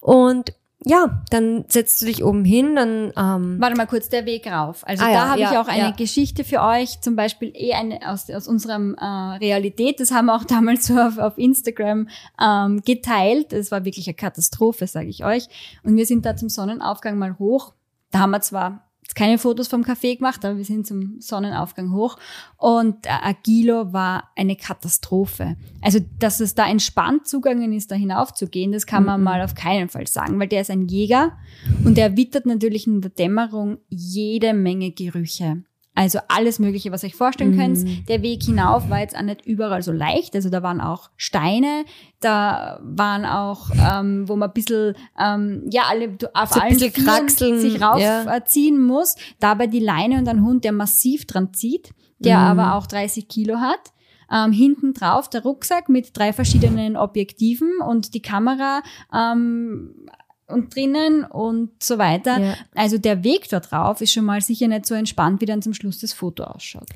Und 0.00 0.54
ja, 0.84 1.22
dann 1.30 1.64
setzt 1.68 2.02
du 2.02 2.06
dich 2.06 2.24
oben 2.24 2.44
hin, 2.44 2.74
dann 2.74 3.12
ähm 3.16 3.60
Warte 3.60 3.76
mal 3.76 3.86
kurz, 3.86 4.08
der 4.08 4.26
Weg 4.26 4.46
rauf. 4.46 4.86
Also 4.86 5.04
ah, 5.04 5.08
da 5.08 5.12
ja, 5.12 5.28
habe 5.28 5.40
ja, 5.40 5.52
ich 5.52 5.58
auch 5.58 5.68
eine 5.68 5.78
ja. 5.78 5.90
Geschichte 5.90 6.44
für 6.44 6.60
euch, 6.60 7.00
zum 7.00 7.14
Beispiel 7.14 7.52
eh 7.54 7.72
eine 7.72 8.08
aus, 8.08 8.28
aus 8.30 8.48
unserem 8.48 8.94
äh, 8.94 9.04
Realität. 9.04 10.00
Das 10.00 10.10
haben 10.10 10.26
wir 10.26 10.34
auch 10.34 10.44
damals 10.52 10.86
so 10.86 10.98
auf, 10.98 11.18
auf 11.18 11.38
Instagram 11.38 12.08
ähm, 12.40 12.82
geteilt. 12.84 13.52
Das 13.52 13.70
war 13.70 13.84
wirklich 13.84 14.06
eine 14.08 14.14
Katastrophe, 14.14 14.86
sage 14.86 15.08
ich 15.08 15.24
euch. 15.24 15.48
Und 15.84 15.96
wir 15.96 16.06
sind 16.06 16.26
da 16.26 16.36
zum 16.36 16.48
Sonnenaufgang 16.48 17.16
mal 17.16 17.38
hoch. 17.38 17.74
Da 18.10 18.20
haben 18.20 18.30
wir 18.30 18.40
zwar 18.40 18.91
keine 19.14 19.38
Fotos 19.38 19.68
vom 19.68 19.82
Café 19.82 20.16
gemacht, 20.16 20.44
aber 20.44 20.56
wir 20.56 20.64
sind 20.64 20.86
zum 20.86 21.20
Sonnenaufgang 21.20 21.92
hoch 21.92 22.16
und 22.56 23.04
der 23.04 23.24
Agilo 23.24 23.92
war 23.92 24.30
eine 24.36 24.56
Katastrophe. 24.56 25.56
Also, 25.80 26.00
dass 26.18 26.40
es 26.40 26.54
da 26.54 26.68
entspannt 26.68 27.26
zugangen 27.26 27.72
ist, 27.72 27.90
da 27.90 27.94
hinaufzugehen, 27.94 28.72
das 28.72 28.86
kann 28.86 29.04
man 29.04 29.20
mhm. 29.20 29.24
mal 29.24 29.42
auf 29.42 29.54
keinen 29.54 29.88
Fall 29.88 30.06
sagen, 30.06 30.38
weil 30.40 30.48
der 30.48 30.62
ist 30.62 30.70
ein 30.70 30.86
Jäger 30.86 31.36
und 31.84 31.96
der 31.96 32.16
wittert 32.16 32.46
natürlich 32.46 32.86
in 32.86 33.00
der 33.00 33.10
Dämmerung 33.10 33.78
jede 33.88 34.54
Menge 34.54 34.92
Gerüche. 34.92 35.62
Also 35.94 36.20
alles 36.28 36.58
Mögliche, 36.58 36.90
was 36.90 37.02
ihr 37.02 37.08
euch 37.08 37.16
vorstellen 37.16 37.56
könnt. 37.56 37.84
Mhm. 37.84 38.06
Der 38.06 38.22
Weg 38.22 38.42
hinauf 38.42 38.88
war 38.88 39.00
jetzt 39.00 39.14
auch 39.14 39.22
nicht 39.22 39.44
überall 39.44 39.82
so 39.82 39.92
leicht. 39.92 40.34
Also 40.34 40.48
da 40.48 40.62
waren 40.62 40.80
auch 40.80 41.10
Steine, 41.16 41.84
da 42.20 42.80
waren 42.82 43.26
auch, 43.26 43.70
ähm, 43.72 44.26
wo 44.26 44.36
man 44.36 44.48
ein 44.48 44.54
bisschen, 44.54 44.94
ähm, 45.20 45.64
ja, 45.70 45.82
alle 45.90 46.16
auf 46.32 46.50
so 46.50 46.60
allen 46.60 46.78
Kraxeln 46.78 47.60
sich 47.60 47.82
raufziehen 47.82 48.76
ja. 48.76 48.80
muss. 48.80 49.16
Dabei 49.38 49.66
die 49.66 49.80
Leine 49.80 50.16
und 50.16 50.28
ein 50.28 50.42
Hund, 50.42 50.64
der 50.64 50.72
massiv 50.72 51.26
dran 51.26 51.52
zieht, 51.52 51.90
der 52.18 52.38
mhm. 52.38 52.58
aber 52.58 52.74
auch 52.76 52.86
30 52.86 53.28
Kilo 53.28 53.56
hat. 53.56 53.92
ähm, 54.32 54.50
hinten 54.50 54.94
drauf 54.94 55.28
der 55.28 55.42
Rucksack 55.42 55.90
mit 55.90 56.16
drei 56.16 56.32
verschiedenen 56.32 56.96
Objektiven 56.96 57.70
und 57.86 58.14
die 58.14 58.22
Kamera 58.22 58.82
ähm, 59.12 60.06
und 60.52 60.74
drinnen 60.74 61.24
und 61.24 61.70
so 61.82 61.98
weiter. 61.98 62.38
Ja. 62.38 62.54
Also 62.74 62.98
der 62.98 63.24
Weg 63.24 63.48
da 63.48 63.60
drauf 63.60 64.00
ist 64.00 64.12
schon 64.12 64.24
mal 64.24 64.40
sicher 64.40 64.68
nicht 64.68 64.86
so 64.86 64.94
entspannt, 64.94 65.40
wie 65.40 65.46
dann 65.46 65.62
zum 65.62 65.74
Schluss 65.74 65.98
das 65.98 66.12
Foto 66.12 66.44
ausschaut. 66.44 66.88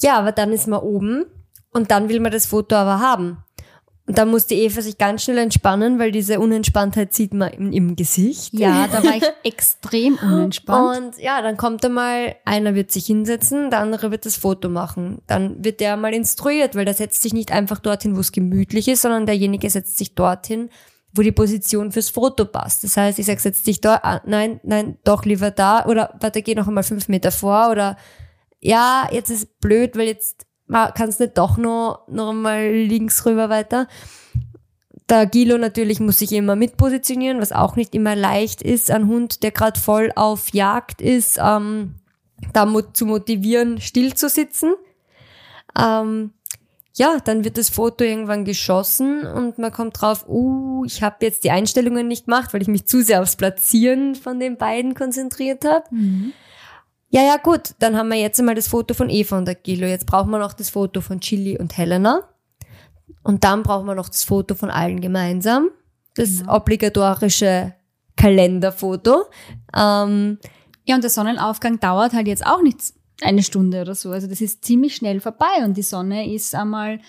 Ja, 0.00 0.18
aber 0.18 0.32
dann 0.32 0.52
ist 0.52 0.68
man 0.68 0.80
oben 0.80 1.26
und 1.72 1.90
dann 1.90 2.08
will 2.08 2.20
man 2.20 2.32
das 2.32 2.46
Foto 2.46 2.76
aber 2.76 3.00
haben. 3.00 3.38
Und 4.08 4.16
dann 4.16 4.30
muss 4.30 4.46
die 4.46 4.54
Eva 4.54 4.80
sich 4.80 4.96
ganz 4.96 5.22
schnell 5.22 5.36
entspannen, 5.36 5.98
weil 5.98 6.10
diese 6.12 6.40
Unentspanntheit 6.40 7.12
sieht 7.12 7.34
man 7.34 7.52
im, 7.52 7.72
im 7.72 7.94
Gesicht. 7.94 8.54
Ja, 8.54 8.88
da 8.90 9.04
war 9.04 9.14
ich 9.14 9.22
extrem 9.44 10.16
unentspannt. 10.16 11.16
Und 11.16 11.22
ja, 11.22 11.42
dann 11.42 11.58
kommt 11.58 11.84
einmal, 11.84 12.34
einer 12.46 12.74
wird 12.74 12.90
sich 12.90 13.04
hinsetzen, 13.04 13.68
der 13.68 13.80
andere 13.80 14.10
wird 14.10 14.24
das 14.24 14.36
Foto 14.36 14.70
machen. 14.70 15.18
Dann 15.26 15.62
wird 15.62 15.80
der 15.80 15.98
mal 15.98 16.14
instruiert, 16.14 16.74
weil 16.74 16.86
der 16.86 16.94
setzt 16.94 17.20
sich 17.20 17.34
nicht 17.34 17.52
einfach 17.52 17.80
dorthin, 17.80 18.16
wo 18.16 18.20
es 18.20 18.32
gemütlich 18.32 18.88
ist, 18.88 19.02
sondern 19.02 19.26
derjenige 19.26 19.68
setzt 19.68 19.98
sich 19.98 20.14
dorthin, 20.14 20.70
wo 21.12 21.22
die 21.22 21.32
Position 21.32 21.92
fürs 21.92 22.10
Foto 22.10 22.44
passt. 22.44 22.84
Das 22.84 22.96
heißt, 22.96 23.18
ich 23.18 23.26
sage, 23.26 23.40
setz 23.40 23.62
dich 23.62 23.80
da, 23.80 24.00
ah, 24.02 24.20
nein, 24.26 24.60
nein, 24.62 24.98
doch 25.04 25.24
lieber 25.24 25.50
da 25.50 25.86
oder 25.86 26.14
warte, 26.20 26.42
geh 26.42 26.54
noch 26.54 26.68
einmal 26.68 26.84
fünf 26.84 27.08
Meter 27.08 27.32
vor 27.32 27.70
oder 27.70 27.96
ja, 28.60 29.08
jetzt 29.10 29.30
ist 29.30 29.60
blöd, 29.60 29.96
weil 29.96 30.06
jetzt 30.06 30.46
kannst 30.94 31.20
nicht 31.20 31.38
doch 31.38 31.56
noch, 31.56 32.06
noch 32.08 32.30
einmal 32.30 32.70
links 32.70 33.24
rüber 33.24 33.48
weiter. 33.48 33.88
Der 35.08 35.24
Gilo 35.26 35.56
natürlich 35.56 36.00
muss 36.00 36.18
sich 36.18 36.32
immer 36.32 36.54
mitpositionieren, 36.54 37.40
was 37.40 37.52
auch 37.52 37.76
nicht 37.76 37.94
immer 37.94 38.14
leicht 38.14 38.60
ist. 38.60 38.90
Ein 38.90 39.06
Hund, 39.06 39.42
der 39.42 39.52
gerade 39.52 39.80
voll 39.80 40.12
auf 40.14 40.52
Jagd 40.52 41.00
ist, 41.00 41.38
ähm, 41.42 41.94
da 42.52 42.66
zu 42.92 43.06
motivieren, 43.06 43.80
still 43.80 44.14
zu 44.14 44.28
sitzen. 44.28 44.74
Ähm, 45.78 46.32
ja, 46.98 47.18
dann 47.24 47.44
wird 47.44 47.56
das 47.56 47.70
Foto 47.70 48.04
irgendwann 48.04 48.44
geschossen 48.44 49.24
und 49.26 49.58
man 49.58 49.72
kommt 49.72 50.00
drauf, 50.00 50.26
uh, 50.28 50.84
ich 50.84 51.02
habe 51.02 51.16
jetzt 51.20 51.44
die 51.44 51.50
Einstellungen 51.50 52.08
nicht 52.08 52.26
gemacht, 52.26 52.52
weil 52.52 52.62
ich 52.62 52.68
mich 52.68 52.86
zu 52.86 53.02
sehr 53.02 53.22
aufs 53.22 53.36
Platzieren 53.36 54.14
von 54.14 54.40
den 54.40 54.56
beiden 54.56 54.94
konzentriert 54.94 55.64
habe. 55.64 55.84
Mhm. 55.90 56.32
Ja, 57.10 57.22
ja, 57.22 57.36
gut, 57.38 57.74
dann 57.78 57.96
haben 57.96 58.08
wir 58.08 58.18
jetzt 58.18 58.38
einmal 58.38 58.54
das 58.54 58.68
Foto 58.68 58.92
von 58.94 59.08
Eva 59.08 59.38
und 59.38 59.46
der 59.46 59.54
Gilo. 59.54 59.86
Jetzt 59.86 60.06
brauchen 60.06 60.30
wir 60.30 60.38
noch 60.38 60.52
das 60.52 60.70
Foto 60.70 61.00
von 61.00 61.20
Chili 61.20 61.56
und 61.58 61.78
Helena. 61.78 62.28
Und 63.22 63.44
dann 63.44 63.62
brauchen 63.62 63.86
wir 63.86 63.94
noch 63.94 64.08
das 64.10 64.24
Foto 64.24 64.54
von 64.54 64.70
allen 64.70 65.00
gemeinsam. 65.00 65.70
Das 66.16 66.40
Genau. 66.40 66.56
obligatorische 66.56 67.74
Kalenderfoto. 68.16 69.24
Ähm, 69.74 70.38
Ja, 70.84 70.94
und 70.94 71.02
der 71.04 71.10
Sonnenaufgang 71.10 71.80
dauert 71.80 72.12
halt 72.14 72.26
jetzt 72.26 72.46
auch 72.46 72.62
nicht 72.62 72.80
eine 73.20 73.42
Stunde 73.42 73.80
oder 73.80 73.94
so. 73.94 74.10
Also 74.10 74.26
das 74.26 74.40
ist 74.40 74.64
ziemlich 74.64 74.96
schnell 74.96 75.20
vorbei 75.20 75.64
und 75.64 75.76
die 75.76 75.82
Sonne 75.82 76.32
ist 76.32 76.54
einmal 76.54 77.00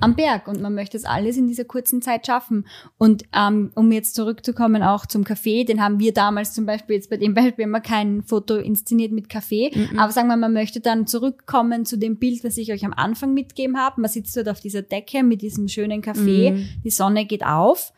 am 0.00 0.16
Berg 0.16 0.48
und 0.48 0.60
man 0.60 0.74
möchte 0.74 0.96
das 0.96 1.04
alles 1.04 1.36
in 1.36 1.46
dieser 1.46 1.64
kurzen 1.64 2.02
Zeit 2.02 2.26
schaffen. 2.26 2.66
Und 2.98 3.24
ähm, 3.34 3.70
um 3.74 3.92
jetzt 3.92 4.14
zurückzukommen 4.14 4.82
auch 4.82 5.06
zum 5.06 5.22
Kaffee, 5.22 5.64
den 5.64 5.82
haben 5.82 6.00
wir 6.00 6.12
damals 6.12 6.54
zum 6.54 6.66
Beispiel 6.66 6.96
jetzt 6.96 7.10
bei 7.10 7.16
dem 7.16 7.34
Beispiel 7.34 7.64
immer 7.64 7.80
kein 7.80 8.22
Foto 8.22 8.56
inszeniert 8.56 9.12
mit 9.12 9.28
Kaffee. 9.28 9.70
Aber 9.96 10.12
sagen 10.12 10.28
wir, 10.28 10.36
man 10.36 10.52
möchte 10.52 10.80
dann 10.80 11.06
zurückkommen 11.06 11.84
zu 11.84 11.98
dem 11.98 12.16
Bild, 12.16 12.42
was 12.42 12.56
ich 12.56 12.72
euch 12.72 12.84
am 12.84 12.94
Anfang 12.94 13.34
mitgegeben 13.34 13.78
habe. 13.78 14.00
Man 14.00 14.10
sitzt 14.10 14.36
dort 14.36 14.48
auf 14.48 14.60
dieser 14.60 14.82
Decke 14.82 15.22
mit 15.22 15.42
diesem 15.42 15.68
schönen 15.68 16.00
Kaffee, 16.00 16.66
die 16.84 16.90
Sonne 16.90 17.26
geht 17.26 17.44
auf. 17.44 17.92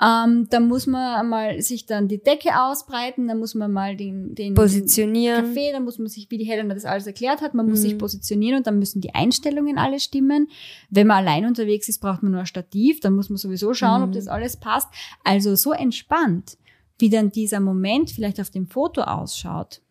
Ähm, 0.00 0.48
dann 0.50 0.68
muss 0.68 0.86
man 0.86 1.28
mal 1.28 1.60
sich 1.60 1.86
dann 1.86 2.08
die 2.08 2.22
Decke 2.22 2.60
ausbreiten, 2.60 3.28
dann 3.28 3.38
muss 3.38 3.54
man 3.54 3.70
mal 3.72 3.96
den, 3.96 4.34
den 4.34 4.54
positionieren. 4.54 5.46
Kaffee, 5.46 5.70
dann 5.72 5.84
muss 5.84 5.98
man 5.98 6.08
sich, 6.08 6.30
wie 6.30 6.38
die 6.38 6.44
Helena 6.44 6.74
das 6.74 6.84
alles 6.84 7.06
erklärt 7.06 7.40
hat, 7.40 7.54
man 7.54 7.68
muss 7.68 7.82
sich 7.82 7.98
positionieren 7.98 8.58
und 8.58 8.66
dann 8.66 8.78
müssen 8.78 9.00
die 9.00 9.14
Einstellungen 9.14 9.78
alle 9.78 10.00
stimmen. 10.00 10.48
Wenn 10.90 11.06
man 11.06 11.18
allein 11.18 11.46
unterwegs 11.46 11.88
ist, 11.88 11.98
braucht 12.00 12.22
man 12.22 12.32
nur 12.32 12.40
ein 12.40 12.46
Stativ, 12.46 13.00
dann 13.00 13.14
muss 13.14 13.28
man 13.28 13.36
sowieso 13.36 13.74
schauen, 13.74 14.02
ob 14.02 14.12
das 14.12 14.28
alles 14.28 14.56
passt. 14.56 14.88
Also 15.24 15.54
so 15.54 15.72
entspannt, 15.72 16.56
wie 16.98 17.10
dann 17.10 17.30
dieser 17.30 17.60
Moment 17.60 18.10
vielleicht 18.10 18.40
auf 18.40 18.50
dem 18.50 18.66
Foto 18.66 19.02
ausschaut, 19.02 19.82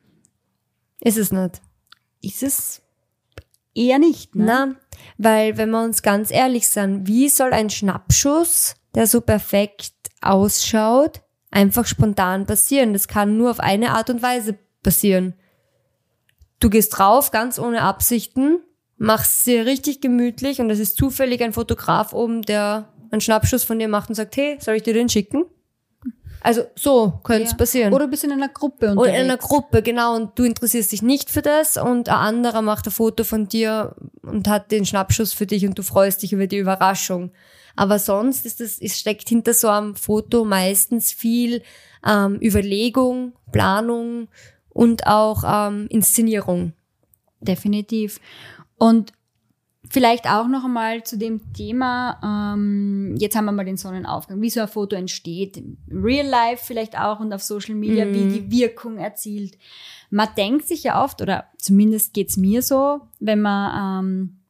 Ist 0.99 1.17
es 1.17 1.31
nicht. 1.31 1.61
ist 2.21 2.43
es 2.43 2.81
eher 3.73 3.99
nicht. 3.99 4.35
Ne? 4.35 4.45
Na, 4.45 4.75
weil 5.17 5.57
wenn 5.57 5.69
wir 5.71 5.83
uns 5.83 6.01
ganz 6.01 6.31
ehrlich 6.31 6.67
sind, 6.67 7.07
wie 7.07 7.29
soll 7.29 7.53
ein 7.53 7.69
Schnappschuss, 7.69 8.75
der 8.95 9.07
so 9.07 9.21
perfekt 9.21 9.93
ausschaut, 10.21 11.21
einfach 11.51 11.85
spontan 11.85 12.45
passieren? 12.45 12.93
Das 12.93 13.07
kann 13.07 13.37
nur 13.37 13.51
auf 13.51 13.59
eine 13.59 13.91
Art 13.91 14.09
und 14.09 14.21
Weise 14.21 14.57
passieren. 14.83 15.33
Du 16.59 16.69
gehst 16.69 16.97
drauf, 16.97 17.31
ganz 17.31 17.57
ohne 17.59 17.81
Absichten, 17.81 18.59
machst 18.97 19.43
sie 19.45 19.57
richtig 19.57 19.99
gemütlich 20.01 20.61
und 20.61 20.69
es 20.69 20.79
ist 20.79 20.95
zufällig 20.97 21.41
ein 21.41 21.53
Fotograf 21.53 22.13
oben, 22.13 22.43
der 22.43 22.89
einen 23.11 23.21
Schnappschuss 23.21 23.63
von 23.63 23.79
dir 23.79 23.87
macht 23.87 24.09
und 24.09 24.15
sagt, 24.15 24.37
hey, 24.37 24.57
soll 24.59 24.75
ich 24.75 24.83
dir 24.83 24.93
den 24.93 25.09
schicken? 25.09 25.45
Also 26.43 26.63
so 26.75 27.19
könnte 27.23 27.43
es 27.43 27.51
Ja. 27.51 27.57
passieren. 27.57 27.93
Oder 27.93 28.05
du 28.05 28.11
bist 28.11 28.23
in 28.23 28.31
einer 28.31 28.49
Gruppe 28.49 28.85
Oder 28.87 28.91
unterwegs. 28.93 29.17
in 29.19 29.23
einer 29.25 29.37
Gruppe, 29.37 29.81
genau, 29.83 30.15
und 30.15 30.37
du 30.39 30.43
interessierst 30.43 30.91
dich 30.91 31.01
nicht 31.03 31.29
für 31.29 31.41
das 31.43 31.77
und 31.77 32.09
ein 32.09 32.15
anderer 32.15 32.61
macht 32.63 32.87
ein 32.87 32.91
Foto 32.91 33.23
von 33.23 33.47
dir 33.47 33.95
und 34.23 34.47
hat 34.47 34.71
den 34.71 34.85
Schnappschuss 34.85 35.33
für 35.33 35.45
dich 35.45 35.65
und 35.67 35.77
du 35.77 35.83
freust 35.83 36.23
dich 36.23 36.33
über 36.33 36.47
die 36.47 36.57
Überraschung. 36.57 37.31
Aber 37.75 37.99
sonst 37.99 38.45
ist 38.45 38.61
es, 38.61 38.79
es 38.79 38.99
steckt 38.99 39.29
hinter 39.29 39.53
so 39.53 39.67
einem 39.67 39.95
Foto 39.95 40.45
meistens 40.45 41.11
viel 41.11 41.63
ähm, 42.05 42.39
Überlegung, 42.41 43.33
Planung 43.51 44.27
und 44.69 45.07
auch 45.07 45.43
ähm, 45.45 45.87
Inszenierung. 45.89 46.73
Definitiv. 47.39 48.19
Und 48.77 49.13
vielleicht 49.89 50.27
auch 50.27 50.47
noch 50.47 50.63
einmal 50.63 51.03
zu 51.03 51.17
dem 51.17 51.53
Thema, 51.53 52.53
ähm, 52.55 53.15
jetzt 53.17 53.35
haben 53.35 53.45
wir 53.45 53.51
mal 53.51 53.65
den 53.65 53.77
Sonnenaufgang, 53.77 54.41
wie 54.41 54.49
so 54.49 54.61
ein 54.61 54.67
Foto 54.67 54.95
entsteht, 54.95 55.57
im 55.57 55.77
Real 55.91 56.25
Life 56.25 56.65
vielleicht 56.65 56.97
auch 56.97 57.19
und 57.19 57.33
auf 57.33 57.43
Social 57.43 57.75
Media, 57.75 58.07
wie 58.07 58.39
die 58.39 58.51
Wirkung 58.51 58.97
erzielt. 58.97 59.57
Man 60.09 60.29
denkt 60.37 60.67
sich 60.67 60.83
ja 60.83 61.03
oft, 61.03 61.21
oder 61.21 61.45
zumindest 61.57 62.13
geht's 62.13 62.37
mir 62.37 62.61
so, 62.61 63.01
wenn 63.19 63.41
man 63.41 64.05
ähm, 64.05 64.40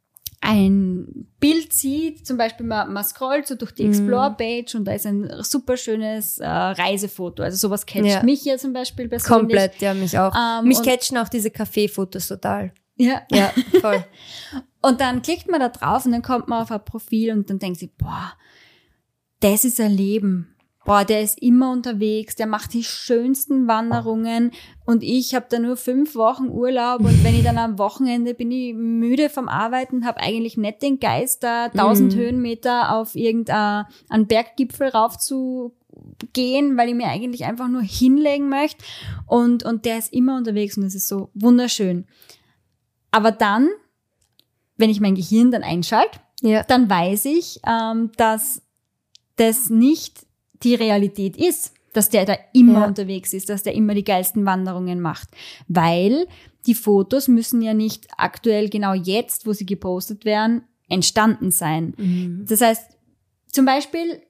ein 0.41 1.27
Bild 1.39 1.71
sieht, 1.71 2.25
zum 2.25 2.36
Beispiel 2.38 2.65
man, 2.65 2.91
man 2.91 3.04
scrollt 3.04 3.47
so 3.47 3.56
durch 3.56 3.71
die 3.73 3.86
Explore-Page 3.86 4.73
und 4.75 4.86
da 4.86 4.93
ist 4.93 5.06
ein 5.06 5.32
super 5.43 5.77
schönes 5.77 6.39
äh, 6.39 6.47
Reisefoto. 6.47 7.43
Also 7.43 7.58
sowas 7.67 7.86
catcht 7.86 8.06
Ja. 8.08 8.23
mich 8.23 8.43
ja 8.43 8.58
zum 8.58 8.73
Beispiel 8.73 9.08
persönlich. 9.08 9.39
Komplett, 9.39 9.80
ja, 9.82 9.93
mich 9.93 10.17
auch. 10.17 10.34
Ähm, 10.36 10.67
mich 10.67 10.82
catchen 10.82 11.17
auch 11.19 11.30
diese 11.30 11.51
Kaffeefotos 11.51 12.27
total. 12.27 12.73
Ja. 12.97 13.21
Ja, 13.32 13.54
voll. 13.80 14.04
Und 14.82 14.99
dann 14.99 15.21
klickt 15.21 15.47
man 15.49 15.60
da 15.60 15.69
drauf 15.69 16.06
und 16.08 16.12
dann 16.12 16.23
kommt 16.23 16.47
man 16.47 16.63
auf 16.63 16.71
ein 16.71 16.84
Profil 16.84 17.34
und 17.34 17.47
dann 17.51 17.60
denkt 17.60 17.77
sich, 17.80 17.91
boah, 17.99 18.34
das 19.39 19.63
ist 19.63 19.80
ein 19.80 19.91
Leben. 19.91 20.50
Boah, 20.83 21.05
der 21.05 21.21
ist 21.21 21.39
immer 21.41 21.71
unterwegs, 21.71 22.35
der 22.35 22.47
macht 22.47 22.73
die 22.73 22.83
schönsten 22.83 23.67
Wanderungen 23.67 24.51
und 24.85 25.03
ich 25.03 25.35
habe 25.35 25.45
da 25.47 25.59
nur 25.59 25.77
fünf 25.77 26.15
Wochen 26.15 26.47
Urlaub 26.49 27.01
und 27.01 27.23
wenn 27.23 27.35
ich 27.35 27.43
dann 27.43 27.59
am 27.59 27.77
Wochenende 27.77 28.33
bin 28.33 28.51
ich 28.51 28.73
müde 28.73 29.29
vom 29.29 29.47
Arbeiten, 29.47 30.05
habe 30.05 30.19
eigentlich 30.21 30.57
nicht 30.57 30.81
den 30.81 30.99
Geist, 30.99 31.43
da 31.43 31.65
1000 31.65 32.15
Höhenmeter 32.15 32.95
auf 32.95 33.15
irgendeinen 33.15 33.85
Berggipfel 34.27 34.87
rauf 34.89 35.17
zu 35.19 35.75
gehen, 36.33 36.77
weil 36.77 36.89
ich 36.89 36.95
mir 36.95 37.09
eigentlich 37.09 37.45
einfach 37.45 37.67
nur 37.67 37.83
hinlegen 37.83 38.49
möchte 38.49 38.83
und, 39.27 39.63
und 39.63 39.85
der 39.85 39.99
ist 39.99 40.11
immer 40.11 40.35
unterwegs 40.37 40.77
und 40.77 40.83
das 40.83 40.95
ist 40.95 41.07
so 41.07 41.29
wunderschön. 41.35 42.07
Aber 43.11 43.31
dann, 43.31 43.69
wenn 44.77 44.89
ich 44.89 44.99
mein 44.99 45.15
Gehirn 45.15 45.51
dann 45.51 45.63
einschalte, 45.63 46.19
Ja. 46.41 46.63
dann 46.63 46.89
weiß 46.89 47.25
ich, 47.25 47.59
ähm, 47.67 48.11
dass 48.17 48.63
das 49.35 49.69
nicht 49.69 50.25
die 50.63 50.76
Realität 50.76 51.38
ist, 51.38 51.74
dass 51.93 52.10
der 52.10 52.26
da 52.26 52.36
immer 52.54 52.82
Ja. 52.82 52.86
unterwegs 52.88 53.34
ist, 53.34 53.50
dass 53.50 53.63
der 53.63 53.74
immer 53.74 53.93
die 53.93 54.04
geilsten 54.04 54.45
Wanderungen 54.45 55.02
macht. 55.02 55.30
Weil 55.67 56.28
die 56.65 56.76
Fotos 56.76 57.28
müssen 57.28 57.62
ja 57.62 57.74
nicht 57.74 58.08
aktuell 58.17 58.69
genau 58.69 58.93
jetzt, 58.93 59.45
wo 59.45 59.54
sie 59.54 59.65
gepostet 59.65 60.24
werden, 60.26 60.63
entstanden 60.89 61.52
sein. 61.52 61.93
Mhm. 61.97 62.45
Das 62.47 62.62
heißt, 62.62 62.84
zum 63.52 63.65
Beispiel 63.65 64.21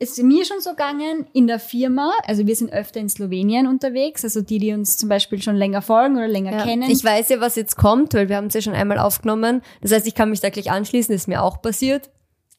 ist 0.00 0.22
mir 0.22 0.44
schon 0.44 0.60
so 0.60 0.70
gegangen 0.70 1.26
in 1.32 1.48
der 1.48 1.58
Firma, 1.58 2.12
also 2.24 2.46
wir 2.46 2.54
sind 2.54 2.72
öfter 2.72 3.00
in 3.00 3.08
Slowenien 3.08 3.66
unterwegs, 3.66 4.22
also 4.22 4.42
die, 4.42 4.58
die 4.58 4.72
uns 4.72 4.96
zum 4.96 5.08
Beispiel 5.08 5.42
schon 5.42 5.56
länger 5.56 5.82
folgen 5.82 6.16
oder 6.16 6.28
länger 6.28 6.52
Ja. 6.52 6.62
kennen. 6.64 6.88
Ich 6.88 7.02
weiß 7.02 7.30
ja, 7.30 7.40
was 7.40 7.56
jetzt 7.56 7.76
kommt, 7.76 8.14
weil 8.14 8.28
wir 8.28 8.36
haben 8.36 8.46
es 8.46 8.54
ja 8.54 8.60
schon 8.60 8.74
einmal 8.74 8.98
aufgenommen. 9.00 9.60
Das 9.82 9.90
heißt, 9.90 10.06
ich 10.06 10.14
kann 10.14 10.30
mich 10.30 10.38
da 10.40 10.50
gleich 10.50 10.70
anschließen, 10.70 11.12
das 11.12 11.22
ist 11.22 11.26
mir 11.26 11.42
auch 11.42 11.60
passiert. 11.62 12.10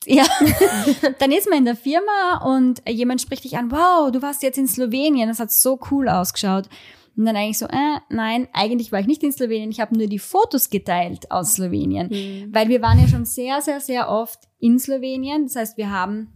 Ja, 0.06 0.26
dann 1.20 1.32
ist 1.32 1.50
man 1.50 1.60
in 1.60 1.66
der 1.66 1.76
Firma 1.76 2.44
und 2.46 2.82
jemand 2.88 3.22
spricht 3.22 3.44
dich 3.44 3.58
an, 3.58 3.72
wow, 3.72 4.12
du 4.12 4.22
warst 4.22 4.44
jetzt 4.44 4.58
in 4.58 4.68
Slowenien, 4.68 5.28
das 5.28 5.40
hat 5.40 5.52
so 5.52 5.80
cool 5.92 6.08
ausgeschaut. 6.08 6.70
Und 7.18 7.26
dann 7.26 7.36
eigentlich 7.36 7.58
so, 7.58 7.66
äh, 7.66 8.00
nein, 8.10 8.48
eigentlich 8.54 8.94
war 8.94 9.02
ich 9.02 9.08
nicht 9.08 9.24
in 9.24 9.34
Slowenien, 9.34 9.72
ich 9.72 9.82
habe 9.82 9.98
nur 9.98 10.08
die 10.08 10.20
Fotos 10.20 10.70
geteilt 10.70 11.30
aus 11.30 11.56
Slowenien. 11.56 12.10
Weil 12.54 12.70
wir 12.70 12.82
waren 12.82 12.98
ja 12.98 13.10
schon 13.10 13.26
sehr, 13.26 13.62
sehr, 13.62 13.82
sehr 13.82 14.10
oft 14.10 14.40
in 14.60 14.80
Slowenien. 14.80 15.44
Das 15.44 15.58
heißt, 15.58 15.78
wir 15.78 15.92
haben, 15.92 16.32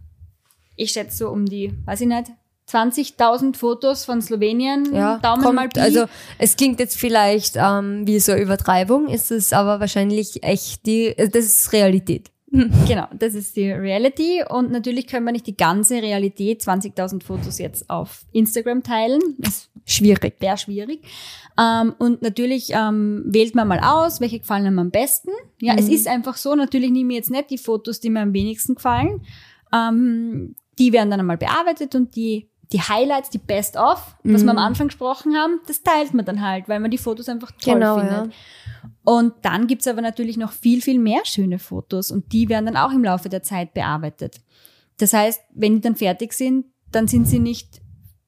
ich 0.76 0.90
schätze 0.90 1.16
so 1.16 1.30
um 1.30 1.46
die, 1.46 1.72
weiß 1.86 2.02
ich 2.02 2.06
nicht, 2.06 2.32
20.000 2.70 3.56
Fotos 3.56 4.04
von 4.04 4.20
Slowenien. 4.20 4.94
Ja, 4.94 5.18
Daumen 5.18 5.42
kommt, 5.42 5.54
mal 5.54 5.68
Pi. 5.68 5.80
also 5.80 6.04
es 6.38 6.56
klingt 6.56 6.80
jetzt 6.80 6.98
vielleicht 6.98 7.56
ähm, 7.56 8.06
wie 8.06 8.18
so 8.20 8.32
eine 8.32 8.42
Übertreibung, 8.42 9.08
ist 9.08 9.30
es 9.30 9.52
aber 9.52 9.80
wahrscheinlich 9.80 10.42
echt 10.42 10.84
die, 10.84 11.14
das 11.16 11.46
ist 11.46 11.72
Realität. 11.72 12.30
genau, 12.86 13.08
das 13.18 13.34
ist 13.34 13.56
die 13.56 13.70
Reality. 13.70 14.44
Und 14.48 14.70
natürlich 14.70 15.08
können 15.08 15.26
wir 15.26 15.32
nicht 15.32 15.46
die 15.46 15.56
ganze 15.56 16.00
Realität, 16.00 16.62
20.000 16.62 17.22
Fotos 17.22 17.58
jetzt 17.58 17.90
auf 17.90 18.24
Instagram 18.32 18.82
teilen. 18.84 19.20
Das 19.38 19.68
schwierig, 19.84 20.36
wäre 20.40 20.56
schwierig. 20.56 21.02
Ähm, 21.58 21.94
und 21.98 22.22
natürlich 22.22 22.70
ähm, 22.70 23.24
wählt 23.26 23.56
man 23.56 23.66
mal 23.66 23.80
aus, 23.80 24.20
welche 24.20 24.38
gefallen 24.38 24.66
einem 24.66 24.78
am 24.78 24.90
besten. 24.90 25.30
Ja, 25.60 25.72
mhm. 25.72 25.80
es 25.80 25.88
ist 25.88 26.06
einfach 26.06 26.36
so, 26.36 26.54
natürlich 26.54 26.92
nehme 26.92 27.12
ich 27.12 27.16
jetzt 27.16 27.30
nicht 27.30 27.50
die 27.50 27.58
Fotos, 27.58 27.98
die 27.98 28.10
mir 28.10 28.20
am 28.20 28.32
wenigsten 28.32 28.76
gefallen. 28.76 29.22
Ähm, 29.72 30.54
die 30.78 30.92
werden 30.92 31.10
dann 31.10 31.20
einmal 31.20 31.38
bearbeitet 31.38 31.94
und 31.96 32.14
die 32.14 32.48
die 32.72 32.80
Highlights, 32.80 33.30
die 33.30 33.38
Best 33.38 33.76
of, 33.76 34.16
was 34.24 34.42
mhm. 34.42 34.46
wir 34.46 34.50
am 34.50 34.56
mhm. 34.56 34.62
Anfang 34.62 34.88
gesprochen 34.88 35.36
haben, 35.36 35.60
das 35.66 35.82
teilt 35.82 36.14
man 36.14 36.24
dann 36.24 36.40
halt, 36.40 36.68
weil 36.68 36.80
man 36.80 36.90
die 36.90 36.98
Fotos 36.98 37.28
einfach 37.28 37.52
toll 37.52 37.74
genau, 37.74 37.98
findet. 37.98 38.26
Ja. 38.26 38.32
Und 39.04 39.34
dann 39.42 39.66
gibt's 39.66 39.86
aber 39.86 40.00
natürlich 40.00 40.36
noch 40.38 40.52
viel, 40.52 40.80
viel 40.80 40.98
mehr 40.98 41.20
schöne 41.24 41.58
Fotos 41.58 42.10
und 42.10 42.32
die 42.32 42.48
werden 42.48 42.66
dann 42.66 42.76
auch 42.76 42.90
im 42.90 43.04
Laufe 43.04 43.28
der 43.28 43.42
Zeit 43.42 43.74
bearbeitet. 43.74 44.40
Das 44.96 45.12
heißt, 45.12 45.40
wenn 45.52 45.74
die 45.74 45.80
dann 45.82 45.96
fertig 45.96 46.32
sind, 46.32 46.66
dann 46.90 47.06
sind 47.06 47.26
sie 47.28 47.38
nicht 47.38 47.82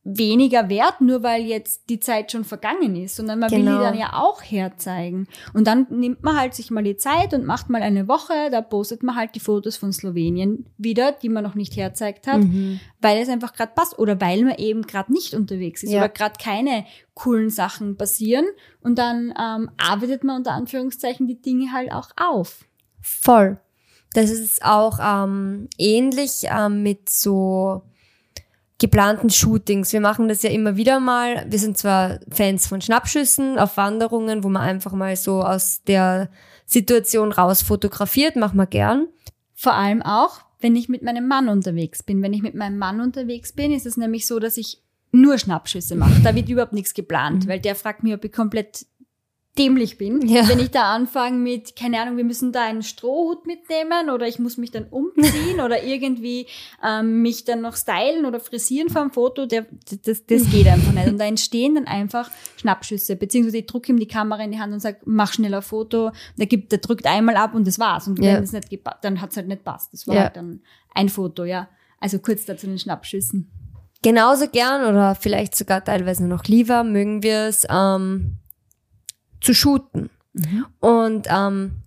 weniger 0.08 0.68
wert, 0.68 1.00
nur 1.00 1.24
weil 1.24 1.42
jetzt 1.42 1.90
die 1.90 1.98
Zeit 1.98 2.30
schon 2.30 2.44
vergangen 2.44 2.94
ist, 2.94 3.16
sondern 3.16 3.40
man 3.40 3.50
genau. 3.50 3.58
will 3.58 3.66
die 3.66 3.78
genau. 3.78 3.90
dann 3.90 3.98
ja 3.98 4.12
auch 4.12 4.40
herzeigen. 4.40 5.26
Und 5.52 5.66
dann 5.66 5.88
nimmt 5.90 6.22
man 6.22 6.38
halt 6.38 6.54
sich 6.54 6.70
mal 6.70 6.84
die 6.84 6.96
Zeit 6.96 7.34
und 7.34 7.44
macht 7.44 7.68
mal 7.70 7.82
eine 7.82 8.06
Woche, 8.06 8.48
da 8.52 8.62
postet 8.62 9.02
man 9.02 9.16
halt 9.16 9.34
die 9.34 9.40
Fotos 9.40 9.76
von 9.76 9.92
Slowenien 9.92 10.66
wieder, 10.78 11.10
die 11.10 11.28
man 11.28 11.42
noch 11.42 11.56
nicht 11.56 11.76
herzeigt 11.76 12.28
hat, 12.28 12.44
mhm. 12.44 12.78
weil 13.00 13.20
es 13.20 13.28
einfach 13.28 13.52
gerade 13.52 13.72
passt 13.74 13.98
oder 13.98 14.20
weil 14.20 14.44
man 14.44 14.54
eben 14.58 14.82
gerade 14.82 15.12
nicht 15.12 15.34
unterwegs 15.34 15.82
ist 15.82 15.90
ja. 15.90 15.98
oder 15.98 16.08
gerade 16.08 16.36
keine 16.40 16.86
coolen 17.14 17.50
Sachen 17.50 17.96
passieren 17.96 18.46
und 18.82 18.98
dann 18.98 19.34
ähm, 19.36 19.70
arbeitet 19.76 20.22
man 20.22 20.36
unter 20.36 20.52
Anführungszeichen 20.52 21.26
die 21.26 21.42
Dinge 21.42 21.72
halt 21.72 21.90
auch 21.90 22.10
auf. 22.16 22.64
Voll. 23.00 23.58
Das 24.12 24.30
ist 24.30 24.64
auch 24.64 25.00
ähm, 25.02 25.68
ähnlich 25.78 26.44
ähm, 26.44 26.84
mit 26.84 27.08
so 27.08 27.82
geplanten 28.78 29.30
Shootings. 29.30 29.92
Wir 29.92 30.00
machen 30.00 30.28
das 30.28 30.42
ja 30.42 30.50
immer 30.50 30.76
wieder 30.76 31.00
mal. 31.00 31.46
Wir 31.48 31.58
sind 31.58 31.78
zwar 31.78 32.20
Fans 32.30 32.66
von 32.66 32.80
Schnappschüssen 32.80 33.58
auf 33.58 33.76
Wanderungen, 33.76 34.44
wo 34.44 34.48
man 34.48 34.62
einfach 34.62 34.92
mal 34.92 35.16
so 35.16 35.42
aus 35.42 35.82
der 35.84 36.28
Situation 36.66 37.32
raus 37.32 37.62
fotografiert, 37.62 38.36
machen 38.36 38.56
wir 38.56 38.66
gern. 38.66 39.08
Vor 39.54 39.74
allem 39.74 40.02
auch, 40.02 40.40
wenn 40.60 40.76
ich 40.76 40.88
mit 40.88 41.02
meinem 41.02 41.28
Mann 41.28 41.48
unterwegs 41.48 42.02
bin. 42.02 42.22
Wenn 42.22 42.32
ich 42.32 42.42
mit 42.42 42.54
meinem 42.54 42.76
Mann 42.76 43.00
unterwegs 43.00 43.52
bin, 43.52 43.72
ist 43.72 43.86
es 43.86 43.96
nämlich 43.96 44.26
so, 44.26 44.38
dass 44.38 44.56
ich 44.56 44.82
nur 45.12 45.38
Schnappschüsse 45.38 45.96
mache. 45.96 46.20
Da 46.22 46.34
wird 46.34 46.48
überhaupt 46.48 46.72
nichts 46.72 46.92
geplant, 46.92 47.44
mhm. 47.44 47.48
weil 47.48 47.60
der 47.60 47.74
fragt 47.74 48.02
mich, 48.02 48.12
ob 48.12 48.24
ich 48.24 48.32
komplett 48.32 48.86
dämlich 49.58 49.98
bin, 49.98 50.26
ja. 50.26 50.48
wenn 50.48 50.58
ich 50.58 50.70
da 50.70 50.94
anfange 50.94 51.38
mit, 51.38 51.76
keine 51.76 52.00
Ahnung, 52.00 52.16
wir 52.16 52.24
müssen 52.24 52.52
da 52.52 52.62
einen 52.64 52.82
Strohhut 52.82 53.46
mitnehmen 53.46 54.10
oder 54.10 54.26
ich 54.28 54.38
muss 54.38 54.56
mich 54.56 54.70
dann 54.70 54.84
umziehen 54.84 55.60
oder 55.64 55.82
irgendwie 55.82 56.46
ähm, 56.84 57.22
mich 57.22 57.44
dann 57.44 57.62
noch 57.62 57.76
stylen 57.76 58.26
oder 58.26 58.40
frisieren 58.40 58.88
vom 58.88 59.10
Foto, 59.10 59.46
der, 59.46 59.66
das, 60.04 60.26
das 60.26 60.50
geht 60.50 60.66
einfach 60.66 60.92
nicht. 60.92 61.08
Und 61.08 61.18
da 61.18 61.24
entstehen 61.24 61.74
dann 61.74 61.86
einfach 61.86 62.30
Schnappschüsse, 62.56 63.16
beziehungsweise 63.16 63.58
ich 63.58 63.66
drücke 63.66 63.92
ihm 63.92 63.98
die 63.98 64.08
Kamera 64.08 64.42
in 64.42 64.52
die 64.52 64.60
Hand 64.60 64.72
und 64.72 64.80
sage, 64.80 64.98
mach 65.04 65.32
schnell 65.32 65.54
ein 65.54 65.62
Foto. 65.62 66.12
Der, 66.36 66.46
gibt, 66.46 66.72
der 66.72 66.78
drückt 66.78 67.06
einmal 67.06 67.36
ab 67.36 67.54
und 67.54 67.66
das 67.66 67.78
war's. 67.78 68.06
Und 68.06 68.18
wenn 68.20 68.42
es 68.42 68.52
nicht 68.52 68.68
dann 69.02 69.20
hat's 69.20 69.36
halt 69.36 69.48
nicht 69.48 69.64
passt. 69.64 69.92
Das 69.92 70.06
war 70.06 70.14
ja. 70.14 70.22
halt 70.24 70.36
dann 70.36 70.60
ein 70.94 71.08
Foto, 71.08 71.44
ja. 71.44 71.68
Also 72.00 72.18
kurz 72.18 72.44
dazu 72.44 72.66
den 72.66 72.78
Schnappschüssen. 72.78 73.50
Genauso 74.02 74.48
gern 74.48 74.86
oder 74.86 75.14
vielleicht 75.14 75.56
sogar 75.56 75.82
teilweise 75.82 76.26
noch 76.26 76.44
lieber 76.44 76.84
mögen 76.84 77.22
wir 77.22 77.46
es, 77.46 77.66
ähm, 77.68 78.38
zu 79.40 79.54
shooten. 79.54 80.10
Mhm. 80.32 80.66
Und 80.80 81.26
ähm, 81.30 81.82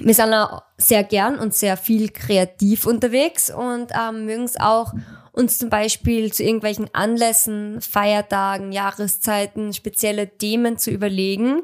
wir 0.00 0.14
sind 0.14 0.34
auch 0.34 0.62
sehr 0.76 1.04
gern 1.04 1.38
und 1.38 1.54
sehr 1.54 1.76
viel 1.76 2.08
kreativ 2.10 2.86
unterwegs 2.86 3.50
und 3.50 3.92
ähm, 3.92 4.26
mögen 4.26 4.44
es 4.44 4.58
auch, 4.58 4.92
uns 5.32 5.58
zum 5.58 5.68
Beispiel 5.68 6.32
zu 6.32 6.44
irgendwelchen 6.44 6.88
Anlässen, 6.92 7.80
Feiertagen, 7.80 8.70
Jahreszeiten 8.70 9.72
spezielle 9.72 10.36
Themen 10.36 10.78
zu 10.78 10.90
überlegen 10.90 11.62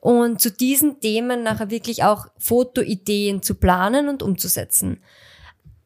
und 0.00 0.40
zu 0.40 0.50
diesen 0.50 1.00
Themen 1.00 1.42
nachher 1.42 1.70
wirklich 1.70 2.04
auch 2.04 2.26
Fotoideen 2.38 3.42
zu 3.42 3.56
planen 3.56 4.08
und 4.08 4.22
umzusetzen. 4.22 5.02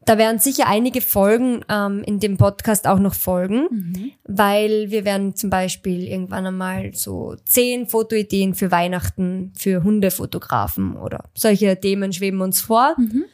Da 0.05 0.19
werden 0.19 0.37
sicher 0.37 0.67
einige 0.67 1.01
Folgen 1.01 1.65
ähm, 1.67 2.03
in 2.05 2.19
dem 2.19 2.37
Podcast 2.37 2.87
auch 2.87 2.99
noch 2.99 3.15
folgen, 3.15 3.67
mhm. 3.71 4.11
weil 4.23 4.91
wir 4.91 5.03
werden 5.03 5.35
zum 5.35 5.49
Beispiel 5.49 6.07
irgendwann 6.07 6.45
einmal 6.45 6.93
so 6.93 7.35
zehn 7.43 7.87
Fotoideen 7.87 8.53
für 8.53 8.69
Weihnachten 8.69 9.51
für 9.57 9.83
Hundefotografen 9.83 10.95
oder 10.95 11.23
solche 11.33 11.79
Themen 11.79 12.13
schweben 12.13 12.41
uns 12.41 12.61
vor. 12.61 12.93
Mhm. 12.97 13.25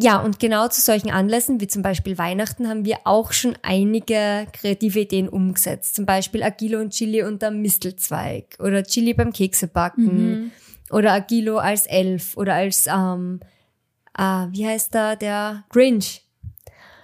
Ja, 0.00 0.18
und 0.18 0.40
genau 0.40 0.68
zu 0.68 0.80
solchen 0.80 1.10
Anlässen 1.10 1.60
wie 1.60 1.66
zum 1.66 1.82
Beispiel 1.82 2.18
Weihnachten 2.18 2.68
haben 2.68 2.84
wir 2.84 2.98
auch 3.04 3.32
schon 3.32 3.56
einige 3.62 4.46
kreative 4.52 5.00
Ideen 5.00 5.28
umgesetzt. 5.28 5.96
Zum 5.96 6.06
Beispiel 6.06 6.42
Agilo 6.42 6.80
und 6.80 6.90
Chili 6.90 7.22
unterm 7.22 7.62
Mistelzweig 7.62 8.56
oder 8.60 8.82
Chili 8.84 9.14
beim 9.14 9.32
Keksebacken 9.32 10.30
mhm. 10.30 10.50
oder 10.90 11.12
Agilo 11.12 11.58
als 11.58 11.86
Elf 11.86 12.36
oder 12.36 12.54
als 12.54 12.86
ähm, 12.86 13.40
ah, 14.18 14.48
wie 14.50 14.66
heißt 14.66 14.94
da, 14.94 15.16
der 15.16 15.64
Grinch. 15.70 16.24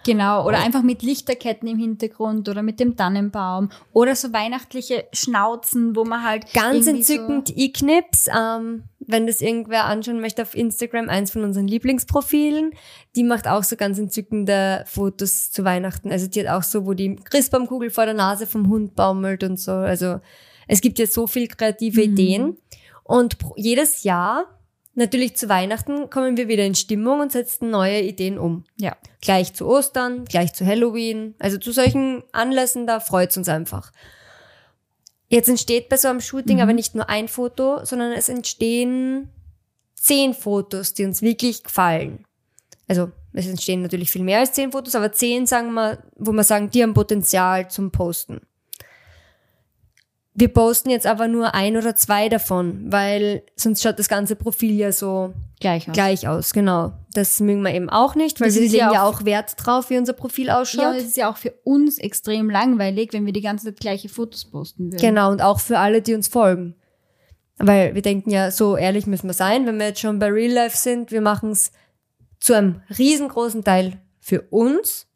Genau, 0.05 0.47
oder 0.47 0.59
einfach 0.59 0.83
mit 0.83 1.03
Lichterketten 1.03 1.67
im 1.67 1.79
Hintergrund 1.79 2.49
oder 2.51 2.63
mit 2.63 2.79
dem 2.79 2.95
Tannenbaum 2.95 3.71
oder 3.95 4.15
so 4.15 4.35
weihnachtliche 4.35 5.07
Schnauzen, 5.15 5.97
wo 5.97 6.05
man 6.05 6.23
halt 6.23 6.53
ganz 6.53 6.87
entzückend 6.87 7.49
so 7.49 7.55
E-Knips, 7.57 8.29
ähm, 8.29 8.85
wenn 8.99 9.27
das 9.27 9.41
irgendwer 9.41 9.87
anschauen 9.87 10.21
möchte 10.21 10.43
auf 10.43 10.55
Instagram, 10.55 11.09
eins 11.09 11.31
von 11.31 11.43
unseren 11.43 11.67
Lieblingsprofilen, 11.69 12.73
die 13.17 13.25
macht 13.25 13.49
auch 13.49 13.63
so 13.63 13.77
ganz 13.77 13.99
entzückende 13.99 14.85
Fotos 14.87 15.51
zu 15.51 15.65
Weihnachten. 15.65 16.13
Also 16.13 16.27
die 16.27 16.41
hat 16.41 16.49
auch 16.49 16.63
so, 16.63 16.85
wo 16.85 16.93
die 16.93 17.17
Christbaumkugel 17.17 17.89
vor 17.89 18.05
der 18.05 18.15
Nase 18.15 18.47
vom 18.47 18.69
Hund 18.69 18.95
baumelt 18.97 19.43
und 19.43 19.59
so. 19.59 19.73
Also 19.73 20.21
es 20.69 20.83
gibt 20.83 20.99
ja 20.99 21.07
so 21.07 21.27
viel 21.27 21.49
kreative 21.49 22.07
mhm. 22.07 22.13
Ideen 22.13 22.59
und 23.05 23.39
jedes 23.57 24.03
Jahr 24.03 24.55
Natürlich 24.97 25.37
zu 25.37 25.49
Weihnachten 25.49 26.09
kommen 26.09 26.37
wir 26.37 26.47
wieder 26.47 26.65
in 26.65 26.77
Stimmung 26.77 27.21
und 27.21 27.33
setzen 27.33 27.71
neue 27.71 28.01
Ideen 28.01 28.39
um. 28.39 28.65
Ja. 28.77 28.97
Gleich 29.21 29.53
zu 29.53 29.67
Ostern, 29.67 30.25
gleich 30.25 30.53
zu 30.53 30.65
Halloween. 30.65 31.35
Also 31.39 31.59
zu 31.59 31.73
solchen 31.73 32.23
Anlässen, 32.33 32.87
da 32.87 33.01
freut's 33.01 33.37
uns 33.37 33.49
einfach. 33.49 33.91
Jetzt 35.29 35.49
entsteht 35.49 35.89
bei 35.89 35.97
so 35.97 36.09
einem 36.09 36.21
Shooting 36.21 36.57
mhm. 36.57 36.63
aber 36.63 36.73
nicht 36.73 36.95
nur 36.95 37.09
ein 37.09 37.27
Foto, 37.27 37.85
sondern 37.85 38.13
es 38.13 38.29
entstehen 38.29 39.31
zehn 39.97 40.33
Fotos, 40.35 40.95
die 40.95 41.05
uns 41.05 41.23
wirklich 41.23 41.65
gefallen. 41.65 42.25
Also 42.87 43.11
es 43.33 43.49
entstehen 43.49 43.83
natürlich 43.83 44.11
viel 44.11 44.23
mehr 44.23 44.39
als 44.39 44.53
zehn 44.53 44.71
Fotos, 44.71 44.95
aber 44.95 45.11
zehn 45.13 45.47
sagen 45.47 45.73
wir, 45.73 46.05
wo 46.17 46.31
wir 46.31 46.45
sagen, 46.45 46.71
die 46.71 46.83
haben 46.83 46.95
Potenzial 46.95 47.69
zum 47.69 47.91
Posten. 47.91 48.43
Wir 50.37 50.49
posten 50.49 50.91
jetzt 50.91 51.07
aber 51.07 51.29
nur 51.29 51.55
ein 51.55 51.77
oder 51.77 51.95
zwei 51.95 52.29
davon, 52.29 52.91
weil 52.91 53.45
sonst 53.55 53.83
schaut 53.83 54.01
das 54.01 54.09
ganze 54.09 54.35
Profil 54.35 54.75
ja 54.75 54.91
so 54.91 55.33
gleich 55.61 55.89
aus. 55.89 55.95
Gleich 55.95 56.29
aus, 56.29 56.53
genau. 56.53 56.93
Das 57.13 57.39
mögen 57.39 57.63
wir 57.63 57.73
eben 57.73 57.89
auch 57.89 58.17
nicht, 58.17 58.41
weil 58.41 58.49
das 58.49 58.57
wir 58.57 58.63
legen 58.63 58.75
ja 58.75 59.05
auch, 59.05 59.25
Wert 59.25 59.55
drauf, 59.57 59.91
wie 59.91 59.99
unser 59.99 60.13
Profil 60.13 60.51
ausschaut. 60.51 60.83
Ja, 60.83 60.91
und 60.91 60.97
es 60.97 61.05
ist 61.05 61.17
ja 61.17 61.31
auch 61.31 61.37
für 61.37 61.53
uns 61.63 61.99
extrem 61.99 62.51
langweilig, 62.51 63.13
wenn 63.13 63.27
wir 63.27 63.33
die 63.33 63.43
ganze 63.43 63.67
Zeit 63.67 63.79
gleiche 63.79 64.09
Fotos 64.09 64.47
posten 64.47 64.87
würden. 64.87 65.01
Genau, 65.01 65.31
und 65.31 65.41
auch 65.41 65.61
für 65.61 65.79
alle, 65.79 66.03
die 66.03 66.15
uns 66.15 66.27
folgen. 66.27 66.75
Weil 67.59 67.95
wir 67.95 68.03
denken 68.03 68.31
ja, 68.31 68.51
so 68.51 68.77
ehrlich 68.77 69.07
müssen 69.07 69.29
wir 69.29 69.35
sein, 69.35 69.67
wenn 69.67 69.79
wir 69.79 69.87
jetzt 69.87 70.01
schon 70.01 70.19
bei 70.19 70.27
Real 70.27 70.51
Life 70.51 70.77
sind, 70.77 71.13
wir 71.13 71.21
machen 71.21 71.53
es 71.53 71.71
zu 72.41 72.55
einem 72.55 72.83
riesengroßen 72.99 73.63
Teil 73.63 74.01
für 74.19 74.43
uns 74.51 75.07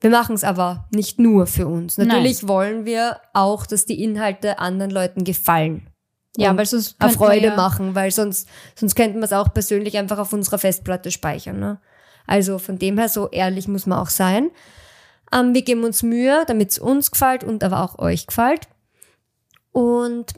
wir 0.00 0.10
machen 0.10 0.34
es 0.34 0.44
aber 0.44 0.88
nicht 0.92 1.18
nur 1.18 1.46
für 1.46 1.66
uns. 1.66 1.98
Natürlich 1.98 2.42
Nein. 2.42 2.48
wollen 2.48 2.84
wir 2.84 3.20
auch, 3.34 3.66
dass 3.66 3.84
die 3.84 4.02
Inhalte 4.02 4.58
anderen 4.58 4.90
Leuten 4.90 5.24
gefallen. 5.24 5.88
Ja, 6.36 6.56
weil 6.56 6.66
sonst 6.66 6.94
eine 7.00 7.10
Freude 7.12 7.46
ja 7.46 7.56
machen, 7.56 7.96
weil 7.96 8.12
sonst, 8.12 8.48
sonst 8.76 8.94
könnten 8.94 9.18
wir 9.18 9.24
es 9.24 9.32
auch 9.32 9.52
persönlich 9.52 9.98
einfach 9.98 10.18
auf 10.18 10.32
unserer 10.32 10.58
Festplatte 10.58 11.10
speichern. 11.10 11.58
Ne? 11.58 11.80
Also 12.28 12.58
von 12.58 12.78
dem 12.78 12.96
her, 12.96 13.08
so 13.08 13.28
ehrlich 13.30 13.66
muss 13.66 13.86
man 13.86 13.98
auch 13.98 14.10
sein. 14.10 14.50
Ähm, 15.32 15.52
wir 15.52 15.62
geben 15.62 15.82
uns 15.82 16.04
Mühe, 16.04 16.44
damit 16.46 16.70
es 16.70 16.78
uns 16.78 17.10
gefällt 17.10 17.42
und 17.42 17.64
aber 17.64 17.82
auch 17.82 17.98
euch 17.98 18.28
gefällt. 18.28 18.68
Und 19.72 20.34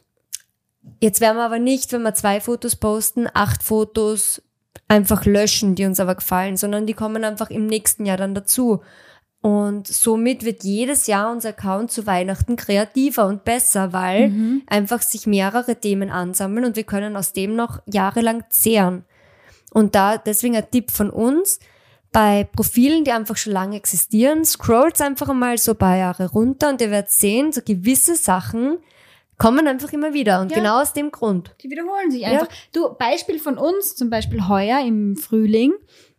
jetzt 1.01 1.21
werden 1.21 1.37
wir 1.37 1.45
aber 1.45 1.59
nicht, 1.59 1.93
wenn 1.93 2.03
wir 2.03 2.15
zwei 2.15 2.41
Fotos 2.41 2.77
posten, 2.77 3.29
acht 3.35 3.63
Fotos 3.63 4.41
einfach 4.89 5.27
löschen, 5.27 5.75
die 5.75 5.85
uns 5.85 6.01
aber 6.01 6.15
gefallen, 6.15 6.57
sondern 6.57 6.87
die 6.87 6.95
kommen 6.95 7.25
einfach 7.25 7.51
im 7.51 7.67
nächsten 7.67 8.07
Jahr 8.07 8.17
dann 8.17 8.35
dazu. 8.35 8.81
Und 9.43 9.87
somit 9.87 10.45
wird 10.45 10.65
jedes 10.65 11.07
Jahr 11.07 11.33
unser 11.33 11.51
Account 11.51 11.91
zu 11.91 12.07
Weihnachten 12.07 12.57
kreativer 12.57 13.27
und 13.27 13.45
besser, 13.45 13.93
weil 13.93 14.29
mhm. 14.29 14.63
einfach 14.67 15.01
sich 15.01 15.27
mehrere 15.27 15.77
Themen 15.77 16.11
ansammeln 16.11 16.67
und 16.67 16.77
wir 16.77 16.85
können 16.85 17.17
aus 17.17 17.33
dem 17.33 17.57
noch 17.57 17.81
jahrelang 17.87 18.45
zehren. 18.51 19.05
Und 19.73 19.95
da 19.95 20.19
deswegen 20.19 20.57
ein 20.57 20.71
Tipp 20.71 20.91
von 20.91 21.09
uns, 21.09 21.59
bei 22.13 22.45
Profilen, 22.45 23.05
die 23.05 23.13
einfach 23.13 23.37
schon 23.37 23.53
lange 23.53 23.77
existieren, 23.77 24.45
scrollt 24.45 25.01
einfach 25.01 25.33
mal 25.33 25.57
so 25.59 25.73
ein 25.73 25.79
paar 25.79 25.97
Jahre 25.97 26.29
runter 26.31 26.69
und 26.69 26.81
ihr 26.81 26.91
werdet 26.91 27.11
sehen, 27.11 27.53
so 27.53 27.61
gewisse 27.65 28.17
Sachen 28.17 28.79
kommen 29.39 29.67
einfach 29.67 29.93
immer 29.93 30.13
wieder 30.13 30.41
und 30.41 30.51
Ja. 30.51 30.59
genau 30.59 30.83
aus 30.83 30.93
dem 30.93 31.11
Grund. 31.11 31.55
Die 31.63 31.71
wiederholen 31.71 32.11
sich 32.11 32.27
einfach. 32.27 32.49
Du, 32.73 32.95
Beispiel 32.95 33.39
von 33.39 33.57
uns, 33.57 33.97
zum 33.97 34.11
Beispiel 34.11 34.49
heuer 34.49 34.81
im 34.85 35.17
Frühling, 35.17 35.73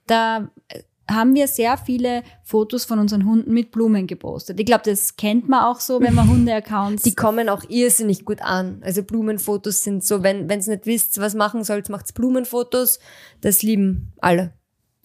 da 0.08 0.50
äh, 0.70 0.82
haben 1.14 1.34
wir 1.36 1.48
sehr 1.48 1.78
viele 1.78 2.24
Fotos 2.44 2.86
von 2.86 3.00
unseren 3.00 3.26
Hunden 3.26 3.54
mit 3.54 3.72
Blumen 3.72 4.08
gepostet. 4.08 4.60
Ich 4.60 4.66
glaube, 4.66 4.84
das 4.86 5.16
kennt 5.16 5.50
man 5.50 5.64
auch 5.66 5.80
so, 5.80 6.00
wenn 6.02 6.14
man 6.16 6.30
Hunde-Accounts. 6.30 7.04
Die 7.04 7.16
kommen 7.16 7.50
auch 7.50 7.64
irrsinnig 7.70 8.26
gut 8.26 8.42
an. 8.42 8.82
Also 8.84 9.04
Blumenfotos 9.04 9.84
sind 9.84 10.04
so, 10.04 10.24
wenn 10.24 10.50
wenn's 10.50 10.68
nicht 10.68 10.86
wisst, 10.86 11.20
was 11.20 11.36
machen 11.36 11.64
sollt, 11.64 11.90
macht's 11.90 12.14
Blumenfotos. 12.14 13.00
Das 13.42 13.62
lieben 13.64 14.14
alle. 14.20 14.54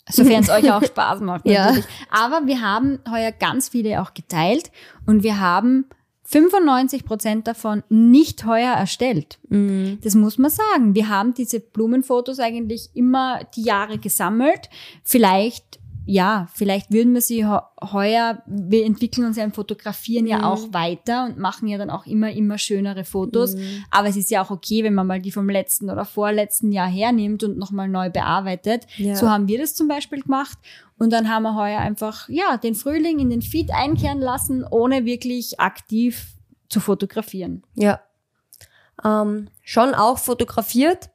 Sofern 0.08 0.42
es 0.42 0.50
euch 0.50 0.70
auch 0.72 0.84
Spaß 0.84 1.20
macht, 1.20 1.46
Ja. 1.46 1.66
natürlich. 1.66 1.86
Aber 2.10 2.46
wir 2.46 2.60
haben 2.60 3.00
heuer 3.10 3.32
ganz 3.32 3.68
viele 3.70 4.00
auch 4.02 4.14
geteilt 4.14 4.70
und 5.06 5.22
wir 5.22 5.40
haben 5.40 5.86
95 6.28 7.04
Prozent 7.04 7.46
davon 7.46 7.84
nicht 7.88 8.44
heuer 8.46 8.72
erstellt. 8.72 9.38
Mhm. 9.48 9.98
Das 10.02 10.14
muss 10.16 10.38
man 10.38 10.50
sagen. 10.50 10.94
Wir 10.96 11.08
haben 11.08 11.34
diese 11.34 11.60
Blumenfotos 11.60 12.40
eigentlich 12.40 12.90
immer 12.94 13.40
die 13.54 13.62
Jahre 13.62 13.98
gesammelt. 13.98 14.68
Vielleicht, 15.04 15.78
ja, 16.08 16.46
vielleicht 16.54 16.92
würden 16.92 17.12
wir 17.14 17.20
sie 17.20 17.44
heu- 17.44 17.60
heuer, 17.82 18.42
wir 18.46 18.86
entwickeln 18.86 19.26
uns 19.26 19.36
ja 19.36 19.42
im 19.42 19.52
Fotografieren 19.52 20.26
ja 20.26 20.48
auch 20.48 20.72
weiter 20.72 21.24
und 21.24 21.36
machen 21.36 21.66
ja 21.66 21.78
dann 21.78 21.90
auch 21.90 22.06
immer, 22.06 22.30
immer 22.30 22.58
schönere 22.58 23.04
Fotos. 23.04 23.56
Aber 23.90 24.08
es 24.08 24.16
ist 24.16 24.30
ja 24.30 24.42
auch 24.42 24.50
okay, 24.50 24.84
wenn 24.84 24.94
man 24.94 25.08
mal 25.08 25.20
die 25.20 25.32
vom 25.32 25.50
letzten 25.50 25.90
oder 25.90 26.04
vorletzten 26.04 26.70
Jahr 26.70 26.88
hernimmt 26.88 27.42
und 27.42 27.58
nochmal 27.58 27.88
neu 27.88 28.08
bearbeitet. 28.08 28.86
Ja. 28.96 29.16
So 29.16 29.28
haben 29.28 29.48
wir 29.48 29.58
das 29.58 29.74
zum 29.74 29.88
Beispiel 29.88 30.22
gemacht. 30.22 30.56
Und 30.96 31.12
dann 31.12 31.28
haben 31.28 31.42
wir 31.42 31.56
heuer 31.56 31.80
einfach, 31.80 32.28
ja, 32.28 32.56
den 32.56 32.76
Frühling 32.76 33.18
in 33.18 33.28
den 33.28 33.42
Feed 33.42 33.70
einkehren 33.72 34.20
lassen, 34.20 34.64
ohne 34.64 35.04
wirklich 35.04 35.58
aktiv 35.58 36.34
zu 36.68 36.78
fotografieren. 36.80 37.64
Ja. 37.74 38.00
Ähm, 39.04 39.48
schon 39.62 39.92
auch 39.92 40.18
fotografiert, 40.18 41.10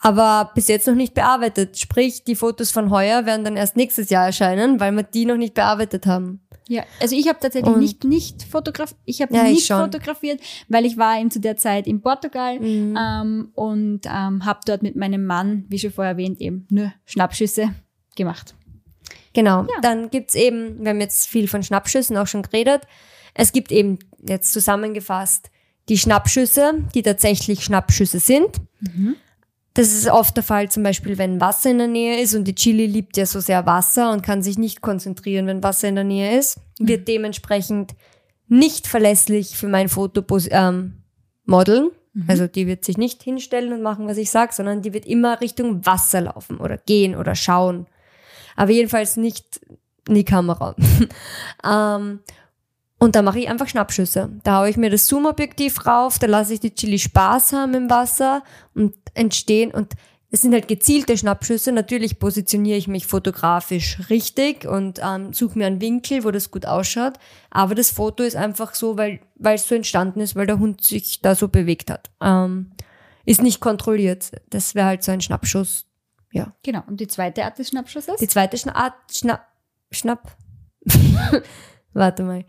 aber 0.00 0.52
bis 0.54 0.68
jetzt 0.68 0.86
noch 0.86 0.94
nicht 0.94 1.14
bearbeitet. 1.14 1.78
Sprich, 1.78 2.24
die 2.24 2.36
Fotos 2.36 2.70
von 2.70 2.90
heuer 2.90 3.26
werden 3.26 3.44
dann 3.44 3.56
erst 3.56 3.76
nächstes 3.76 4.10
Jahr 4.10 4.26
erscheinen, 4.26 4.78
weil 4.80 4.92
wir 4.92 5.02
die 5.02 5.26
noch 5.26 5.36
nicht 5.36 5.54
bearbeitet 5.54 6.06
haben. 6.06 6.40
Ja, 6.68 6.82
also 7.00 7.16
ich 7.16 7.26
habe 7.28 7.38
tatsächlich 7.40 7.72
Und- 7.72 7.80
nicht 7.80 8.04
nicht 8.04 8.42
fotografiert, 8.42 9.00
ich 9.06 9.22
habe 9.22 9.34
Ja, 9.34 9.44
ich 9.46 9.52
nicht 9.52 9.66
schon. 9.66 9.80
fotografiert, 9.80 10.38
weil 10.68 10.84
ich 10.84 10.98
war 10.98 11.18
eben 11.18 11.30
zu 11.30 11.40
der 11.40 11.56
Zeit 11.56 11.86
in 11.86 12.02
Portugal 12.02 12.60
Mhm. 12.60 12.96
ähm, 13.00 13.48
und 13.54 14.00
ähm, 14.04 14.44
habe 14.44 14.60
dort 14.66 14.82
mit 14.82 14.94
meinem 14.94 15.24
Mann, 15.24 15.64
wie 15.68 15.78
schon 15.78 15.90
vorher 15.92 16.12
erwähnt, 16.12 16.40
eben 16.42 16.66
nur 16.70 16.92
Schnappschüsse 17.06 17.70
gemacht. 18.16 18.54
Genau. 19.32 19.66
Dann 19.82 20.10
gibt's 20.10 20.34
eben, 20.34 20.80
wir 20.82 20.90
haben 20.90 21.00
jetzt 21.00 21.28
viel 21.28 21.48
von 21.48 21.62
Schnappschüssen 21.62 22.16
auch 22.18 22.26
schon 22.26 22.42
geredet. 22.42 22.82
Es 23.34 23.52
gibt 23.52 23.72
eben 23.72 23.98
jetzt 24.26 24.52
zusammengefasst 24.52 25.50
die 25.88 25.96
Schnappschüsse, 25.96 26.84
die 26.94 27.02
tatsächlich 27.02 27.64
Schnappschüsse 27.64 28.18
sind. 28.20 28.50
Das 29.78 29.92
ist 29.92 30.10
oft 30.10 30.36
der 30.36 30.42
Fall, 30.42 30.68
zum 30.68 30.82
Beispiel, 30.82 31.18
wenn 31.18 31.40
Wasser 31.40 31.70
in 31.70 31.78
der 31.78 31.86
Nähe 31.86 32.20
ist 32.20 32.34
und 32.34 32.42
die 32.42 32.56
Chili 32.56 32.86
liebt 32.86 33.16
ja 33.16 33.24
so 33.26 33.38
sehr 33.38 33.64
Wasser 33.64 34.10
und 34.10 34.24
kann 34.24 34.42
sich 34.42 34.58
nicht 34.58 34.80
konzentrieren, 34.80 35.46
wenn 35.46 35.62
Wasser 35.62 35.86
in 35.86 35.94
der 35.94 36.02
Nähe 36.02 36.36
ist, 36.36 36.58
wird 36.80 37.06
dementsprechend 37.06 37.94
nicht 38.48 38.88
verlässlich 38.88 39.56
für 39.56 39.68
mein 39.68 39.88
Foto 39.88 40.24
ähm, 40.50 41.04
modeln. 41.44 41.90
Also 42.26 42.48
die 42.48 42.66
wird 42.66 42.84
sich 42.84 42.98
nicht 42.98 43.22
hinstellen 43.22 43.72
und 43.72 43.82
machen, 43.82 44.08
was 44.08 44.16
ich 44.16 44.32
sag, 44.32 44.52
sondern 44.52 44.82
die 44.82 44.92
wird 44.92 45.06
immer 45.06 45.40
Richtung 45.40 45.86
Wasser 45.86 46.22
laufen 46.22 46.58
oder 46.58 46.76
gehen 46.76 47.14
oder 47.14 47.36
schauen. 47.36 47.86
Aber 48.56 48.72
jedenfalls 48.72 49.16
nicht 49.16 49.60
in 50.08 50.16
die 50.16 50.24
Kamera. 50.24 50.74
ähm, 51.64 52.18
und 52.98 53.14
da 53.14 53.22
mache 53.22 53.38
ich 53.38 53.48
einfach 53.48 53.68
Schnappschüsse. 53.68 54.30
Da 54.42 54.60
haue 54.60 54.70
ich 54.70 54.76
mir 54.76 54.90
das 54.90 55.06
Zoom-Objektiv 55.06 55.86
rauf, 55.86 56.18
da 56.18 56.26
lasse 56.26 56.54
ich 56.54 56.60
die 56.60 56.74
Chili 56.74 56.98
Spaß 56.98 57.52
haben 57.52 57.74
im 57.74 57.90
Wasser 57.90 58.42
und 58.74 58.94
entstehen. 59.14 59.70
Und 59.70 59.94
es 60.30 60.42
sind 60.42 60.52
halt 60.52 60.68
gezielte 60.68 61.16
Schnappschüsse. 61.16 61.70
Natürlich 61.72 62.18
positioniere 62.18 62.76
ich 62.76 62.88
mich 62.88 63.06
fotografisch 63.06 63.98
richtig 64.10 64.66
und 64.66 65.00
ähm, 65.02 65.32
suche 65.32 65.58
mir 65.58 65.66
einen 65.66 65.80
Winkel, 65.80 66.24
wo 66.24 66.32
das 66.32 66.50
gut 66.50 66.66
ausschaut. 66.66 67.14
Aber 67.50 67.74
das 67.74 67.90
Foto 67.90 68.24
ist 68.24 68.36
einfach 68.36 68.74
so, 68.74 68.98
weil 68.98 69.20
weil 69.36 69.54
es 69.54 69.68
so 69.68 69.76
entstanden 69.76 70.20
ist, 70.20 70.34
weil 70.34 70.46
der 70.46 70.58
Hund 70.58 70.82
sich 70.82 71.22
da 71.22 71.34
so 71.36 71.48
bewegt 71.48 71.90
hat. 71.90 72.10
Ähm, 72.20 72.72
ist 73.24 73.42
nicht 73.42 73.60
kontrolliert. 73.60 74.32
Das 74.50 74.74
wäre 74.74 74.86
halt 74.86 75.04
so 75.04 75.12
ein 75.12 75.20
Schnappschuss. 75.20 75.86
Ja. 76.32 76.52
Genau. 76.62 76.82
Und 76.88 76.98
die 77.00 77.06
zweite 77.06 77.44
Art 77.44 77.58
des 77.58 77.68
Schnappschusses? 77.68 78.16
Die 78.16 78.28
zweite 78.28 78.58
Schna 78.58 78.74
Art, 78.74 78.94
Schnapp, 79.10 79.46
Schnapp. 79.90 80.36
Warte 81.92 82.22
mal. 82.22 82.44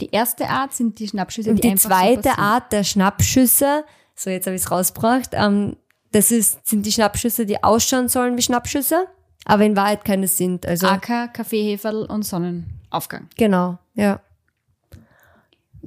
Die, 0.00 0.10
erste 0.10 0.48
Art 0.48 0.74
sind 0.74 0.98
die 0.98 1.08
Schnappschüsse, 1.08 1.50
und 1.50 1.62
die, 1.62 1.70
die 1.70 1.76
so 1.76 1.88
zweite 1.88 2.22
passieren. 2.22 2.38
Art 2.38 2.72
der 2.72 2.84
Schnappschüsse, 2.84 3.84
so 4.14 4.30
jetzt 4.30 4.46
habe 4.46 4.56
ich 4.56 4.62
es 4.62 4.70
rausgebracht, 4.70 5.30
ähm, 5.32 5.76
das 6.12 6.30
ist, 6.30 6.66
sind 6.66 6.84
die 6.84 6.92
Schnappschüsse, 6.92 7.46
die 7.46 7.62
ausschauen 7.62 8.08
sollen 8.08 8.36
wie 8.36 8.42
Schnappschüsse, 8.42 9.06
aber 9.44 9.64
in 9.64 9.76
Wahrheit 9.76 10.04
keine 10.04 10.28
sind. 10.28 10.66
Also, 10.66 10.86
Acker, 10.86 11.28
Kaffeeheferl 11.28 12.04
und 12.06 12.22
Sonnenaufgang. 12.24 13.28
genau, 13.36 13.78
ja. 13.94 14.20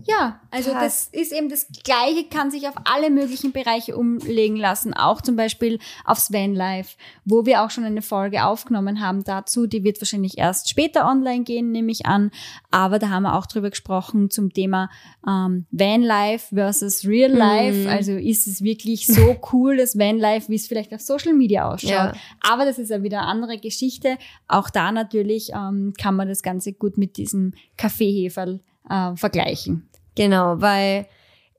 Ja, 0.03 0.41
also 0.51 0.71
Krass. 0.71 1.09
das 1.11 1.21
ist 1.21 1.31
eben 1.31 1.47
das 1.47 1.67
Gleiche, 1.83 2.25
kann 2.29 2.51
sich 2.51 2.67
auf 2.67 2.75
alle 2.83 3.09
möglichen 3.09 3.53
Bereiche 3.53 3.95
umlegen 3.95 4.57
lassen, 4.57 4.93
auch 4.93 5.21
zum 5.21 5.37
Beispiel 5.37 5.79
aufs 6.03 6.33
Vanlife, 6.33 6.97
wo 7.23 7.45
wir 7.45 7.63
auch 7.63 7.69
schon 7.69 7.85
eine 7.85 8.01
Folge 8.01 8.43
aufgenommen 8.43 8.99
haben 8.99 9.23
dazu. 9.23 9.67
Die 9.67 9.83
wird 9.85 10.01
wahrscheinlich 10.01 10.37
erst 10.37 10.69
später 10.69 11.09
online 11.09 11.43
gehen, 11.43 11.71
nehme 11.71 11.91
ich 11.91 12.05
an. 12.05 12.31
Aber 12.71 12.99
da 12.99 13.09
haben 13.09 13.23
wir 13.23 13.35
auch 13.35 13.45
drüber 13.45 13.69
gesprochen 13.69 14.29
zum 14.29 14.51
Thema 14.51 14.89
ähm, 15.25 15.65
Vanlife 15.71 16.53
versus 16.53 17.05
Real 17.05 17.31
Life. 17.31 17.89
Also 17.89 18.13
ist 18.13 18.47
es 18.47 18.61
wirklich 18.61 19.07
so 19.07 19.37
cool, 19.53 19.77
das 19.77 19.97
Vanlife, 19.97 20.49
wie 20.49 20.55
es 20.55 20.67
vielleicht 20.67 20.93
auf 20.93 21.01
Social 21.01 21.33
Media 21.33 21.71
ausschaut. 21.71 21.89
Ja. 21.91 22.13
Aber 22.41 22.65
das 22.65 22.79
ist 22.79 22.89
ja 22.89 23.01
wieder 23.01 23.19
eine 23.19 23.27
andere 23.27 23.57
Geschichte. 23.59 24.17
Auch 24.49 24.69
da 24.69 24.91
natürlich 24.91 25.51
ähm, 25.53 25.93
kann 25.97 26.15
man 26.15 26.27
das 26.27 26.43
Ganze 26.43 26.73
gut 26.73 26.97
mit 26.97 27.15
diesem 27.15 27.53
Kaffeeheferl 27.77 28.59
äh, 28.89 29.15
vergleichen. 29.15 29.89
Genau, 30.15 30.61
weil 30.61 31.07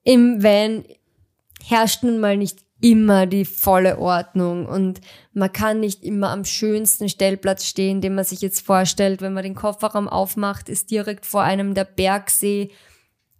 im 0.05 0.43
Van 0.43 0.85
herrscht 1.65 2.03
nun 2.03 2.21
mal 2.21 2.37
nicht 2.37 2.61
immer 2.81 3.27
die 3.27 3.45
volle 3.45 3.99
Ordnung 3.99 4.67
und 4.67 5.01
man 5.33 5.53
kann 5.53 5.81
nicht 5.81 6.05
immer 6.05 6.31
am 6.31 6.45
schönsten 6.45 7.09
Stellplatz 7.09 7.65
stehen, 7.65 8.01
den 8.01 8.15
man 8.15 8.25
sich 8.25 8.41
jetzt 8.43 8.65
vorstellt. 8.65 9.23
Wenn 9.23 9.33
man 9.33 9.43
den 9.43 9.55
Kofferraum 9.55 10.09
aufmacht, 10.09 10.69
ist 10.69 10.91
direkt 10.91 11.27
vor 11.27 11.43
einem 11.43 11.75
der 11.75 11.85
Bergsee. 11.85 12.71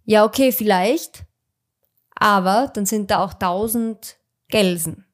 Ja, 0.05 0.25
okay, 0.25 0.51
vielleicht. 0.51 1.23
Aber 2.15 2.71
dann 2.73 2.85
sind 2.85 3.11
da 3.11 3.23
auch 3.23 3.33
tausend 3.33 4.17
Gelsen. 4.49 5.06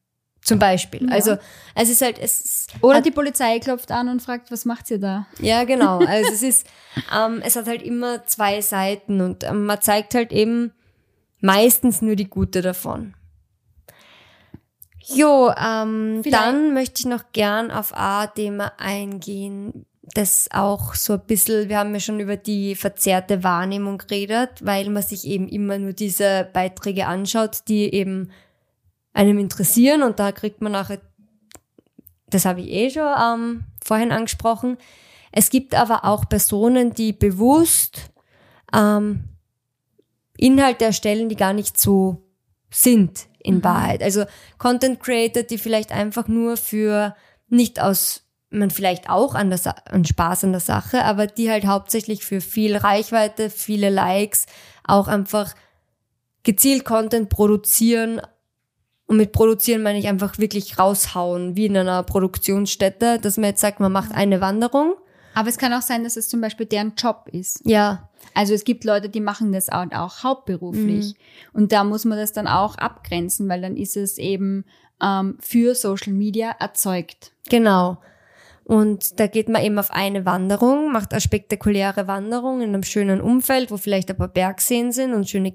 Zum 0.44 0.58
Beispiel. 0.58 1.06
Ja. 1.08 1.12
Also, 1.14 1.36
es 1.74 1.88
ist 1.88 2.02
halt, 2.02 2.18
es 2.18 2.66
Oder 2.82 2.98
hat- 2.98 3.06
die 3.06 3.10
Polizei 3.10 3.58
klopft 3.60 3.90
an 3.90 4.08
und 4.08 4.20
fragt, 4.20 4.50
was 4.52 4.64
macht 4.66 4.90
ihr 4.90 4.98
da? 5.00 5.26
ja, 5.40 5.64
genau. 5.64 5.98
Also 6.06 6.32
es 6.32 6.42
ist, 6.42 6.66
ähm, 7.16 7.40
es 7.44 7.56
hat 7.56 7.66
halt 7.66 7.82
immer 7.82 8.26
zwei 8.26 8.60
Seiten 8.60 9.20
und 9.22 9.42
ähm, 9.44 9.64
man 9.66 9.80
zeigt 9.80 10.14
halt 10.14 10.32
eben 10.32 10.72
meistens 11.40 12.02
nur 12.02 12.14
die 12.16 12.28
gute 12.28 12.60
davon. 12.62 13.14
Jo, 15.06 15.50
ähm, 15.50 16.20
Vielleicht- 16.22 16.42
dann 16.42 16.72
möchte 16.74 17.00
ich 17.00 17.06
noch 17.06 17.24
gern 17.32 17.70
auf 17.70 17.92
ein 17.94 18.28
Thema 18.34 18.72
eingehen, 18.78 19.84
das 20.14 20.48
auch 20.52 20.94
so 20.94 21.14
ein 21.14 21.20
bisschen, 21.26 21.68
wir 21.68 21.78
haben 21.78 21.92
ja 21.94 22.00
schon 22.00 22.20
über 22.20 22.36
die 22.36 22.74
verzerrte 22.74 23.42
Wahrnehmung 23.42 23.98
geredet, 23.98 24.50
weil 24.62 24.88
man 24.90 25.02
sich 25.02 25.26
eben 25.26 25.48
immer 25.48 25.78
nur 25.78 25.92
diese 25.92 26.48
Beiträge 26.52 27.06
anschaut, 27.06 27.62
die 27.68 27.92
eben 27.92 28.30
einem 29.14 29.38
interessieren 29.38 30.02
und 30.02 30.18
da 30.18 30.32
kriegt 30.32 30.60
man 30.60 30.72
nachher, 30.72 31.00
das 32.28 32.44
habe 32.44 32.60
ich 32.60 32.68
eh 32.68 32.90
schon 32.90 33.14
ähm, 33.18 33.64
vorhin 33.82 34.12
angesprochen, 34.12 34.76
es 35.32 35.50
gibt 35.50 35.74
aber 35.74 36.04
auch 36.04 36.28
Personen, 36.28 36.92
die 36.92 37.12
bewusst 37.12 38.10
ähm, 38.72 39.24
Inhalte 40.36 40.84
erstellen, 40.84 41.28
die 41.28 41.36
gar 41.36 41.52
nicht 41.52 41.78
so 41.78 42.22
sind 42.70 43.26
in 43.38 43.62
Wahrheit. 43.64 44.02
Also 44.02 44.24
Content 44.58 45.00
Creator, 45.00 45.42
die 45.42 45.58
vielleicht 45.58 45.92
einfach 45.92 46.28
nur 46.28 46.56
für 46.56 47.14
nicht 47.48 47.80
aus 47.80 48.24
man 48.54 48.70
vielleicht 48.70 49.10
auch 49.10 49.34
an, 49.34 49.48
der 49.48 49.58
Sa 49.58 49.74
an 49.86 50.04
Spaß 50.04 50.44
an 50.44 50.52
der 50.52 50.60
Sache, 50.60 51.04
aber 51.04 51.26
die 51.26 51.50
halt 51.50 51.66
hauptsächlich 51.66 52.24
für 52.24 52.40
viel 52.40 52.76
Reichweite, 52.76 53.50
viele 53.50 53.90
Likes, 53.90 54.46
auch 54.84 55.08
einfach 55.08 55.54
gezielt 56.44 56.84
Content 56.84 57.28
produzieren. 57.28 58.20
Und 59.06 59.18
mit 59.18 59.32
produzieren 59.32 59.82
meine 59.82 59.98
ich 59.98 60.08
einfach 60.08 60.38
wirklich 60.38 60.78
raushauen, 60.78 61.56
wie 61.56 61.66
in 61.66 61.76
einer 61.76 62.02
Produktionsstätte, 62.02 63.18
dass 63.18 63.36
man 63.36 63.50
jetzt 63.50 63.60
sagt, 63.60 63.80
man 63.80 63.92
macht 63.92 64.12
eine 64.14 64.40
Wanderung. 64.40 64.94
Aber 65.34 65.48
es 65.48 65.58
kann 65.58 65.72
auch 65.72 65.82
sein, 65.82 66.04
dass 66.04 66.16
es 66.16 66.28
zum 66.28 66.40
Beispiel 66.40 66.66
deren 66.66 66.94
Job 66.96 67.28
ist. 67.30 67.60
Ja, 67.64 68.08
Also 68.34 68.54
es 68.54 68.64
gibt 68.64 68.84
Leute, 68.84 69.08
die 69.08 69.20
machen 69.20 69.52
das 69.52 69.68
auch, 69.68 69.90
auch 69.92 70.22
hauptberuflich. 70.22 71.16
Und 71.52 71.72
da 71.72 71.84
muss 71.84 72.04
man 72.04 72.18
das 72.18 72.32
dann 72.32 72.46
auch 72.46 72.76
abgrenzen, 72.76 73.48
weil 73.48 73.60
dann 73.60 73.76
ist 73.76 73.96
es 73.96 74.16
eben 74.16 74.64
ähm, 75.02 75.36
für 75.40 75.74
Social 75.74 76.12
Media 76.12 76.50
erzeugt. 76.58 77.32
Genau. 77.50 77.98
Und 78.64 79.20
da 79.20 79.26
geht 79.26 79.48
man 79.48 79.62
eben 79.62 79.78
auf 79.78 79.90
eine 79.90 80.24
Wanderung, 80.24 80.90
macht 80.90 81.12
eine 81.12 81.20
spektakuläre 81.20 82.06
Wanderung 82.06 82.62
in 82.62 82.70
einem 82.70 82.82
schönen 82.82 83.20
Umfeld, 83.20 83.70
wo 83.70 83.76
vielleicht 83.76 84.10
ein 84.10 84.16
paar 84.16 84.28
Bergseen 84.28 84.90
sind 84.90 85.12
und 85.12 85.28
schöne 85.28 85.52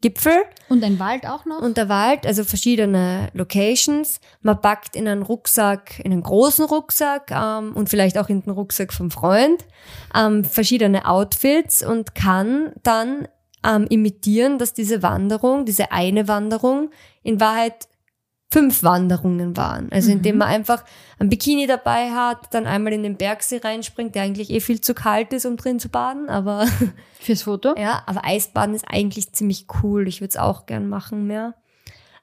Gipfel. 0.00 0.42
Und 0.68 0.84
ein 0.84 0.98
Wald 0.98 1.26
auch 1.26 1.44
noch? 1.44 1.60
Und 1.60 1.76
der 1.76 1.88
Wald, 1.88 2.26
also 2.26 2.44
verschiedene 2.44 3.28
Locations. 3.32 4.20
Man 4.42 4.60
packt 4.60 4.94
in 4.94 5.08
einen 5.08 5.22
Rucksack, 5.22 6.00
in 6.00 6.12
einen 6.12 6.22
großen 6.22 6.64
Rucksack 6.64 7.30
ähm, 7.30 7.72
und 7.74 7.88
vielleicht 7.88 8.18
auch 8.18 8.28
in 8.28 8.42
den 8.42 8.50
Rucksack 8.50 8.92
vom 8.92 9.10
Freund 9.10 9.64
ähm, 10.14 10.44
verschiedene 10.44 11.06
Outfits 11.06 11.84
und 11.84 12.14
kann 12.14 12.72
dann 12.82 13.28
ähm, 13.64 13.86
imitieren, 13.88 14.58
dass 14.58 14.72
diese 14.72 15.02
Wanderung, 15.02 15.64
diese 15.64 15.90
eine 15.90 16.28
Wanderung 16.28 16.90
in 17.22 17.40
Wahrheit 17.40 17.88
fünf 18.50 18.82
Wanderungen 18.82 19.56
waren. 19.56 19.92
Also 19.92 20.10
indem 20.10 20.36
Mhm. 20.36 20.38
man 20.38 20.48
einfach 20.48 20.82
ein 21.18 21.28
Bikini 21.28 21.66
dabei 21.66 22.10
hat, 22.12 22.52
dann 22.54 22.66
einmal 22.66 22.92
in 22.94 23.02
den 23.02 23.16
Bergsee 23.16 23.58
reinspringt, 23.62 24.14
der 24.14 24.22
eigentlich 24.22 24.50
eh 24.50 24.60
viel 24.60 24.80
zu 24.80 24.94
kalt 24.94 25.32
ist, 25.34 25.44
um 25.44 25.56
drin 25.58 25.78
zu 25.78 25.88
baden, 25.90 26.28
aber 26.30 26.66
Fürs 27.20 27.42
Foto? 27.42 27.74
ja, 27.76 28.02
aber 28.06 28.24
Eisbaden 28.24 28.74
ist 28.74 28.86
eigentlich 28.88 29.32
ziemlich 29.32 29.66
cool. 29.82 30.08
Ich 30.08 30.20
würde 30.20 30.30
es 30.30 30.36
auch 30.36 30.64
gern 30.66 30.88
machen 30.88 31.26
mehr. 31.26 31.54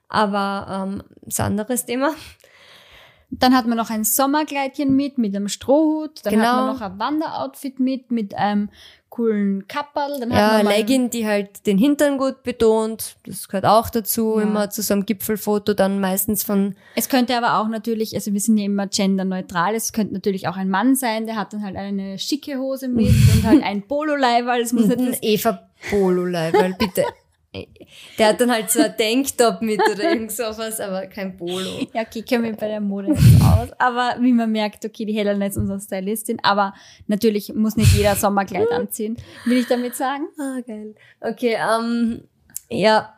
Aber 0.08 0.86
ähm, 0.88 1.02
ist 1.26 1.40
ein 1.40 1.46
anderes 1.46 1.84
Thema. 1.86 2.10
Dann 3.30 3.56
hat 3.56 3.66
man 3.66 3.76
noch 3.76 3.90
ein 3.90 4.04
Sommerkleidchen 4.04 4.94
mit, 4.94 5.18
mit 5.18 5.34
einem 5.34 5.48
Strohhut. 5.48 6.24
Dann 6.24 6.34
hat 6.34 6.40
Genau. 6.40 6.56
man 6.66 6.74
noch 6.74 6.80
ein 6.80 6.98
Wanderoutfit 6.98 7.80
mit, 7.80 8.10
mit 8.12 8.34
einem 8.36 8.70
coolen 9.16 9.66
Kapperl. 9.66 10.20
Dann 10.20 10.32
hat 10.32 10.64
Ja, 10.64 10.70
Legging, 10.70 11.10
die 11.10 11.26
halt 11.26 11.66
den 11.66 11.78
Hintern 11.78 12.18
gut 12.18 12.42
betont. 12.42 13.16
Das 13.24 13.48
gehört 13.48 13.64
auch 13.64 13.88
dazu. 13.88 14.36
Ja. 14.36 14.42
Immer 14.42 14.70
zu 14.70 14.82
so 14.82 14.92
einem 14.94 15.06
Gipfelfoto 15.06 15.74
dann 15.74 16.00
meistens 16.00 16.44
von 16.44 16.76
Es 16.94 17.08
könnte 17.08 17.36
aber 17.36 17.58
auch 17.58 17.68
natürlich, 17.68 18.14
also 18.14 18.32
wir 18.32 18.40
sind 18.40 18.58
ja 18.58 18.66
immer 18.66 18.86
genderneutral, 18.86 19.74
es 19.74 19.92
könnte 19.92 20.14
natürlich 20.14 20.48
auch 20.48 20.56
ein 20.56 20.68
Mann 20.68 20.94
sein, 20.94 21.26
der 21.26 21.36
hat 21.36 21.52
dann 21.52 21.62
halt 21.62 21.76
eine 21.76 22.18
schicke 22.18 22.58
Hose 22.58 22.88
mit 22.88 23.14
und 23.34 23.44
halt 23.44 23.62
ein 23.62 23.82
Pololeiberl. 23.88 24.60
Es 24.60 24.72
muss 24.72 24.86
nicht 24.86 24.98
ein 24.98 25.16
Eva 25.22 25.66
Polo-Leib, 25.90 26.54
weil 26.54 26.74
bitte. 26.74 27.04
Der 28.18 28.28
hat 28.28 28.40
dann 28.40 28.50
halt 28.50 28.70
so 28.70 28.80
ein 28.80 28.96
Tanktop 28.96 29.62
mit 29.62 29.80
oder 29.80 30.10
irgend 30.10 30.32
sowas, 30.32 30.80
aber 30.80 31.06
kein 31.06 31.36
Polo. 31.36 31.86
Ja, 31.92 32.02
okay, 32.02 32.22
kennen 32.22 32.44
wir 32.44 32.52
bei 32.54 32.68
der 32.68 32.80
Mode 32.80 33.10
nicht 33.10 33.42
aus. 33.42 33.68
Aber 33.78 34.16
wie 34.20 34.32
man 34.32 34.50
merkt, 34.50 34.84
okay, 34.84 35.04
die 35.04 35.12
Helena 35.12 35.46
ist 35.46 35.56
unsere 35.56 35.80
Stylistin. 35.80 36.38
Aber 36.42 36.74
natürlich 37.06 37.54
muss 37.54 37.76
nicht 37.76 37.94
jeder 37.94 38.16
Sommerkleid 38.16 38.70
anziehen. 38.70 39.16
Will 39.44 39.58
ich 39.58 39.66
damit 39.66 39.96
sagen? 39.96 40.28
Ah, 40.38 40.60
geil. 40.66 40.94
Okay, 41.20 41.56
ähm, 41.56 42.22
ja. 42.68 43.12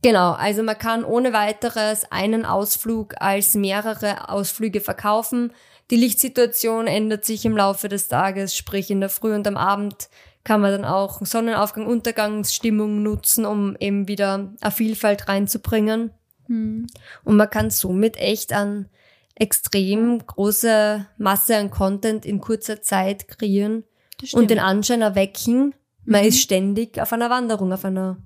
Genau, 0.00 0.32
also 0.32 0.62
man 0.62 0.78
kann 0.78 1.04
ohne 1.04 1.32
weiteres 1.32 2.10
einen 2.12 2.44
Ausflug 2.44 3.14
als 3.20 3.54
mehrere 3.54 4.28
Ausflüge 4.28 4.80
verkaufen. 4.80 5.52
Die 5.90 5.96
Lichtsituation 5.96 6.86
ändert 6.86 7.24
sich 7.24 7.44
im 7.44 7.56
Laufe 7.56 7.88
des 7.88 8.08
Tages, 8.08 8.54
sprich 8.56 8.90
in 8.90 9.00
der 9.00 9.08
Früh 9.08 9.34
und 9.34 9.46
am 9.46 9.56
Abend 9.56 10.08
kann 10.48 10.62
man 10.62 10.72
dann 10.72 10.86
auch 10.86 11.20
Sonnenaufgang, 11.26 11.86
Untergangsstimmung 11.86 13.02
nutzen, 13.02 13.44
um 13.44 13.76
eben 13.80 14.08
wieder 14.08 14.50
eine 14.62 14.70
Vielfalt 14.70 15.28
reinzubringen. 15.28 16.10
Hm. 16.46 16.86
Und 17.22 17.36
man 17.36 17.50
kann 17.50 17.68
somit 17.68 18.16
echt 18.16 18.54
an 18.54 18.88
extrem 19.34 20.26
große 20.26 21.04
Masse 21.18 21.54
an 21.58 21.70
Content 21.70 22.24
in 22.24 22.40
kurzer 22.40 22.80
Zeit 22.80 23.28
kreieren 23.28 23.84
und 24.32 24.50
den. 24.50 24.58
Anschein 24.58 25.02
erwecken, 25.02 25.74
man 26.06 26.22
Mhm. 26.22 26.28
ist 26.28 26.40
ständig 26.40 26.98
auf 26.98 27.12
einer 27.12 27.28
Wanderung, 27.28 27.70
auf 27.70 27.84
einer 27.84 28.16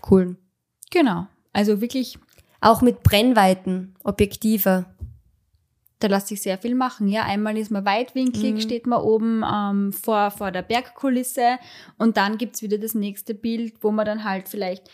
coolen. 0.00 0.38
Genau. 0.90 1.26
Also 1.52 1.82
wirklich, 1.82 2.18
Auch 2.62 2.80
mit 2.80 3.02
Brennweiten, 3.02 3.94
Objektive. 4.04 4.86
Da 6.00 6.06
lässt 6.08 6.28
sich 6.28 6.40
sehr 6.42 6.58
viel 6.58 6.74
machen. 6.74 7.08
Ja, 7.08 7.24
einmal 7.24 7.56
ist 7.58 7.70
man 7.70 7.84
weitwinklig, 7.84 8.54
Mhm. 8.54 8.60
steht 8.60 8.86
man 8.86 9.00
oben 9.00 9.44
ähm, 9.44 9.92
vor, 9.92 10.30
vor 10.30 10.50
der 10.52 10.62
Bergkulisse 10.62 11.58
und 11.98 12.16
dann 12.16 12.38
gibt's 12.38 12.62
wieder 12.62 12.78
das 12.78 12.94
nächste 12.94 13.34
Bild, 13.34 13.74
wo 13.82 13.90
man 13.90 14.06
dann 14.06 14.24
halt 14.24 14.48
vielleicht 14.48 14.88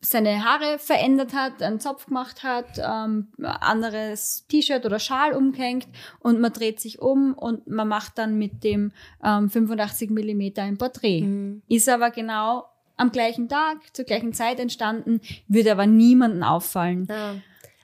seine 0.00 0.44
Haare 0.44 0.78
verändert 0.78 1.34
hat, 1.34 1.60
einen 1.60 1.80
Zopf 1.80 2.06
gemacht 2.06 2.44
hat, 2.44 2.78
ähm, 2.78 3.28
anderes 3.42 4.46
T-Shirt 4.48 4.86
oder 4.86 4.98
Schal 5.00 5.32
umgehängt 5.34 5.88
und 6.20 6.40
man 6.40 6.52
dreht 6.52 6.80
sich 6.80 7.00
um 7.00 7.34
und 7.34 7.66
man 7.66 7.88
macht 7.88 8.16
dann 8.16 8.38
mit 8.38 8.62
dem 8.64 8.92
ähm, 9.24 9.50
85 9.50 10.10
Millimeter 10.10 10.62
ein 10.62 10.78
Porträt. 10.78 11.22
Mhm. 11.22 11.62
Ist 11.68 11.88
aber 11.88 12.10
genau 12.10 12.64
am 12.96 13.12
gleichen 13.12 13.48
Tag, 13.48 13.78
zur 13.92 14.04
gleichen 14.04 14.32
Zeit 14.32 14.58
entstanden, 14.60 15.20
würde 15.46 15.72
aber 15.72 15.86
niemanden 15.86 16.42
auffallen. 16.42 17.06
Ja. 17.10 17.34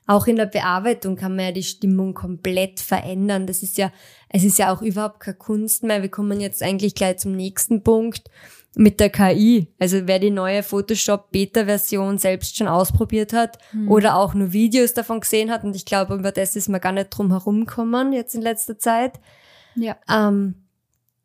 Auch 0.07 0.27
in 0.27 0.37
der 0.37 0.47
Bearbeitung 0.47 1.17
kann 1.17 1.35
man 1.37 1.47
ja 1.47 1.53
die 1.53 1.63
Stimmung 1.63 2.13
komplett 2.15 2.81
verändern. 2.81 3.47
Das 3.47 3.63
ist 3.63 3.79
ja, 3.79 3.91
es 4.29 4.45
ist 4.45 4.59
ja 4.59 4.75
auch 4.75 4.83
überhaupt 4.83 5.21
keine 5.21 5.37
Kunst 5.37 5.83
mehr. 5.83 6.03
Wir 6.03 6.11
kommen 6.11 6.41
jetzt 6.41 6.63
eigentlich 6.63 6.95
gleich 6.95 7.19
zum 7.19 7.33
nächsten 7.35 7.83
Punkt 7.83 8.31
mit 8.77 9.01
der 9.01 9.09
KI. 9.09 9.69
Also 9.79 10.07
wer 10.07 10.19
die 10.19 10.31
neue 10.31 10.63
Photoshop 10.63 11.31
Beta-Version 11.31 12.19
selbst 12.19 12.57
schon 12.57 12.67
ausprobiert 12.69 13.33
hat 13.33 13.59
oder 13.89 14.17
auch 14.17 14.35
nur 14.35 14.53
Videos 14.53 14.93
davon 14.95 15.21
gesehen 15.21 15.51
hat, 15.51 15.63
und 15.65 15.77
ich 15.77 15.85
glaube, 15.85 16.15
über 16.17 16.33
das 16.33 16.57
ist 16.57 16.69
man 16.69 16.81
gar 16.81 16.93
nicht 16.93 17.11
drum 17.11 17.31
herumkommen 17.31 18.13
jetzt 18.13 18.35
in 18.35 18.43
letzter 18.43 18.79
Zeit, 18.79 19.21
Ja. 19.77 19.97
ähm, 20.11 20.57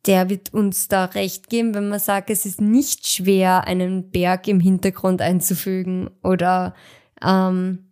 der 0.06 0.30
wird 0.30 0.54
uns 0.54 0.88
da 0.88 1.06
recht 1.06 1.50
geben, 1.50 1.74
wenn 1.74 1.90
man 1.90 2.00
sagt, 2.00 2.30
es 2.30 2.46
ist 2.46 2.62
nicht 2.62 3.08
schwer, 3.08 3.66
einen 3.68 4.12
Berg 4.12 4.48
im 4.48 4.60
Hintergrund 4.62 5.22
einzufügen 5.22 6.10
oder 6.24 6.74
ähm, 7.26 7.89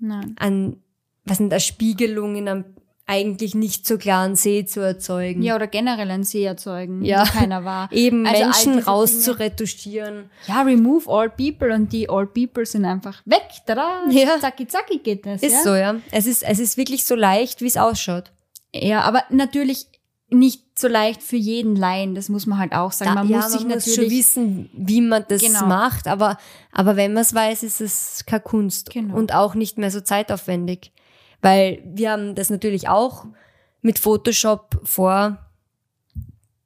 Nein. 0.00 0.34
an, 0.38 0.76
was 1.24 1.38
sind 1.38 1.52
eine 1.52 1.60
Spiegelung 1.60 2.34
in 2.36 2.48
einem 2.48 2.64
eigentlich 3.06 3.56
nicht 3.56 3.88
so 3.88 3.98
klaren 3.98 4.36
See 4.36 4.64
zu 4.64 4.78
erzeugen. 4.80 5.42
Ja, 5.42 5.56
oder 5.56 5.66
generell 5.66 6.08
ein 6.12 6.22
See 6.22 6.44
erzeugen, 6.44 7.04
Ja. 7.04 7.26
wo 7.26 7.38
keiner 7.38 7.64
war. 7.64 7.90
Eben 7.92 8.24
Also 8.24 8.44
Menschen 8.44 8.78
rauszuretuschieren. 8.78 10.30
Ja, 10.46 10.62
remove 10.62 11.08
all 11.10 11.28
people 11.28 11.74
und 11.74 11.92
die 11.92 12.08
all 12.08 12.26
people 12.26 12.64
sind 12.66 12.84
einfach 12.84 13.20
weg. 13.26 13.42
Tada, 13.66 14.02
Ja. 14.10 14.38
zacki 14.40 14.66
zacki 14.66 14.98
geht 14.98 15.26
das. 15.26 15.42
Ist 15.42 15.52
ja? 15.52 15.62
so, 15.62 15.74
ja. 15.74 15.96
Es 16.12 16.26
ist, 16.26 16.42
es 16.42 16.58
ist 16.60 16.76
wirklich 16.76 17.04
so 17.04 17.14
leicht, 17.16 17.60
wie 17.62 17.66
es 17.66 17.76
ausschaut. 17.76 18.30
Ja, 18.72 19.00
aber 19.00 19.24
natürlich 19.30 19.86
nicht 20.28 20.69
so 20.80 20.88
leicht 20.88 21.22
für 21.22 21.36
jeden 21.36 21.76
Laien, 21.76 22.14
das 22.14 22.28
muss 22.28 22.46
man 22.46 22.58
halt 22.58 22.72
auch 22.72 22.92
sagen. 22.92 23.14
man 23.14 23.28
ja, 23.28 23.38
muss 23.38 23.52
sich 23.52 23.60
man 23.62 23.74
muss 23.74 23.86
natürlich 23.86 24.08
schon 24.10 24.18
wissen, 24.18 24.70
wie 24.74 25.00
man 25.00 25.24
das 25.28 25.40
Genau. 25.42 25.66
macht, 25.66 26.08
aber, 26.08 26.38
aber 26.72 26.96
wenn 26.96 27.12
man 27.12 27.22
es 27.22 27.34
weiß, 27.34 27.62
ist 27.62 27.80
es 27.80 28.24
keine 28.26 28.42
Kunst 28.42 28.90
Genau. 28.90 29.14
und 29.16 29.34
auch 29.34 29.54
nicht 29.54 29.78
mehr 29.78 29.90
so 29.90 30.00
zeitaufwendig. 30.00 30.92
Weil 31.42 31.82
wir 31.86 32.10
haben 32.12 32.34
das 32.34 32.50
natürlich 32.50 32.88
auch 32.88 33.26
mit 33.82 33.98
Photoshop 33.98 34.80
vor, 34.84 35.38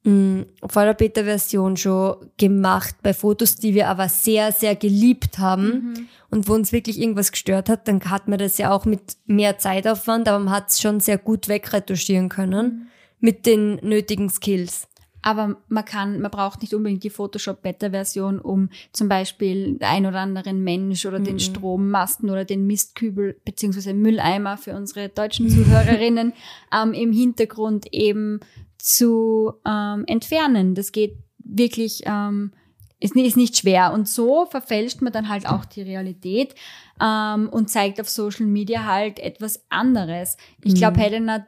mh, 0.04 0.44
vor 0.68 0.84
der 0.84 0.94
Beta-Version 0.94 1.76
schon 1.76 2.16
gemacht, 2.36 2.96
bei 3.02 3.14
Fotos, 3.14 3.56
die 3.56 3.74
wir 3.74 3.88
aber 3.88 4.08
sehr, 4.08 4.52
sehr 4.52 4.74
geliebt 4.76 5.38
haben 5.38 5.66
Mhm. 5.94 6.08
und 6.30 6.48
wo 6.48 6.54
uns 6.54 6.72
wirklich 6.72 7.00
irgendwas 7.00 7.32
gestört 7.32 7.68
hat, 7.68 7.86
dann 7.88 8.02
hat 8.10 8.28
man 8.28 8.38
das 8.38 8.58
ja 8.58 8.70
auch 8.72 8.84
mit 8.84 9.16
mehr 9.26 9.58
Zeitaufwand, 9.58 10.28
aber 10.28 10.38
man 10.40 10.52
hat 10.54 10.70
es 10.70 10.80
schon 10.80 11.00
sehr 11.00 11.18
gut 11.18 11.48
wegretuschieren 11.48 12.28
können 12.28 12.66
Mhm. 12.66 12.86
Mit 13.24 13.46
den 13.46 13.76
nötigen 13.76 14.28
Skills. 14.28 14.86
Aber 15.22 15.56
man 15.68 15.84
kann, 15.86 16.20
man 16.20 16.30
braucht 16.30 16.60
nicht 16.60 16.74
unbedingt 16.74 17.02
die 17.02 17.08
Photoshop-Beta-Version, 17.08 18.38
um 18.38 18.68
zum 18.92 19.08
Beispiel 19.08 19.78
ein 19.80 20.04
oder 20.04 20.18
anderen 20.20 20.62
Mensch 20.62 21.06
oder 21.06 21.18
den 21.18 21.40
Strommasten 21.40 22.28
oder 22.28 22.44
den 22.44 22.66
Mistkübel 22.66 23.40
beziehungsweise 23.46 23.94
Mülleimer 23.94 24.58
für 24.58 24.76
unsere 24.76 25.08
deutschen 25.08 25.48
Zuhörerinnen 25.48 26.34
ähm, 26.78 26.92
im 26.92 27.12
Hintergrund 27.12 27.86
eben 27.92 28.40
zu 28.76 29.54
ähm, 29.66 30.04
entfernen. 30.06 30.74
Das 30.74 30.92
geht 30.92 31.16
wirklich, 31.38 32.02
ähm, 32.04 32.52
ist, 33.00 33.14
nicht- 33.14 33.26
ist 33.28 33.36
nicht 33.38 33.56
schwer. 33.56 33.94
Und 33.94 34.06
so 34.06 34.44
verfälscht 34.44 35.00
man 35.00 35.14
dann 35.14 35.30
halt 35.30 35.46
auch 35.48 35.64
die 35.64 35.80
Realität 35.80 36.54
ähm, 37.00 37.48
und 37.50 37.70
zeigt 37.70 37.98
auf 37.98 38.10
Social 38.10 38.44
Media 38.44 38.84
halt 38.84 39.18
etwas 39.18 39.64
anderes. 39.70 40.36
Ich 40.62 40.74
glaube, 40.74 41.00
Helena, 41.00 41.46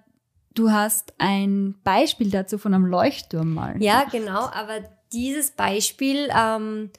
du 0.56 0.72
hast 0.72 1.14
ein 1.18 1.76
Beispiel 1.84 2.30
dazu 2.30 2.58
von 2.58 2.74
einem 2.74 2.86
Leuchtturm 2.86 3.54
mal. 3.54 3.80
Ja, 3.80 4.02
genau, 4.10 4.46
aber 4.46 4.80
dieses 5.12 5.52
Beispiel 5.52 6.28
ähm, 6.36 6.90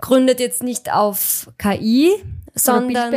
gründet 0.00 0.40
jetzt 0.40 0.62
nicht 0.62 0.90
auf 0.92 1.50
KI, 1.58 2.14
sondern, 2.54 3.14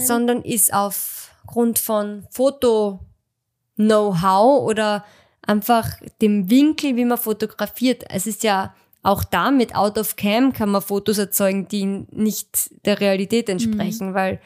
sondern 0.00 0.42
ist 0.42 0.74
aufgrund 0.74 1.78
von 1.78 2.26
Foto-Know-how 2.30 4.64
oder 4.64 5.04
einfach 5.42 5.92
dem 6.22 6.50
Winkel, 6.50 6.96
wie 6.96 7.04
man 7.04 7.18
fotografiert. 7.18 8.02
Es 8.08 8.26
ist 8.26 8.42
ja 8.42 8.74
auch 9.02 9.22
damit, 9.22 9.76
out 9.76 9.98
of 9.98 10.16
cam 10.16 10.54
kann 10.54 10.70
man 10.70 10.80
Fotos 10.80 11.18
erzeugen, 11.18 11.68
die 11.68 12.06
nicht 12.10 12.70
der 12.86 13.00
Realität 13.00 13.50
entsprechen, 13.50 14.14
weil 14.14 14.40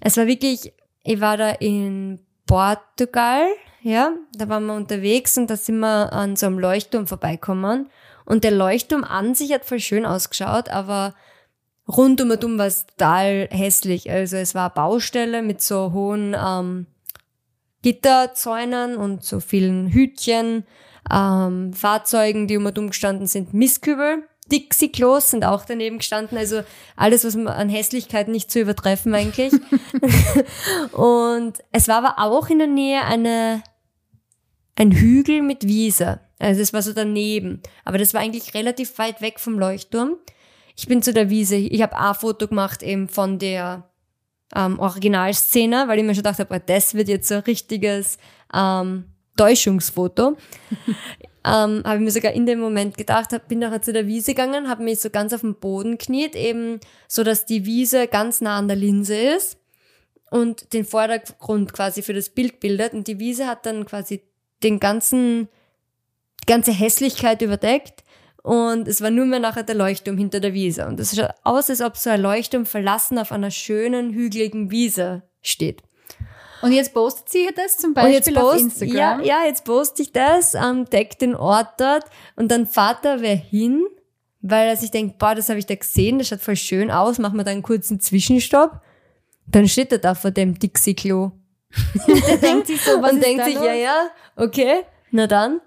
es 0.00 0.18
war 0.18 0.26
wirklich, 0.26 0.74
ich 1.02 1.20
war 1.20 1.38
da 1.38 1.48
in 1.50 2.20
Portugal, 2.50 3.46
ja, 3.80 4.12
da 4.34 4.48
waren 4.48 4.66
wir 4.66 4.74
unterwegs 4.74 5.38
und 5.38 5.48
da 5.48 5.56
sind 5.56 5.78
wir 5.78 6.12
an 6.12 6.34
so 6.34 6.46
einem 6.46 6.58
Leuchtturm 6.58 7.06
vorbeikommen. 7.06 7.88
Und 8.24 8.42
der 8.42 8.50
Leuchtturm 8.50 9.04
an 9.04 9.36
sich 9.36 9.52
hat 9.52 9.64
voll 9.64 9.78
schön 9.78 10.04
ausgeschaut, 10.04 10.68
aber 10.68 11.14
rund 11.86 12.20
um 12.20 12.32
und 12.32 12.42
um 12.42 12.58
war 12.58 12.66
es 12.66 12.86
total 12.86 13.46
hässlich. 13.52 14.10
Also 14.10 14.36
es 14.36 14.56
war 14.56 14.74
Baustelle 14.74 15.42
mit 15.42 15.62
so 15.62 15.92
hohen 15.92 16.34
ähm, 16.36 16.86
Gitterzäunen 17.82 18.96
und 18.96 19.22
so 19.22 19.38
vielen 19.38 19.86
Hütchen, 19.86 20.64
ähm, 21.08 21.72
Fahrzeugen, 21.72 22.48
die 22.48 22.56
um 22.56 22.66
und 22.66 22.76
um 22.80 22.88
gestanden 22.88 23.28
sind, 23.28 23.54
Mistkübel. 23.54 24.24
Dixie-Klos 24.50 25.30
sind 25.30 25.44
auch 25.44 25.64
daneben 25.64 25.98
gestanden, 25.98 26.36
also 26.36 26.62
alles, 26.96 27.24
was 27.24 27.36
man 27.36 27.48
an 27.48 27.68
Hässlichkeit 27.68 28.28
nicht 28.28 28.50
zu 28.50 28.60
übertreffen 28.60 29.14
eigentlich. 29.14 29.52
und 30.92 31.54
es 31.72 31.88
war 31.88 32.04
aber 32.04 32.14
auch 32.18 32.48
in 32.48 32.58
der 32.58 32.66
Nähe 32.66 33.02
eine, 33.04 33.62
ein 34.76 34.92
Hügel 34.92 35.42
mit 35.42 35.66
Wiese. 35.66 36.20
Also 36.38 36.62
es 36.62 36.72
war 36.72 36.82
so 36.82 36.92
daneben. 36.92 37.62
Aber 37.84 37.98
das 37.98 38.14
war 38.14 38.20
eigentlich 38.20 38.54
relativ 38.54 38.98
weit 38.98 39.20
weg 39.20 39.38
vom 39.38 39.58
Leuchtturm. 39.58 40.16
Ich 40.76 40.88
bin 40.88 41.02
zu 41.02 41.12
der 41.12 41.28
Wiese, 41.30 41.56
ich 41.56 41.82
habe 41.82 41.96
ein 41.96 42.14
Foto 42.14 42.48
gemacht 42.48 42.82
eben 42.82 43.08
von 43.08 43.38
der 43.38 43.90
ähm, 44.54 44.78
Originalszene, 44.78 45.84
weil 45.86 45.98
ich 45.98 46.04
mir 46.04 46.14
schon 46.14 46.22
gedacht 46.22 46.38
habe, 46.38 46.60
das 46.60 46.94
wird 46.94 47.08
jetzt 47.08 47.28
so 47.28 47.34
ein 47.34 47.42
richtiges 47.42 48.18
ähm, 48.54 49.04
Täuschungsfoto. 49.36 50.36
ähm, 51.44 51.82
habe 51.84 51.96
ich 51.96 52.02
mir 52.02 52.10
sogar 52.10 52.32
in 52.32 52.46
dem 52.46 52.60
Moment 52.60 52.98
gedacht, 52.98 53.32
hab, 53.32 53.48
bin 53.48 53.60
nachher 53.60 53.82
zu 53.82 53.92
der 53.92 54.06
Wiese 54.06 54.34
gegangen, 54.34 54.68
habe 54.68 54.82
mich 54.82 55.00
so 55.00 55.10
ganz 55.10 55.32
auf 55.32 55.40
den 55.40 55.54
Boden 55.54 55.96
kniet, 55.96 56.36
eben 56.36 56.80
so, 57.08 57.24
dass 57.24 57.46
die 57.46 57.64
Wiese 57.64 58.06
ganz 58.08 58.40
nah 58.40 58.58
an 58.58 58.68
der 58.68 58.76
Linse 58.76 59.16
ist 59.16 59.58
und 60.30 60.72
den 60.72 60.84
Vordergrund 60.84 61.72
quasi 61.72 62.02
für 62.02 62.14
das 62.14 62.28
Bild 62.28 62.60
bildet. 62.60 62.92
Und 62.92 63.08
die 63.08 63.18
Wiese 63.18 63.46
hat 63.46 63.66
dann 63.66 63.84
quasi 63.86 64.22
den 64.62 64.80
ganzen, 64.80 65.48
die 66.42 66.46
ganze 66.46 66.72
Hässlichkeit 66.72 67.42
überdeckt. 67.42 68.04
Und 68.42 68.88
es 68.88 69.02
war 69.02 69.10
nur 69.10 69.26
mehr 69.26 69.40
nachher 69.40 69.64
der 69.64 69.74
Leuchtturm 69.74 70.16
hinter 70.16 70.40
der 70.40 70.54
Wiese. 70.54 70.86
Und 70.86 71.00
es 71.00 71.14
schaut 71.14 71.34
aus, 71.42 71.68
als 71.68 71.82
ob 71.82 71.96
so 71.96 72.10
ein 72.10 72.22
Leuchtturm 72.22 72.64
verlassen 72.64 73.18
auf 73.18 73.32
einer 73.32 73.50
schönen, 73.50 74.12
hügeligen 74.12 74.70
Wiese 74.70 75.22
steht. 75.42 75.82
Und 76.62 76.72
jetzt 76.72 76.92
postet 76.92 77.28
sie 77.28 77.48
das 77.54 77.76
zum 77.76 77.94
Beispiel 77.94 78.34
post, 78.34 78.54
auf 78.54 78.60
Instagram? 78.60 79.20
Ja, 79.20 79.40
ja, 79.42 79.46
jetzt 79.46 79.64
poste 79.64 80.02
ich 80.02 80.12
das, 80.12 80.54
ähm, 80.54 80.84
deck 80.86 81.18
den 81.18 81.34
Ort 81.34 81.80
dort 81.80 82.04
und 82.36 82.50
dann 82.50 82.66
fahrt 82.66 83.04
da 83.04 83.20
wer 83.20 83.36
hin, 83.36 83.84
weil 84.42 84.68
er 84.68 84.76
sich 84.76 84.90
denkt, 84.90 85.18
boah, 85.18 85.34
das 85.34 85.48
habe 85.48 85.58
ich 85.58 85.66
da 85.66 85.74
gesehen, 85.74 86.18
das 86.18 86.28
schaut 86.28 86.40
voll 86.40 86.56
schön 86.56 86.90
aus, 86.90 87.18
machen 87.18 87.36
wir 87.36 87.44
da 87.44 87.50
einen 87.50 87.62
kurzen 87.62 88.00
Zwischenstopp. 88.00 88.80
Dann 89.46 89.68
steht 89.68 89.92
er 89.92 89.98
da 89.98 90.14
vor 90.14 90.30
dem 90.30 90.58
Dixie-Klo. 90.58 91.32
der 92.06 92.36
denkt 92.38 92.66
sich 92.66 92.80
so, 92.80 93.00
was 93.00 93.12
Und 93.12 93.22
denkt 93.22 93.44
sich, 93.44 93.54
los? 93.54 93.64
ja, 93.64 93.74
ja, 93.74 94.10
okay, 94.36 94.82
na 95.10 95.26
dann. 95.26 95.60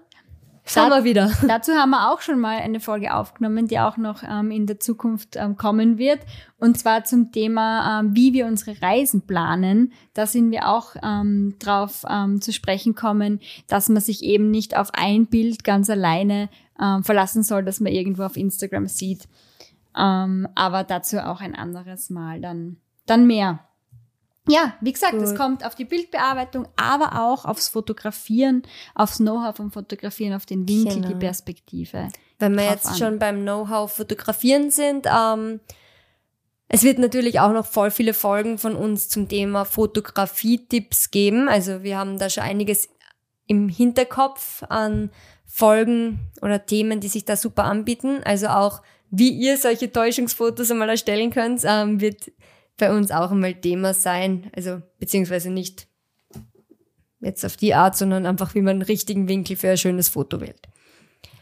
Schauen 0.66 0.90
wir 0.90 1.04
wieder. 1.04 1.30
Dazu 1.46 1.72
haben 1.72 1.90
wir 1.90 2.10
auch 2.10 2.22
schon 2.22 2.40
mal 2.40 2.58
eine 2.58 2.80
Folge 2.80 3.14
aufgenommen, 3.14 3.68
die 3.68 3.78
auch 3.78 3.98
noch 3.98 4.22
ähm, 4.22 4.50
in 4.50 4.66
der 4.66 4.80
Zukunft 4.80 5.36
ähm, 5.36 5.56
kommen 5.56 5.98
wird. 5.98 6.20
Und 6.58 6.78
zwar 6.78 7.04
zum 7.04 7.32
Thema, 7.32 8.00
ähm, 8.00 8.16
wie 8.16 8.32
wir 8.32 8.46
unsere 8.46 8.80
Reisen 8.80 9.26
planen. 9.26 9.92
Da 10.14 10.26
sind 10.26 10.50
wir 10.50 10.68
auch 10.68 10.96
ähm, 11.02 11.56
drauf 11.58 12.04
ähm, 12.08 12.40
zu 12.40 12.52
sprechen 12.52 12.94
kommen, 12.94 13.40
dass 13.68 13.90
man 13.90 14.00
sich 14.00 14.22
eben 14.22 14.50
nicht 14.50 14.74
auf 14.76 14.88
ein 14.94 15.26
Bild 15.26 15.64
ganz 15.64 15.90
alleine 15.90 16.48
ähm, 16.80 17.04
verlassen 17.04 17.42
soll, 17.42 17.62
das 17.62 17.80
man 17.80 17.92
irgendwo 17.92 18.22
auf 18.22 18.36
Instagram 18.36 18.86
sieht. 18.86 19.28
Aber 19.96 20.82
dazu 20.82 21.18
auch 21.18 21.40
ein 21.40 21.54
anderes 21.54 22.10
Mal 22.10 22.40
dann, 22.40 22.78
dann 23.06 23.28
mehr. 23.28 23.60
Ja, 24.46 24.74
wie 24.82 24.92
gesagt, 24.92 25.14
es 25.14 25.34
kommt 25.34 25.64
auf 25.64 25.74
die 25.74 25.86
Bildbearbeitung, 25.86 26.68
aber 26.76 27.22
auch 27.22 27.46
aufs 27.46 27.68
Fotografieren, 27.68 28.62
aufs 28.94 29.16
Know-how 29.16 29.56
vom 29.56 29.72
Fotografieren, 29.72 30.34
auf 30.34 30.44
den 30.44 30.68
Winkel, 30.68 30.96
genau. 30.96 31.08
die 31.08 31.14
Perspektive. 31.14 32.08
Wenn 32.38 32.54
wir 32.54 32.64
jetzt 32.64 32.88
an. 32.88 32.96
schon 32.96 33.18
beim 33.18 33.40
Know-how 33.40 33.90
Fotografieren 33.90 34.70
sind, 34.70 35.06
ähm, 35.06 35.60
es 36.68 36.82
wird 36.82 36.98
natürlich 36.98 37.40
auch 37.40 37.52
noch 37.52 37.66
voll 37.66 37.90
viele 37.90 38.12
Folgen 38.12 38.58
von 38.58 38.76
uns 38.76 39.08
zum 39.08 39.28
Thema 39.28 39.64
Fotografie-Tipps 39.64 41.10
geben. 41.10 41.48
Also 41.48 41.82
wir 41.82 41.96
haben 41.96 42.18
da 42.18 42.28
schon 42.28 42.42
einiges 42.42 42.88
im 43.46 43.68
Hinterkopf 43.68 44.62
an 44.68 45.10
Folgen 45.46 46.30
oder 46.42 46.66
Themen, 46.66 47.00
die 47.00 47.08
sich 47.08 47.24
da 47.24 47.36
super 47.36 47.64
anbieten. 47.64 48.22
Also 48.24 48.48
auch, 48.48 48.82
wie 49.10 49.30
ihr 49.30 49.56
solche 49.56 49.92
Täuschungsfotos 49.92 50.70
einmal 50.70 50.88
erstellen 50.88 51.30
könnt, 51.30 51.62
ähm, 51.64 52.00
wird 52.00 52.32
bei 52.76 52.94
uns 52.94 53.10
auch 53.10 53.30
einmal 53.30 53.54
Thema 53.54 53.94
sein. 53.94 54.50
Also 54.54 54.82
beziehungsweise 54.98 55.50
nicht 55.50 55.86
jetzt 57.20 57.44
auf 57.44 57.56
die 57.56 57.74
Art, 57.74 57.96
sondern 57.96 58.26
einfach, 58.26 58.54
wie 58.54 58.62
man 58.62 58.76
einen 58.76 58.82
richtigen 58.82 59.28
Winkel 59.28 59.56
für 59.56 59.70
ein 59.70 59.78
schönes 59.78 60.08
Foto 60.08 60.40
wählt. 60.40 60.68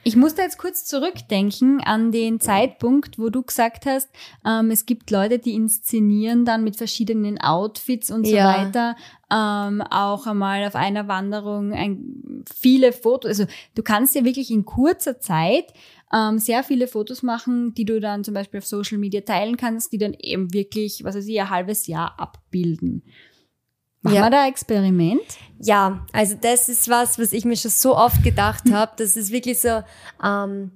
Ich 0.05 0.17
musste 0.17 0.43
jetzt 0.43 0.59
kurz 0.59 0.85
zurückdenken 0.85 1.81
an 1.81 2.11
den 2.11 2.41
Zeitpunkt, 2.41 3.21
wo 3.21 3.29
du 3.29 3.43
gesagt 3.43 3.87
hast, 3.87 4.09
ähm, 4.45 4.73
es 4.73 4.85
gibt 4.85 5.13
Leute, 5.13 5.39
die 5.39 5.55
inszenieren 5.55 6.45
dann 6.45 6.65
mit 6.65 6.77
verschiedenen 6.77 7.41
Outfits 7.41 8.11
und 8.11 8.27
so 8.27 8.35
ja. 8.35 8.47
weiter. 8.47 8.97
Ähm, 9.31 9.81
auch 9.81 10.27
einmal 10.27 10.67
auf 10.67 10.75
einer 10.75 11.07
Wanderung 11.07 11.73
ein, 11.73 12.45
viele 12.53 12.93
Fotos. 12.93 13.29
Also 13.29 13.47
du 13.77 13.83
kannst 13.85 14.17
ja 14.17 14.25
wirklich 14.25 14.51
in 14.51 14.65
kurzer 14.65 15.21
Zeit 15.21 15.73
ähm, 16.15 16.39
sehr 16.39 16.63
viele 16.63 16.87
Fotos 16.89 17.23
machen, 17.23 17.75
die 17.75 17.85
du 17.85 18.01
dann 18.01 18.25
zum 18.25 18.35
Beispiel 18.35 18.59
auf 18.59 18.67
Social 18.67 18.99
Media 18.99 19.23
teilen 19.23 19.57
kannst, 19.57 19.93
die 19.93 19.99
dann 19.99 20.15
eben 20.15 20.53
wirklich, 20.53 21.05
was 21.05 21.17
weiß 21.17 21.27
ich, 21.27 21.41
ein 21.41 21.51
halbes 21.51 21.87
Jahr 21.87 22.19
abbilden. 22.19 23.03
Machen 24.03 24.17
ja. 24.17 24.23
wir 24.23 24.31
da 24.31 24.43
ein 24.43 24.51
Experiment? 24.51 25.23
Ja, 25.61 26.05
also 26.13 26.35
das 26.41 26.69
ist 26.69 26.89
was, 26.89 27.19
was 27.19 27.33
ich 27.33 27.45
mir 27.45 27.57
schon 27.57 27.71
so 27.71 27.97
oft 27.97 28.23
gedacht 28.23 28.65
habe. 28.73 28.93
Das 28.97 29.17
ist 29.17 29.31
wirklich 29.31 29.61
so 29.61 29.83
ähm, 30.23 30.73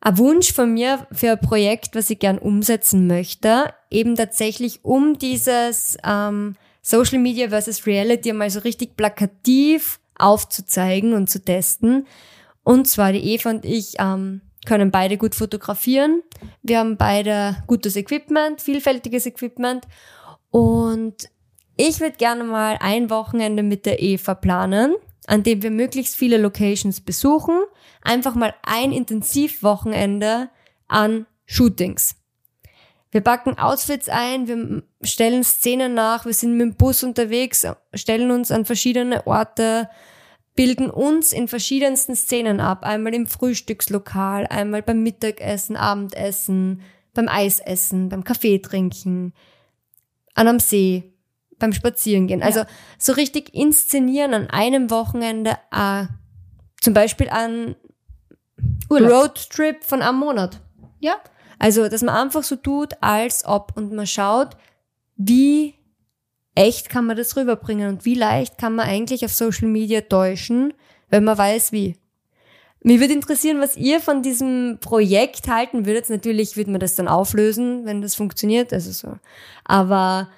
ein 0.00 0.18
Wunsch 0.18 0.52
von 0.52 0.72
mir 0.72 1.06
für 1.12 1.32
ein 1.32 1.40
Projekt, 1.40 1.94
was 1.94 2.08
ich 2.08 2.18
gern 2.18 2.38
umsetzen 2.38 3.06
möchte. 3.06 3.74
Eben 3.90 4.16
tatsächlich 4.16 4.84
um 4.84 5.18
dieses 5.18 5.98
ähm, 6.02 6.56
Social 6.80 7.18
Media 7.18 7.50
versus 7.50 7.86
Reality 7.86 8.32
mal 8.32 8.48
so 8.48 8.60
richtig 8.60 8.96
plakativ 8.96 10.00
aufzuzeigen 10.18 11.12
und 11.12 11.28
zu 11.28 11.44
testen. 11.44 12.06
Und 12.62 12.86
zwar 12.86 13.12
die 13.12 13.24
Eva 13.34 13.50
und 13.50 13.64
ich 13.64 13.94
ähm, 13.98 14.42
können 14.66 14.90
beide 14.90 15.16
gut 15.16 15.34
fotografieren. 15.34 16.22
Wir 16.62 16.78
haben 16.78 16.96
beide 16.96 17.62
gutes 17.66 17.96
Equipment, 17.96 18.60
vielfältiges 18.60 19.26
Equipment. 19.26 19.86
Und 20.50 21.28
ich 21.76 22.00
würde 22.00 22.16
gerne 22.16 22.44
mal 22.44 22.76
ein 22.80 23.08
Wochenende 23.10 23.62
mit 23.62 23.86
der 23.86 24.02
Eva 24.02 24.34
planen, 24.34 24.94
an 25.26 25.42
dem 25.42 25.62
wir 25.62 25.70
möglichst 25.70 26.16
viele 26.16 26.36
Locations 26.36 27.00
besuchen. 27.00 27.58
Einfach 28.02 28.34
mal 28.34 28.54
ein 28.62 28.92
Intensivwochenende 28.92 30.50
an 30.88 31.26
Shootings. 31.46 32.16
Wir 33.12 33.22
packen 33.22 33.58
Outfits 33.58 34.08
ein, 34.08 34.46
wir 34.46 34.82
stellen 35.02 35.42
Szenen 35.42 35.94
nach, 35.94 36.26
wir 36.26 36.34
sind 36.34 36.52
mit 36.52 36.60
dem 36.60 36.74
Bus 36.76 37.02
unterwegs, 37.02 37.66
stellen 37.92 38.30
uns 38.30 38.52
an 38.52 38.64
verschiedene 38.64 39.26
Orte, 39.26 39.88
bilden 40.54 40.90
uns 40.90 41.32
in 41.32 41.48
verschiedensten 41.48 42.16
Szenen 42.16 42.60
ab. 42.60 42.84
Einmal 42.84 43.14
im 43.14 43.26
Frühstückslokal, 43.26 44.46
einmal 44.46 44.82
beim 44.82 45.02
Mittagessen, 45.02 45.76
Abendessen, 45.76 46.82
beim 47.14 47.28
Eisessen, 47.28 48.08
beim 48.08 48.24
Kaffee 48.24 48.58
trinken, 48.58 49.32
an 50.34 50.48
einem 50.48 50.60
See, 50.60 51.12
beim 51.58 51.72
Spazierengehen. 51.72 52.42
Also 52.42 52.64
so 52.98 53.12
richtig 53.12 53.54
inszenieren 53.54 54.34
an 54.34 54.50
einem 54.50 54.90
Wochenende, 54.90 55.56
äh, 55.72 56.06
zum 56.80 56.94
Beispiel 56.94 57.28
an 57.28 57.76
Urlaub. 58.88 59.10
Roadtrip 59.10 59.84
von 59.84 60.02
einem 60.02 60.18
Monat. 60.18 60.60
Ja. 60.98 61.16
Also, 61.58 61.88
dass 61.88 62.02
man 62.02 62.14
einfach 62.14 62.42
so 62.42 62.56
tut, 62.56 62.94
als 63.00 63.44
ob 63.44 63.76
und 63.76 63.92
man 63.92 64.06
schaut, 64.06 64.56
wie 65.16 65.74
echt 66.60 66.90
kann 66.90 67.06
man 67.06 67.16
das 67.16 67.36
rüberbringen 67.36 67.88
und 67.88 68.04
wie 68.04 68.14
leicht 68.14 68.58
kann 68.58 68.74
man 68.74 68.86
eigentlich 68.86 69.24
auf 69.24 69.32
Social 69.32 69.68
Media 69.68 70.02
täuschen, 70.02 70.74
wenn 71.08 71.24
man 71.24 71.38
weiß 71.38 71.72
wie. 71.72 71.96
Mir 72.82 73.00
würde 73.00 73.14
interessieren, 73.14 73.60
was 73.60 73.76
ihr 73.76 74.00
von 74.00 74.22
diesem 74.22 74.78
Projekt 74.80 75.48
halten 75.48 75.86
würdet. 75.86 76.08
Natürlich 76.08 76.56
würde 76.56 76.70
man 76.70 76.80
das 76.80 76.94
dann 76.94 77.08
auflösen, 77.08 77.84
wenn 77.84 78.00
das 78.00 78.14
funktioniert, 78.14 78.72
also 78.72 78.92
so. 78.92 79.18
Aber 79.64 80.28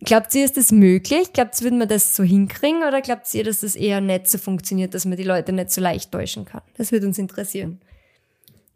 glaubt 0.00 0.34
ihr, 0.34 0.44
ist 0.44 0.56
das 0.56 0.72
möglich? 0.72 1.32
Glaubt 1.32 1.58
ihr, 1.60 1.64
würden 1.64 1.78
wir 1.78 1.86
das 1.86 2.14
so 2.14 2.22
hinkriegen 2.22 2.82
oder 2.82 3.00
glaubt 3.00 3.32
ihr, 3.34 3.44
dass 3.44 3.60
das 3.60 3.74
eher 3.74 4.00
nicht 4.00 4.28
so 4.28 4.38
funktioniert, 4.38 4.94
dass 4.94 5.04
man 5.04 5.16
die 5.16 5.24
Leute 5.24 5.52
nicht 5.52 5.70
so 5.70 5.80
leicht 5.80 6.12
täuschen 6.12 6.44
kann? 6.44 6.62
Das 6.76 6.92
würde 6.92 7.06
uns 7.06 7.18
interessieren. 7.18 7.80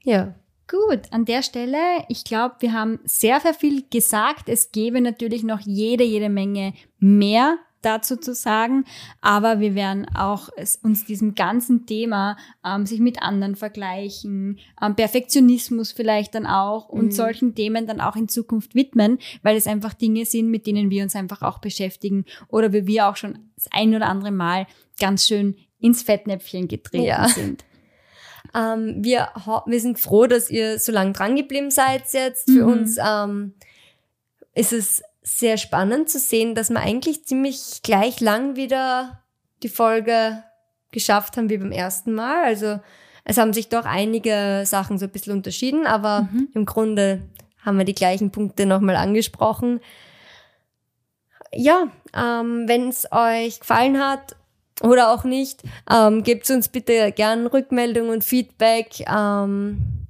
Ja. 0.03 0.35
Gut, 0.67 1.01
an 1.11 1.25
der 1.27 1.43
Stelle, 1.43 1.79
ich 2.09 2.25
glaube, 2.25 2.57
wir 2.61 2.73
haben 2.73 2.99
sehr, 3.05 3.41
sehr 3.41 3.55
viel 3.55 3.85
gesagt. 3.91 4.49
Es 4.49 4.73
gäbe 4.73 5.01
natürlich 5.01 5.43
noch 5.43 5.61
jede, 5.61 6.05
jede 6.05 6.31
Menge 6.31 6.73
mehr 6.99 7.59
dazu 7.85 8.17
zu 8.17 8.35
sagen, 8.35 8.85
aber 9.21 9.61
wir 9.61 9.75
werden 9.75 10.07
auch 10.15 10.49
uns 10.83 11.05
diesem 11.05 11.35
ganzen 11.35 11.87
Thema, 11.87 12.37
ähm, 12.65 12.87
sich 12.87 13.01
mit 13.01 13.23
anderen 13.23 13.57
vergleichen, 13.57 14.59
ähm, 14.81 14.97
Perfektionismus 14.97 15.93
vielleicht 15.93 16.35
dann 16.35 16.47
auch 16.47 16.89
und 16.89 17.07
mhm. 17.07 17.13
solchen 17.13 17.55
Themen 17.55 17.87
dann 17.87 18.01
auch 18.01 18.17
in 18.17 18.29
Zukunft 18.29 18.75
widmen, 18.75 19.19
weil 19.43 19.57
es 19.57 19.67
einfach 19.67 19.93
Dinge 19.93 20.25
sind, 20.25 20.51
mit 20.51 20.67
denen 20.67 20.91
wir 20.91 21.03
uns 21.03 21.15
einfach 21.15 21.43
auch 21.43 21.59
beschäftigen 21.59 22.25
oder 22.49 22.73
wie 22.73 22.87
wir 22.87 23.09
auch 23.09 23.17
schon 23.17 23.39
das 23.55 23.69
ein 23.71 23.95
oder 23.95 24.07
andere 24.07 24.33
Mal 24.33 24.67
ganz 24.99 25.27
schön 25.27 25.57
ins 25.79 26.03
Fettnäpfchen 26.03 26.69
getreten 26.69 27.05
ja. 27.05 27.29
sind. 27.29 27.65
Ähm, 28.55 28.97
wir, 28.99 29.29
wir 29.67 29.81
sind 29.81 29.99
froh, 29.99 30.27
dass 30.27 30.51
ihr 30.51 30.79
so 30.79 30.93
lange 30.93 31.13
dran 31.13 31.37
geblieben 31.37 31.71
seid 31.71 32.05
jetzt. 32.13 32.51
Für 32.51 32.67
mhm. 32.67 32.73
uns 32.73 32.97
ähm, 33.05 33.55
ist 34.55 34.73
es 34.73 35.03
sehr 35.23 35.57
spannend 35.57 36.09
zu 36.09 36.19
sehen, 36.19 36.55
dass 36.55 36.71
wir 36.71 36.81
eigentlich 36.81 37.25
ziemlich 37.25 37.81
gleich 37.83 38.21
lang 38.21 38.57
wieder 38.57 39.23
die 39.63 39.69
Folge 39.69 40.43
geschafft 40.93 41.37
haben 41.37 41.51
wie 41.51 41.59
beim 41.59 41.73
ersten 41.73 42.13
Mal. 42.13 42.45
Also 42.45 42.79
es 43.25 43.39
haben 43.39 43.53
sich 43.53 43.69
doch 43.69 43.87
einige 43.87 44.63
Sachen 44.67 44.99
so 44.99 45.07
ein 45.07 45.11
bisschen 45.11 45.33
unterschieden, 45.33 45.87
aber 45.87 46.29
mhm. 46.31 46.49
im 46.55 46.67
Grunde 46.67 47.23
haben 47.65 47.79
wir 47.79 47.87
die 47.87 47.95
gleichen 47.95 48.31
Punkte 48.31 48.67
nochmal 48.67 48.97
angesprochen. 48.97 49.81
Ja, 51.53 51.89
ähm, 52.15 52.69
wenn 52.69 52.89
es 52.89 53.11
euch 53.11 53.61
gefallen 53.61 53.99
hat 53.99 54.37
oder 54.83 55.13
auch 55.13 55.25
nicht, 55.25 55.63
ähm, 55.91 56.23
gebt 56.23 56.49
uns 56.51 56.69
bitte 56.69 57.13
gern 57.13 57.47
Rückmeldung 57.47 58.09
und 58.09 58.25
Feedback. 58.25 59.05
Ähm, 59.09 60.05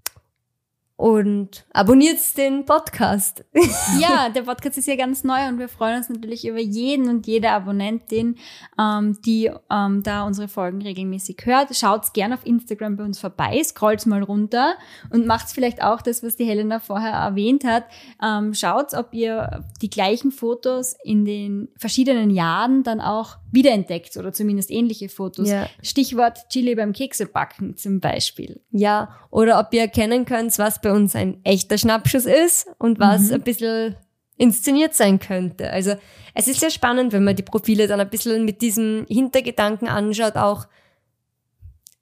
und 0.97 1.67
abonniert 1.73 2.19
den 2.37 2.65
Podcast. 2.67 3.45
ja, 4.01 4.29
der 4.29 4.43
Podcast 4.43 4.79
ist 4.79 4.87
ja 4.87 4.95
ganz 4.95 5.25
neu 5.25 5.49
und 5.49 5.59
wir 5.59 5.69
freuen 5.69 5.97
uns 5.97 6.09
natürlich 6.09 6.47
über 6.47 6.61
jeden 6.61 7.09
und 7.09 7.27
jede 7.27 7.51
Abonnentin, 7.51 8.37
ähm, 8.79 9.19
die 9.23 9.51
ähm, 9.71 10.05
da 10.05 10.23
unsere 10.25 10.47
Folgen 10.47 10.83
regelmäßig 10.83 11.39
hört. 11.45 11.75
Schaut's 11.75 12.13
gerne 12.13 12.35
auf 12.35 12.47
Instagram 12.47 12.97
bei 12.97 13.05
uns 13.05 13.19
vorbei, 13.19 13.61
scrollt's 13.65 14.07
mal 14.07 14.23
runter 14.23 14.77
und 15.11 15.27
macht's 15.27 15.53
vielleicht 15.53 15.83
auch 15.83 16.01
das, 16.01 16.23
was 16.23 16.37
die 16.37 16.45
Helena 16.45 16.79
vorher 16.79 17.13
erwähnt 17.13 17.65
hat. 17.65 17.87
Ähm, 18.23 18.55
schaut's, 18.55 18.95
ob 18.95 19.13
ihr 19.13 19.65
die 19.83 19.91
gleichen 19.91 20.31
Fotos 20.31 20.95
in 21.03 21.25
den 21.25 21.69
verschiedenen 21.77 22.31
Jahren 22.31 22.85
dann 22.85 23.01
auch 23.01 23.39
wiederentdeckt 23.55 24.17
oder 24.17 24.33
zumindest 24.33 24.71
ähnliche 24.71 25.09
Fotos. 25.09 25.49
Ja. 25.49 25.69
Stichwort 25.83 26.49
Chili 26.49 26.75
beim 26.75 26.93
Keksebacken 26.93 27.77
zum 27.77 28.01
Beispiel. 28.01 28.61
Ja, 28.71 29.17
oder 29.31 29.59
ob 29.61 29.73
ihr 29.73 29.83
erkennen 29.83 30.25
könnt, 30.25 30.59
was 30.59 30.81
bei 30.81 30.93
uns 30.93 31.15
ein 31.15 31.43
echter 31.45 31.79
Schnappschuss 31.79 32.27
ist 32.27 32.67
und 32.79 32.99
was 32.99 33.29
mhm. 33.29 33.35
ein 33.35 33.43
bisschen 33.43 33.97
inszeniert 34.37 34.95
sein 34.95 35.19
könnte. 35.21 35.71
Also 35.71 35.95
es 36.35 36.49
ist 36.49 36.61
sehr 36.61 36.71
spannend, 36.71 37.13
wenn 37.13 37.25
man 37.25 37.37
die 37.37 37.43
Profile 37.43 37.87
dann 37.87 38.01
ein 38.01 38.11
bisschen 38.11 38.45
mit 38.45 38.63
diesem 38.63 39.07
Hintergedanken 39.09 39.89
anschaut, 39.89 40.37
auch 40.37 40.67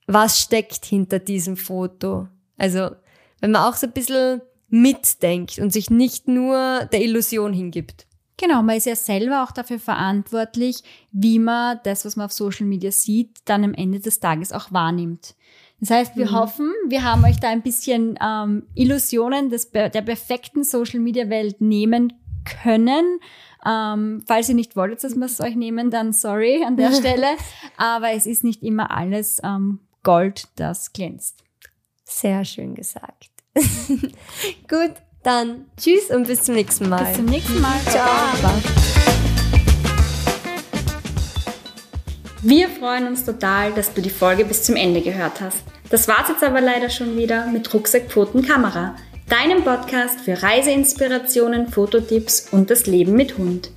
was 0.06 0.40
steckt 0.40 0.84
hinter 0.84 1.18
diesem 1.18 1.56
Foto. 1.56 2.28
Also 2.56 2.90
wenn 3.40 3.50
man 3.50 3.62
auch 3.62 3.76
so 3.76 3.86
ein 3.86 3.92
bisschen 3.92 4.40
mitdenkt 4.68 5.58
und 5.58 5.72
sich 5.72 5.90
nicht 5.90 6.28
nur 6.28 6.88
der 6.92 7.02
Illusion 7.02 7.52
hingibt. 7.52 8.06
Genau, 8.42 8.60
man 8.60 8.76
ist 8.76 8.86
ja 8.86 8.96
selber 8.96 9.44
auch 9.44 9.52
dafür 9.52 9.78
verantwortlich, 9.78 10.82
wie 11.12 11.38
man 11.38 11.78
das, 11.84 12.04
was 12.04 12.16
man 12.16 12.26
auf 12.26 12.32
Social 12.32 12.66
Media 12.66 12.90
sieht, 12.90 13.38
dann 13.44 13.62
am 13.62 13.72
Ende 13.72 14.00
des 14.00 14.18
Tages 14.18 14.50
auch 14.50 14.72
wahrnimmt. 14.72 15.36
Das 15.78 15.90
heißt, 15.90 16.16
wir 16.16 16.26
mhm. 16.26 16.32
hoffen, 16.32 16.72
wir 16.88 17.04
haben 17.04 17.24
euch 17.24 17.38
da 17.38 17.50
ein 17.50 17.62
bisschen 17.62 18.18
ähm, 18.20 18.66
Illusionen 18.74 19.48
des, 19.48 19.70
der 19.70 19.90
perfekten 19.90 20.64
Social 20.64 20.98
Media 20.98 21.30
Welt 21.30 21.60
nehmen 21.60 22.14
können. 22.64 23.20
Ähm, 23.64 24.24
falls 24.26 24.48
ihr 24.48 24.56
nicht 24.56 24.74
wolltet, 24.74 25.04
dass 25.04 25.14
wir 25.14 25.26
es 25.26 25.40
euch 25.40 25.54
nehmen, 25.54 25.92
dann 25.92 26.12
sorry 26.12 26.64
an 26.64 26.76
der 26.76 26.92
Stelle. 26.98 27.28
Aber 27.76 28.10
es 28.10 28.26
ist 28.26 28.42
nicht 28.42 28.64
immer 28.64 28.90
alles 28.90 29.40
ähm, 29.44 29.78
Gold, 30.02 30.48
das 30.56 30.92
glänzt. 30.92 31.44
Sehr 32.04 32.44
schön 32.44 32.74
gesagt. 32.74 33.30
Gut, 34.68 34.94
dann 35.22 35.66
tschüss 35.76 36.10
und 36.10 36.26
bis 36.26 36.42
zum 36.42 36.54
nächsten 36.54 36.88
Mal. 36.88 37.04
Bis 37.04 37.16
zum 37.16 37.24
nächsten 37.26 37.60
Mal. 37.60 37.78
Ciao. 37.88 38.08
Wir 42.42 42.68
freuen 42.68 43.06
uns 43.06 43.24
total, 43.24 43.72
dass 43.72 43.94
du 43.94 44.02
die 44.02 44.10
Folge 44.10 44.44
bis 44.44 44.64
zum 44.64 44.74
Ende 44.74 45.00
gehört 45.00 45.40
hast. 45.40 45.62
Das 45.90 46.08
war's 46.08 46.28
jetzt 46.28 46.42
aber 46.42 46.60
leider 46.60 46.90
schon 46.90 47.16
wieder 47.16 47.46
mit 47.46 47.72
Rucksack 47.72 48.10
Pfoten 48.10 48.42
Kamera, 48.42 48.96
deinem 49.28 49.62
Podcast 49.62 50.20
für 50.20 50.42
Reiseinspirationen, 50.42 51.68
Fototipps 51.68 52.48
und 52.50 52.70
das 52.70 52.86
Leben 52.86 53.12
mit 53.12 53.38
Hund. 53.38 53.70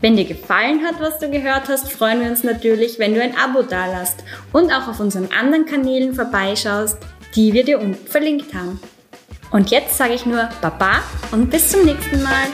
Wenn 0.00 0.16
dir 0.16 0.24
gefallen 0.24 0.84
hat, 0.84 1.00
was 1.00 1.18
du 1.18 1.30
gehört 1.30 1.68
hast, 1.68 1.92
freuen 1.92 2.20
wir 2.20 2.30
uns 2.30 2.42
natürlich, 2.42 2.98
wenn 2.98 3.14
du 3.14 3.22
ein 3.22 3.36
Abo 3.36 3.62
dalasst 3.62 4.24
und 4.52 4.72
auch 4.72 4.88
auf 4.88 5.00
unseren 5.00 5.28
anderen 5.32 5.66
Kanälen 5.66 6.14
vorbeischaust, 6.14 6.98
die 7.36 7.52
wir 7.52 7.64
dir 7.64 7.78
unten 7.80 8.06
verlinkt 8.06 8.54
haben. 8.54 8.80
Und 9.50 9.70
jetzt 9.70 9.96
sage 9.96 10.14
ich 10.14 10.26
nur 10.26 10.48
Baba 10.60 11.00
und 11.30 11.50
bis 11.50 11.70
zum 11.70 11.84
nächsten 11.84 12.22
Mal. 12.22 12.46